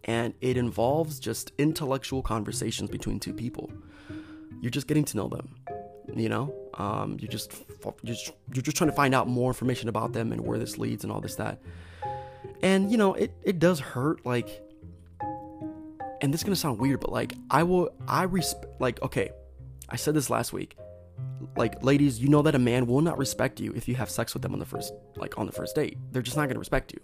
and 0.04 0.34
it 0.40 0.56
involves 0.56 1.20
just 1.20 1.52
intellectual 1.58 2.22
conversations 2.22 2.90
between 2.90 3.20
two 3.20 3.32
people. 3.32 3.70
You're 4.60 4.70
just 4.70 4.86
getting 4.86 5.04
to 5.04 5.16
know 5.16 5.28
them, 5.28 5.54
you 6.14 6.28
know. 6.28 6.54
Um, 6.74 7.18
you're 7.20 7.30
just 7.30 7.52
you're 8.02 8.14
just 8.14 8.32
you're 8.52 8.62
just 8.62 8.76
trying 8.76 8.90
to 8.90 8.96
find 8.96 9.14
out 9.14 9.28
more 9.28 9.50
information 9.50 9.88
about 9.88 10.12
them 10.12 10.32
and 10.32 10.40
where 10.40 10.58
this 10.58 10.78
leads 10.78 11.04
and 11.04 11.12
all 11.12 11.20
this 11.20 11.36
that. 11.36 11.60
And 12.62 12.90
you 12.90 12.96
know, 12.96 13.14
it 13.14 13.32
it 13.42 13.58
does 13.58 13.80
hurt 13.80 14.24
like. 14.26 14.62
And 16.20 16.32
this 16.32 16.40
is 16.40 16.44
gonna 16.44 16.54
sound 16.54 16.78
weird, 16.78 17.00
but 17.00 17.10
like 17.10 17.34
I 17.50 17.64
will 17.64 17.90
I 18.06 18.24
respect 18.24 18.80
like 18.80 19.02
okay, 19.02 19.30
I 19.88 19.96
said 19.96 20.14
this 20.14 20.30
last 20.30 20.52
week. 20.52 20.76
Like 21.56 21.82
ladies, 21.82 22.20
you 22.20 22.28
know 22.28 22.42
that 22.42 22.54
a 22.54 22.60
man 22.60 22.86
will 22.86 23.00
not 23.00 23.18
respect 23.18 23.58
you 23.58 23.72
if 23.74 23.88
you 23.88 23.96
have 23.96 24.08
sex 24.08 24.32
with 24.32 24.42
them 24.42 24.52
on 24.52 24.60
the 24.60 24.64
first 24.64 24.92
like 25.16 25.36
on 25.36 25.46
the 25.46 25.52
first 25.52 25.74
date. 25.74 25.98
They're 26.12 26.22
just 26.22 26.36
not 26.36 26.48
gonna 26.48 26.60
respect 26.60 26.92
you 26.92 27.00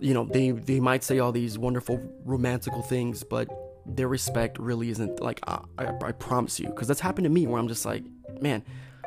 you 0.00 0.14
know, 0.14 0.24
they 0.24 0.50
they 0.50 0.80
might 0.80 1.04
say 1.04 1.18
all 1.18 1.32
these 1.32 1.58
wonderful 1.58 2.00
romantical 2.24 2.82
things, 2.82 3.22
but 3.22 3.48
their 3.86 4.08
respect 4.08 4.58
really 4.58 4.90
isn't 4.90 5.20
like 5.20 5.40
I, 5.46 5.60
I, 5.78 5.92
I 6.02 6.12
promise 6.12 6.60
you, 6.60 6.66
because 6.66 6.88
that's 6.88 7.00
happened 7.00 7.24
to 7.24 7.30
me 7.30 7.46
where 7.46 7.58
I'm 7.58 7.68
just 7.68 7.84
like, 7.84 8.04
man, 8.40 8.62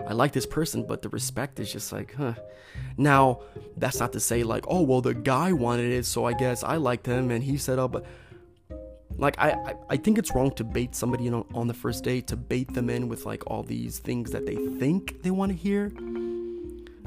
I 0.07 0.13
like 0.13 0.31
this 0.31 0.45
person, 0.45 0.85
but 0.87 1.01
the 1.01 1.09
respect 1.09 1.59
is 1.59 1.71
just 1.71 1.91
like, 1.91 2.13
huh. 2.15 2.33
Now, 2.97 3.41
that's 3.77 3.99
not 3.99 4.13
to 4.13 4.19
say 4.19 4.43
like, 4.43 4.65
oh 4.67 4.81
well, 4.81 5.01
the 5.01 5.13
guy 5.13 5.53
wanted 5.53 5.91
it, 5.91 6.05
so 6.05 6.25
I 6.25 6.33
guess 6.33 6.63
I 6.63 6.77
liked 6.77 7.05
him, 7.05 7.31
and 7.31 7.43
he 7.43 7.57
said, 7.57 7.79
oh, 7.79 7.87
but 7.87 8.05
like 9.17 9.35
I, 9.37 9.51
I, 9.51 9.73
I 9.91 9.97
think 9.97 10.17
it's 10.17 10.33
wrong 10.33 10.51
to 10.51 10.63
bait 10.63 10.95
somebody 10.95 11.27
in 11.27 11.33
on, 11.33 11.45
on 11.53 11.67
the 11.67 11.73
first 11.73 12.03
date 12.03 12.27
to 12.27 12.35
bait 12.35 12.73
them 12.73 12.89
in 12.89 13.07
with 13.07 13.25
like 13.25 13.43
all 13.47 13.63
these 13.63 13.99
things 13.99 14.31
that 14.31 14.45
they 14.45 14.55
think 14.55 15.21
they 15.21 15.31
want 15.31 15.51
to 15.51 15.57
hear. 15.57 15.91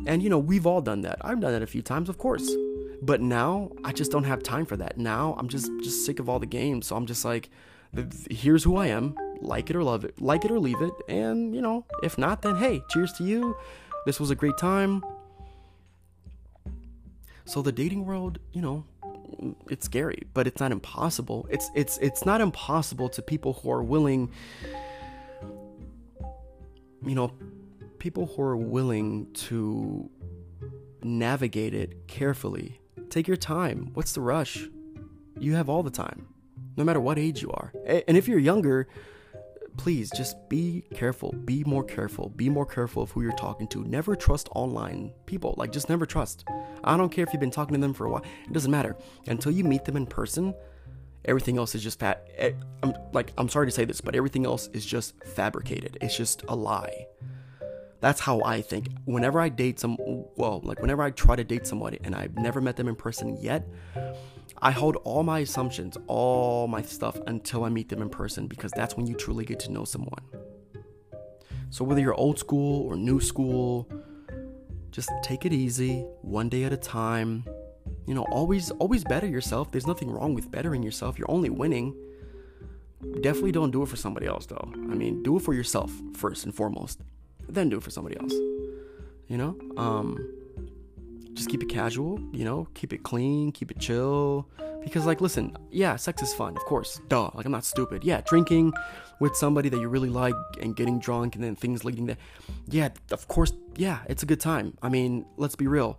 And 0.06 0.22
you 0.22 0.28
know, 0.28 0.38
we've 0.38 0.66
all 0.66 0.80
done 0.80 1.02
that. 1.02 1.18
I've 1.22 1.40
done 1.40 1.52
that 1.52 1.62
a 1.62 1.66
few 1.66 1.82
times, 1.82 2.08
of 2.08 2.16
course. 2.16 2.48
But 3.02 3.20
now 3.20 3.70
I 3.84 3.92
just 3.92 4.10
don't 4.10 4.24
have 4.24 4.42
time 4.42 4.66
for 4.66 4.76
that. 4.76 4.98
Now 4.98 5.36
I'm 5.38 5.48
just 5.48 5.70
just 5.82 6.04
sick 6.06 6.18
of 6.18 6.28
all 6.28 6.38
the 6.38 6.46
games. 6.46 6.86
So 6.86 6.96
I'm 6.96 7.06
just 7.06 7.24
like, 7.24 7.50
here's 8.30 8.64
who 8.64 8.76
I 8.76 8.86
am. 8.88 9.16
Like 9.40 9.70
it 9.70 9.76
or 9.76 9.82
love 9.82 10.04
it. 10.04 10.20
Like 10.20 10.44
it 10.44 10.50
or 10.50 10.58
leave 10.58 10.80
it. 10.80 10.92
And 11.08 11.54
you 11.54 11.60
know, 11.60 11.84
if 12.02 12.16
not, 12.18 12.42
then 12.42 12.56
hey, 12.56 12.82
cheers 12.90 13.12
to 13.14 13.24
you. 13.24 13.56
This 14.06 14.18
was 14.20 14.30
a 14.30 14.34
great 14.34 14.56
time. 14.58 15.04
So 17.44 17.62
the 17.62 17.72
dating 17.72 18.06
world, 18.06 18.38
you 18.52 18.62
know, 18.62 18.84
it's 19.70 19.86
scary, 19.86 20.22
but 20.34 20.46
it's 20.46 20.60
not 20.60 20.72
impossible. 20.72 21.46
It's 21.50 21.70
it's 21.74 21.98
it's 21.98 22.24
not 22.24 22.40
impossible 22.40 23.08
to 23.10 23.22
people 23.22 23.54
who 23.54 23.70
are 23.70 23.82
willing 23.82 24.30
you 27.04 27.14
know, 27.14 27.30
people 27.98 28.26
who 28.26 28.42
are 28.42 28.56
willing 28.56 29.32
to 29.32 30.10
navigate 31.02 31.72
it 31.72 32.08
carefully 32.08 32.80
Take 33.10 33.28
your 33.28 33.36
time. 33.36 33.90
What's 33.94 34.12
the 34.12 34.20
rush? 34.20 34.68
You 35.38 35.54
have 35.54 35.68
all 35.68 35.82
the 35.82 35.90
time, 35.90 36.28
no 36.76 36.84
matter 36.84 37.00
what 37.00 37.18
age 37.18 37.42
you 37.42 37.50
are. 37.50 37.72
And 37.86 38.16
if 38.16 38.28
you're 38.28 38.38
younger, 38.38 38.88
please 39.76 40.10
just 40.16 40.48
be 40.48 40.84
careful. 40.94 41.32
Be 41.44 41.62
more 41.64 41.84
careful. 41.84 42.30
Be 42.30 42.48
more 42.48 42.66
careful 42.66 43.02
of 43.02 43.10
who 43.10 43.22
you're 43.22 43.32
talking 43.32 43.68
to. 43.68 43.84
Never 43.84 44.16
trust 44.16 44.48
online 44.54 45.12
people. 45.26 45.54
Like, 45.56 45.72
just 45.72 45.88
never 45.88 46.06
trust. 46.06 46.44
I 46.84 46.96
don't 46.96 47.10
care 47.10 47.24
if 47.24 47.32
you've 47.32 47.40
been 47.40 47.50
talking 47.50 47.74
to 47.74 47.80
them 47.80 47.92
for 47.92 48.06
a 48.06 48.10
while, 48.10 48.24
it 48.44 48.52
doesn't 48.52 48.70
matter. 48.70 48.96
Until 49.26 49.52
you 49.52 49.64
meet 49.64 49.84
them 49.84 49.96
in 49.96 50.06
person, 50.06 50.54
everything 51.24 51.58
else 51.58 51.74
is 51.74 51.82
just 51.82 51.98
fat. 51.98 52.26
Eh, 52.36 52.52
I'm 52.82 52.94
like, 53.12 53.32
I'm 53.36 53.48
sorry 53.48 53.66
to 53.66 53.72
say 53.72 53.84
this, 53.84 54.00
but 54.00 54.14
everything 54.14 54.46
else 54.46 54.68
is 54.72 54.86
just 54.86 55.14
fabricated. 55.24 55.98
It's 56.00 56.16
just 56.16 56.42
a 56.48 56.56
lie. 56.56 57.06
That's 58.00 58.20
how 58.20 58.42
I 58.42 58.60
think. 58.60 58.88
Whenever 59.04 59.40
I 59.40 59.48
date 59.48 59.80
some, 59.80 59.96
well, 59.98 60.60
like 60.62 60.80
whenever 60.80 61.02
I 61.02 61.10
try 61.10 61.36
to 61.36 61.44
date 61.44 61.66
somebody 61.66 61.98
and 62.04 62.14
I've 62.14 62.36
never 62.36 62.60
met 62.60 62.76
them 62.76 62.88
in 62.88 62.96
person 62.96 63.36
yet, 63.40 63.66
I 64.60 64.70
hold 64.70 64.96
all 65.04 65.22
my 65.22 65.40
assumptions, 65.40 65.96
all 66.06 66.66
my 66.68 66.82
stuff 66.82 67.18
until 67.26 67.64
I 67.64 67.68
meet 67.68 67.88
them 67.88 68.02
in 68.02 68.08
person 68.08 68.46
because 68.46 68.72
that's 68.72 68.96
when 68.96 69.06
you 69.06 69.14
truly 69.14 69.44
get 69.44 69.60
to 69.60 69.72
know 69.72 69.84
someone. 69.84 70.22
So 71.70 71.84
whether 71.84 72.00
you're 72.00 72.14
old 72.14 72.38
school 72.38 72.86
or 72.86 72.96
new 72.96 73.20
school, 73.20 73.90
just 74.90 75.10
take 75.22 75.44
it 75.44 75.52
easy, 75.52 76.00
one 76.22 76.48
day 76.48 76.64
at 76.64 76.72
a 76.72 76.76
time. 76.76 77.44
You 78.06 78.14
know, 78.14 78.24
always 78.30 78.70
always 78.72 79.04
better 79.04 79.26
yourself. 79.26 79.72
There's 79.72 79.86
nothing 79.86 80.10
wrong 80.10 80.32
with 80.34 80.50
bettering 80.50 80.82
yourself. 80.82 81.18
You're 81.18 81.30
only 81.30 81.50
winning. 81.50 81.94
Definitely 83.20 83.52
don't 83.52 83.72
do 83.72 83.82
it 83.82 83.88
for 83.88 83.96
somebody 83.96 84.26
else 84.26 84.46
though. 84.46 84.70
I 84.72 84.94
mean, 84.94 85.22
do 85.22 85.36
it 85.36 85.40
for 85.40 85.54
yourself 85.54 85.92
first 86.14 86.44
and 86.44 86.54
foremost 86.54 87.02
then 87.48 87.68
do 87.68 87.76
it 87.76 87.82
for 87.82 87.90
somebody 87.90 88.18
else. 88.18 88.32
You 89.28 89.38
know? 89.38 89.58
Um 89.76 90.32
just 91.34 91.50
keep 91.50 91.62
it 91.62 91.68
casual, 91.68 92.18
you 92.32 92.44
know, 92.44 92.66
keep 92.72 92.94
it 92.94 93.02
clean, 93.02 93.52
keep 93.52 93.70
it 93.70 93.78
chill. 93.78 94.48
Because 94.82 95.04
like 95.04 95.20
listen, 95.20 95.56
yeah, 95.70 95.96
sex 95.96 96.22
is 96.22 96.32
fun, 96.34 96.56
of 96.56 96.64
course. 96.64 97.00
Duh. 97.08 97.30
Like 97.34 97.44
I'm 97.44 97.52
not 97.52 97.64
stupid. 97.64 98.04
Yeah, 98.04 98.22
drinking 98.22 98.72
with 99.20 99.36
somebody 99.36 99.68
that 99.68 99.80
you 99.80 99.88
really 99.88 100.10
like 100.10 100.34
and 100.60 100.76
getting 100.76 100.98
drunk 100.98 101.34
and 101.34 101.44
then 101.44 101.56
things 101.56 101.84
leading 101.84 102.06
to 102.06 102.16
Yeah, 102.68 102.90
of 103.10 103.28
course, 103.28 103.52
yeah, 103.76 104.00
it's 104.08 104.22
a 104.22 104.26
good 104.26 104.40
time. 104.40 104.76
I 104.82 104.88
mean, 104.88 105.26
let's 105.36 105.56
be 105.56 105.66
real. 105.66 105.98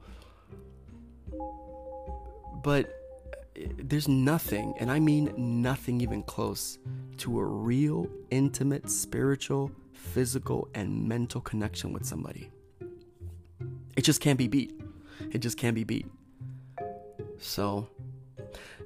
But 2.63 2.93
eh, 3.55 3.67
there's 3.77 4.07
nothing, 4.07 4.73
and 4.79 4.91
I 4.91 4.99
mean 4.99 5.33
nothing 5.61 6.01
even 6.01 6.23
close 6.23 6.79
to 7.17 7.39
a 7.39 7.43
real, 7.43 8.07
intimate, 8.29 8.89
spiritual, 8.89 9.71
physical 10.07 10.67
and 10.73 11.07
mental 11.07 11.41
connection 11.41 11.93
with 11.93 12.05
somebody. 12.05 12.49
It 13.95 14.03
just 14.03 14.21
can't 14.21 14.37
be 14.37 14.47
beat. 14.47 14.79
It 15.31 15.39
just 15.39 15.57
can't 15.57 15.75
be 15.75 15.83
beat. 15.83 16.07
So, 17.39 17.89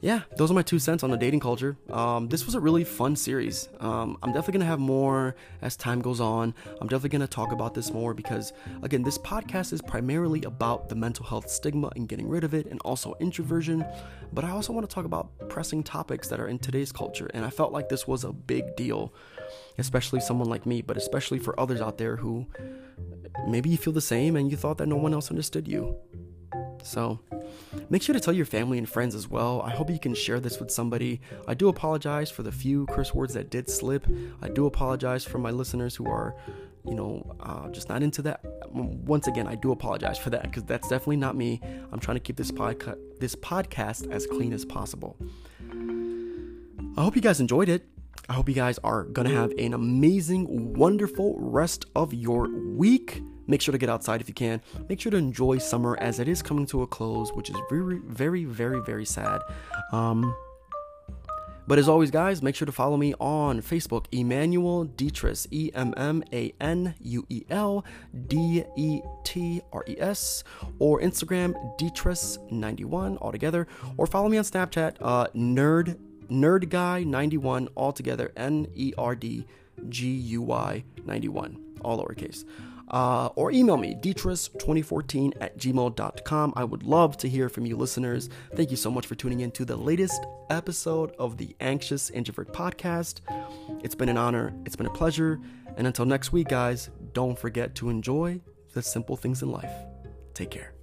yeah, 0.02 0.22
those 0.36 0.50
are 0.50 0.56
my 0.56 0.64
two 0.64 0.80
cents 0.80 1.04
on 1.04 1.12
the 1.12 1.18
dating 1.18 1.40
culture. 1.40 1.78
Um, 1.92 2.28
this 2.28 2.48
was 2.48 2.56
a 2.56 2.60
really 2.60 2.84
fun 2.84 3.16
series. 3.16 3.70
Um, 3.80 4.18
I'm 4.24 4.32
definitely 4.32 4.54
gonna 4.54 4.66
have 4.66 4.80
more 4.80 5.36
as 5.62 5.76
time 5.78 6.02
goes 6.02 6.20
on. 6.20 6.56
I'm 6.82 6.88
definitely 6.88 7.10
gonna 7.10 7.28
talk 7.28 7.52
about 7.52 7.76
this 7.76 7.92
more 7.94 8.16
because, 8.16 8.52
again, 8.82 9.04
this 9.04 9.20
podcast 9.20 9.74
is 9.74 9.82
primarily 9.82 10.42
about 10.44 10.90
the 10.90 10.96
mental 10.96 11.24
health 11.24 11.52
stigma 11.52 11.92
and 11.96 12.10
getting 12.10 12.28
rid 12.28 12.44
of 12.44 12.56
it, 12.56 12.66
and 12.66 12.80
also 12.82 13.16
introversion. 13.20 13.86
But 14.34 14.44
I 14.44 14.50
also 14.50 14.74
want 14.74 14.90
to 14.90 14.94
talk 14.94 15.06
about 15.06 15.30
pressing 15.50 15.84
topics 15.84 16.28
that 16.30 16.40
are 16.40 16.48
in 16.48 16.58
today's 16.58 16.92
culture, 16.92 17.30
and 17.36 17.46
I 17.46 17.52
felt 17.52 17.72
like 17.72 17.88
this 17.88 18.08
was 18.08 18.24
a 18.24 18.34
big 18.34 18.76
deal, 18.76 19.14
especially 19.78 20.20
someone 20.20 20.50
like 20.50 20.66
me, 20.66 20.82
but 20.82 20.98
especially 20.98 21.38
for 21.38 21.60
others 21.60 21.80
out 21.80 22.00
there 22.00 22.16
who 22.16 22.48
maybe 23.48 23.70
you 23.70 23.78
feel 23.78 23.94
the 23.94 24.02
same 24.02 24.36
and 24.36 24.50
you 24.50 24.58
thought 24.58 24.80
that 24.80 24.88
no 24.88 24.96
one 24.96 25.14
else 25.14 25.30
understood 25.30 25.68
you. 25.68 25.96
So, 26.84 27.20
make 27.90 28.02
sure 28.02 28.14
to 28.14 28.20
tell 28.20 28.34
your 28.34 28.46
family 28.46 28.78
and 28.78 28.88
friends 28.88 29.16
as 29.16 29.28
well. 29.28 29.62
I 29.62 29.72
hope 29.72 29.90
you 29.90 30.00
can 30.00 30.14
share 30.14 30.40
this 30.40 30.60
with 30.60 30.72
somebody. 30.72 31.22
I 31.48 31.54
do 31.54 31.70
apologize 31.70 32.32
for 32.32 32.44
the 32.44 32.52
few 32.52 32.86
curse 32.88 33.14
words 33.14 33.34
that 33.34 33.50
did 33.50 33.70
slip. 33.70 34.08
I 34.42 34.50
do 34.50 34.66
apologize 34.66 35.24
for 35.24 35.38
my 35.38 35.52
listeners 35.52 35.96
who 35.96 36.08
are, 36.10 36.36
you 36.86 36.96
know, 36.96 37.36
uh, 37.40 37.70
just 37.70 37.90
not 37.90 38.04
into 38.04 38.22
that. 38.24 38.42
Once 38.72 39.28
again, 39.28 39.48
I 39.48 39.56
do 39.56 39.72
apologize 39.72 40.18
for 40.18 40.30
that 40.32 40.44
because 40.44 40.64
that's 40.64 40.88
definitely 40.88 41.18
not 41.18 41.36
me. 41.36 41.62
I'm 41.92 42.00
trying 42.00 42.16
to 42.16 42.22
keep 42.22 42.38
this 42.38 42.52
this 43.20 43.36
podcast 43.36 44.12
as 44.12 44.26
clean 44.28 44.54
as 44.54 44.66
possible. 44.66 45.18
I 46.98 47.04
hope 47.04 47.16
you 47.16 47.22
guys 47.22 47.40
enjoyed 47.40 47.70
it. 47.70 47.88
I 48.28 48.34
hope 48.34 48.48
you 48.50 48.56
guys 48.56 48.78
are 48.84 49.04
gonna 49.04 49.30
have 49.30 49.52
an 49.58 49.74
amazing, 49.74 50.74
wonderful 50.74 51.36
rest 51.38 51.86
of 51.96 52.14
your 52.14 52.50
week. 52.50 53.22
Make 53.52 53.62
sure 53.62 53.74
to 53.74 53.78
get 53.78 53.90
outside 53.90 54.22
if 54.22 54.30
you 54.30 54.34
can. 54.34 54.62
Make 54.88 55.02
sure 55.02 55.12
to 55.12 55.18
enjoy 55.18 55.58
summer 55.58 55.98
as 56.00 56.20
it 56.20 56.30
is 56.30 56.42
coming 56.42 56.66
to 56.68 56.84
a 56.84 56.88
close, 56.88 57.34
which 57.34 57.50
is 57.50 57.58
very, 57.70 58.00
very, 58.06 58.46
very, 58.46 58.80
very 58.80 59.04
sad. 59.04 59.42
Um, 59.92 60.34
but 61.68 61.78
as 61.78 61.90
always, 61.90 62.12
guys, 62.12 62.42
make 62.42 62.56
sure 62.56 62.66
to 62.66 62.72
follow 62.72 62.96
me 62.96 63.14
on 63.20 63.62
Facebook, 63.62 64.06
Emmanuel 64.14 64.86
Detres, 64.86 65.48
E 65.52 65.70
M 65.76 65.94
M 65.98 66.24
A 66.32 66.54
N 66.62 66.96
U 67.02 67.26
E 67.28 67.44
L 67.50 67.84
D 68.30 68.64
E 68.78 69.02
T 69.26 69.62
R 69.74 69.84
E 69.86 69.98
S, 70.00 70.46
or 70.80 71.02
Instagram, 71.02 71.54
Detres91 71.78 73.18
altogether, 73.18 73.68
or 73.98 74.08
follow 74.08 74.30
me 74.30 74.38
on 74.38 74.46
Snapchat, 74.46 74.96
uh, 75.02 75.28
Nerd 75.36 75.98
Nerd 76.30 76.70
Guy 76.70 77.04
91 77.04 77.68
altogether, 77.76 78.32
N 78.38 78.68
E 78.76 78.94
R 78.98 79.14
D 79.14 79.46
G 79.90 80.08
U 80.08 80.42
Y 80.42 80.86
91, 81.06 81.58
all 81.84 82.02
lowercase 82.02 82.46
uh, 82.92 83.30
or 83.36 83.52
email 83.52 83.78
me, 83.78 83.96
detres2014 83.96 85.34
at 85.42 85.58
gmail.com. 85.58 86.54
I 86.56 86.64
would 86.64 86.84
love 86.84 87.18
to 87.18 87.30
hear 87.30 87.50
from 87.50 87.66
you 87.66 87.76
listeners. 87.76 88.30
Thank 88.56 88.70
you 88.70 88.78
so 88.78 88.92
much 88.92 89.08
for 89.08 89.16
tuning 89.16 89.40
in 89.40 89.52
to 89.52 89.66
the 89.66 89.76
latest 89.76 90.22
episode 90.50 91.14
of 91.18 91.38
the 91.38 91.56
Anxious 91.60 92.10
Introvert 92.10 92.54
podcast. 92.54 93.22
It's 93.84 93.96
been 93.96 94.10
an 94.10 94.18
honor, 94.18 94.54
it's 94.66 94.76
been 94.76 94.88
a 94.88 94.94
pleasure. 94.94 95.40
And 95.78 95.88
until 95.88 96.06
next 96.06 96.32
week, 96.34 96.50
guys, 96.50 96.90
don't 97.14 97.40
forget 97.40 97.76
to 97.76 97.90
enjoy 97.90 98.42
the 98.74 98.82
simple 98.82 99.16
things 99.16 99.42
in 99.42 99.52
life. 99.52 99.72
Take 100.34 100.52
care. 100.52 100.74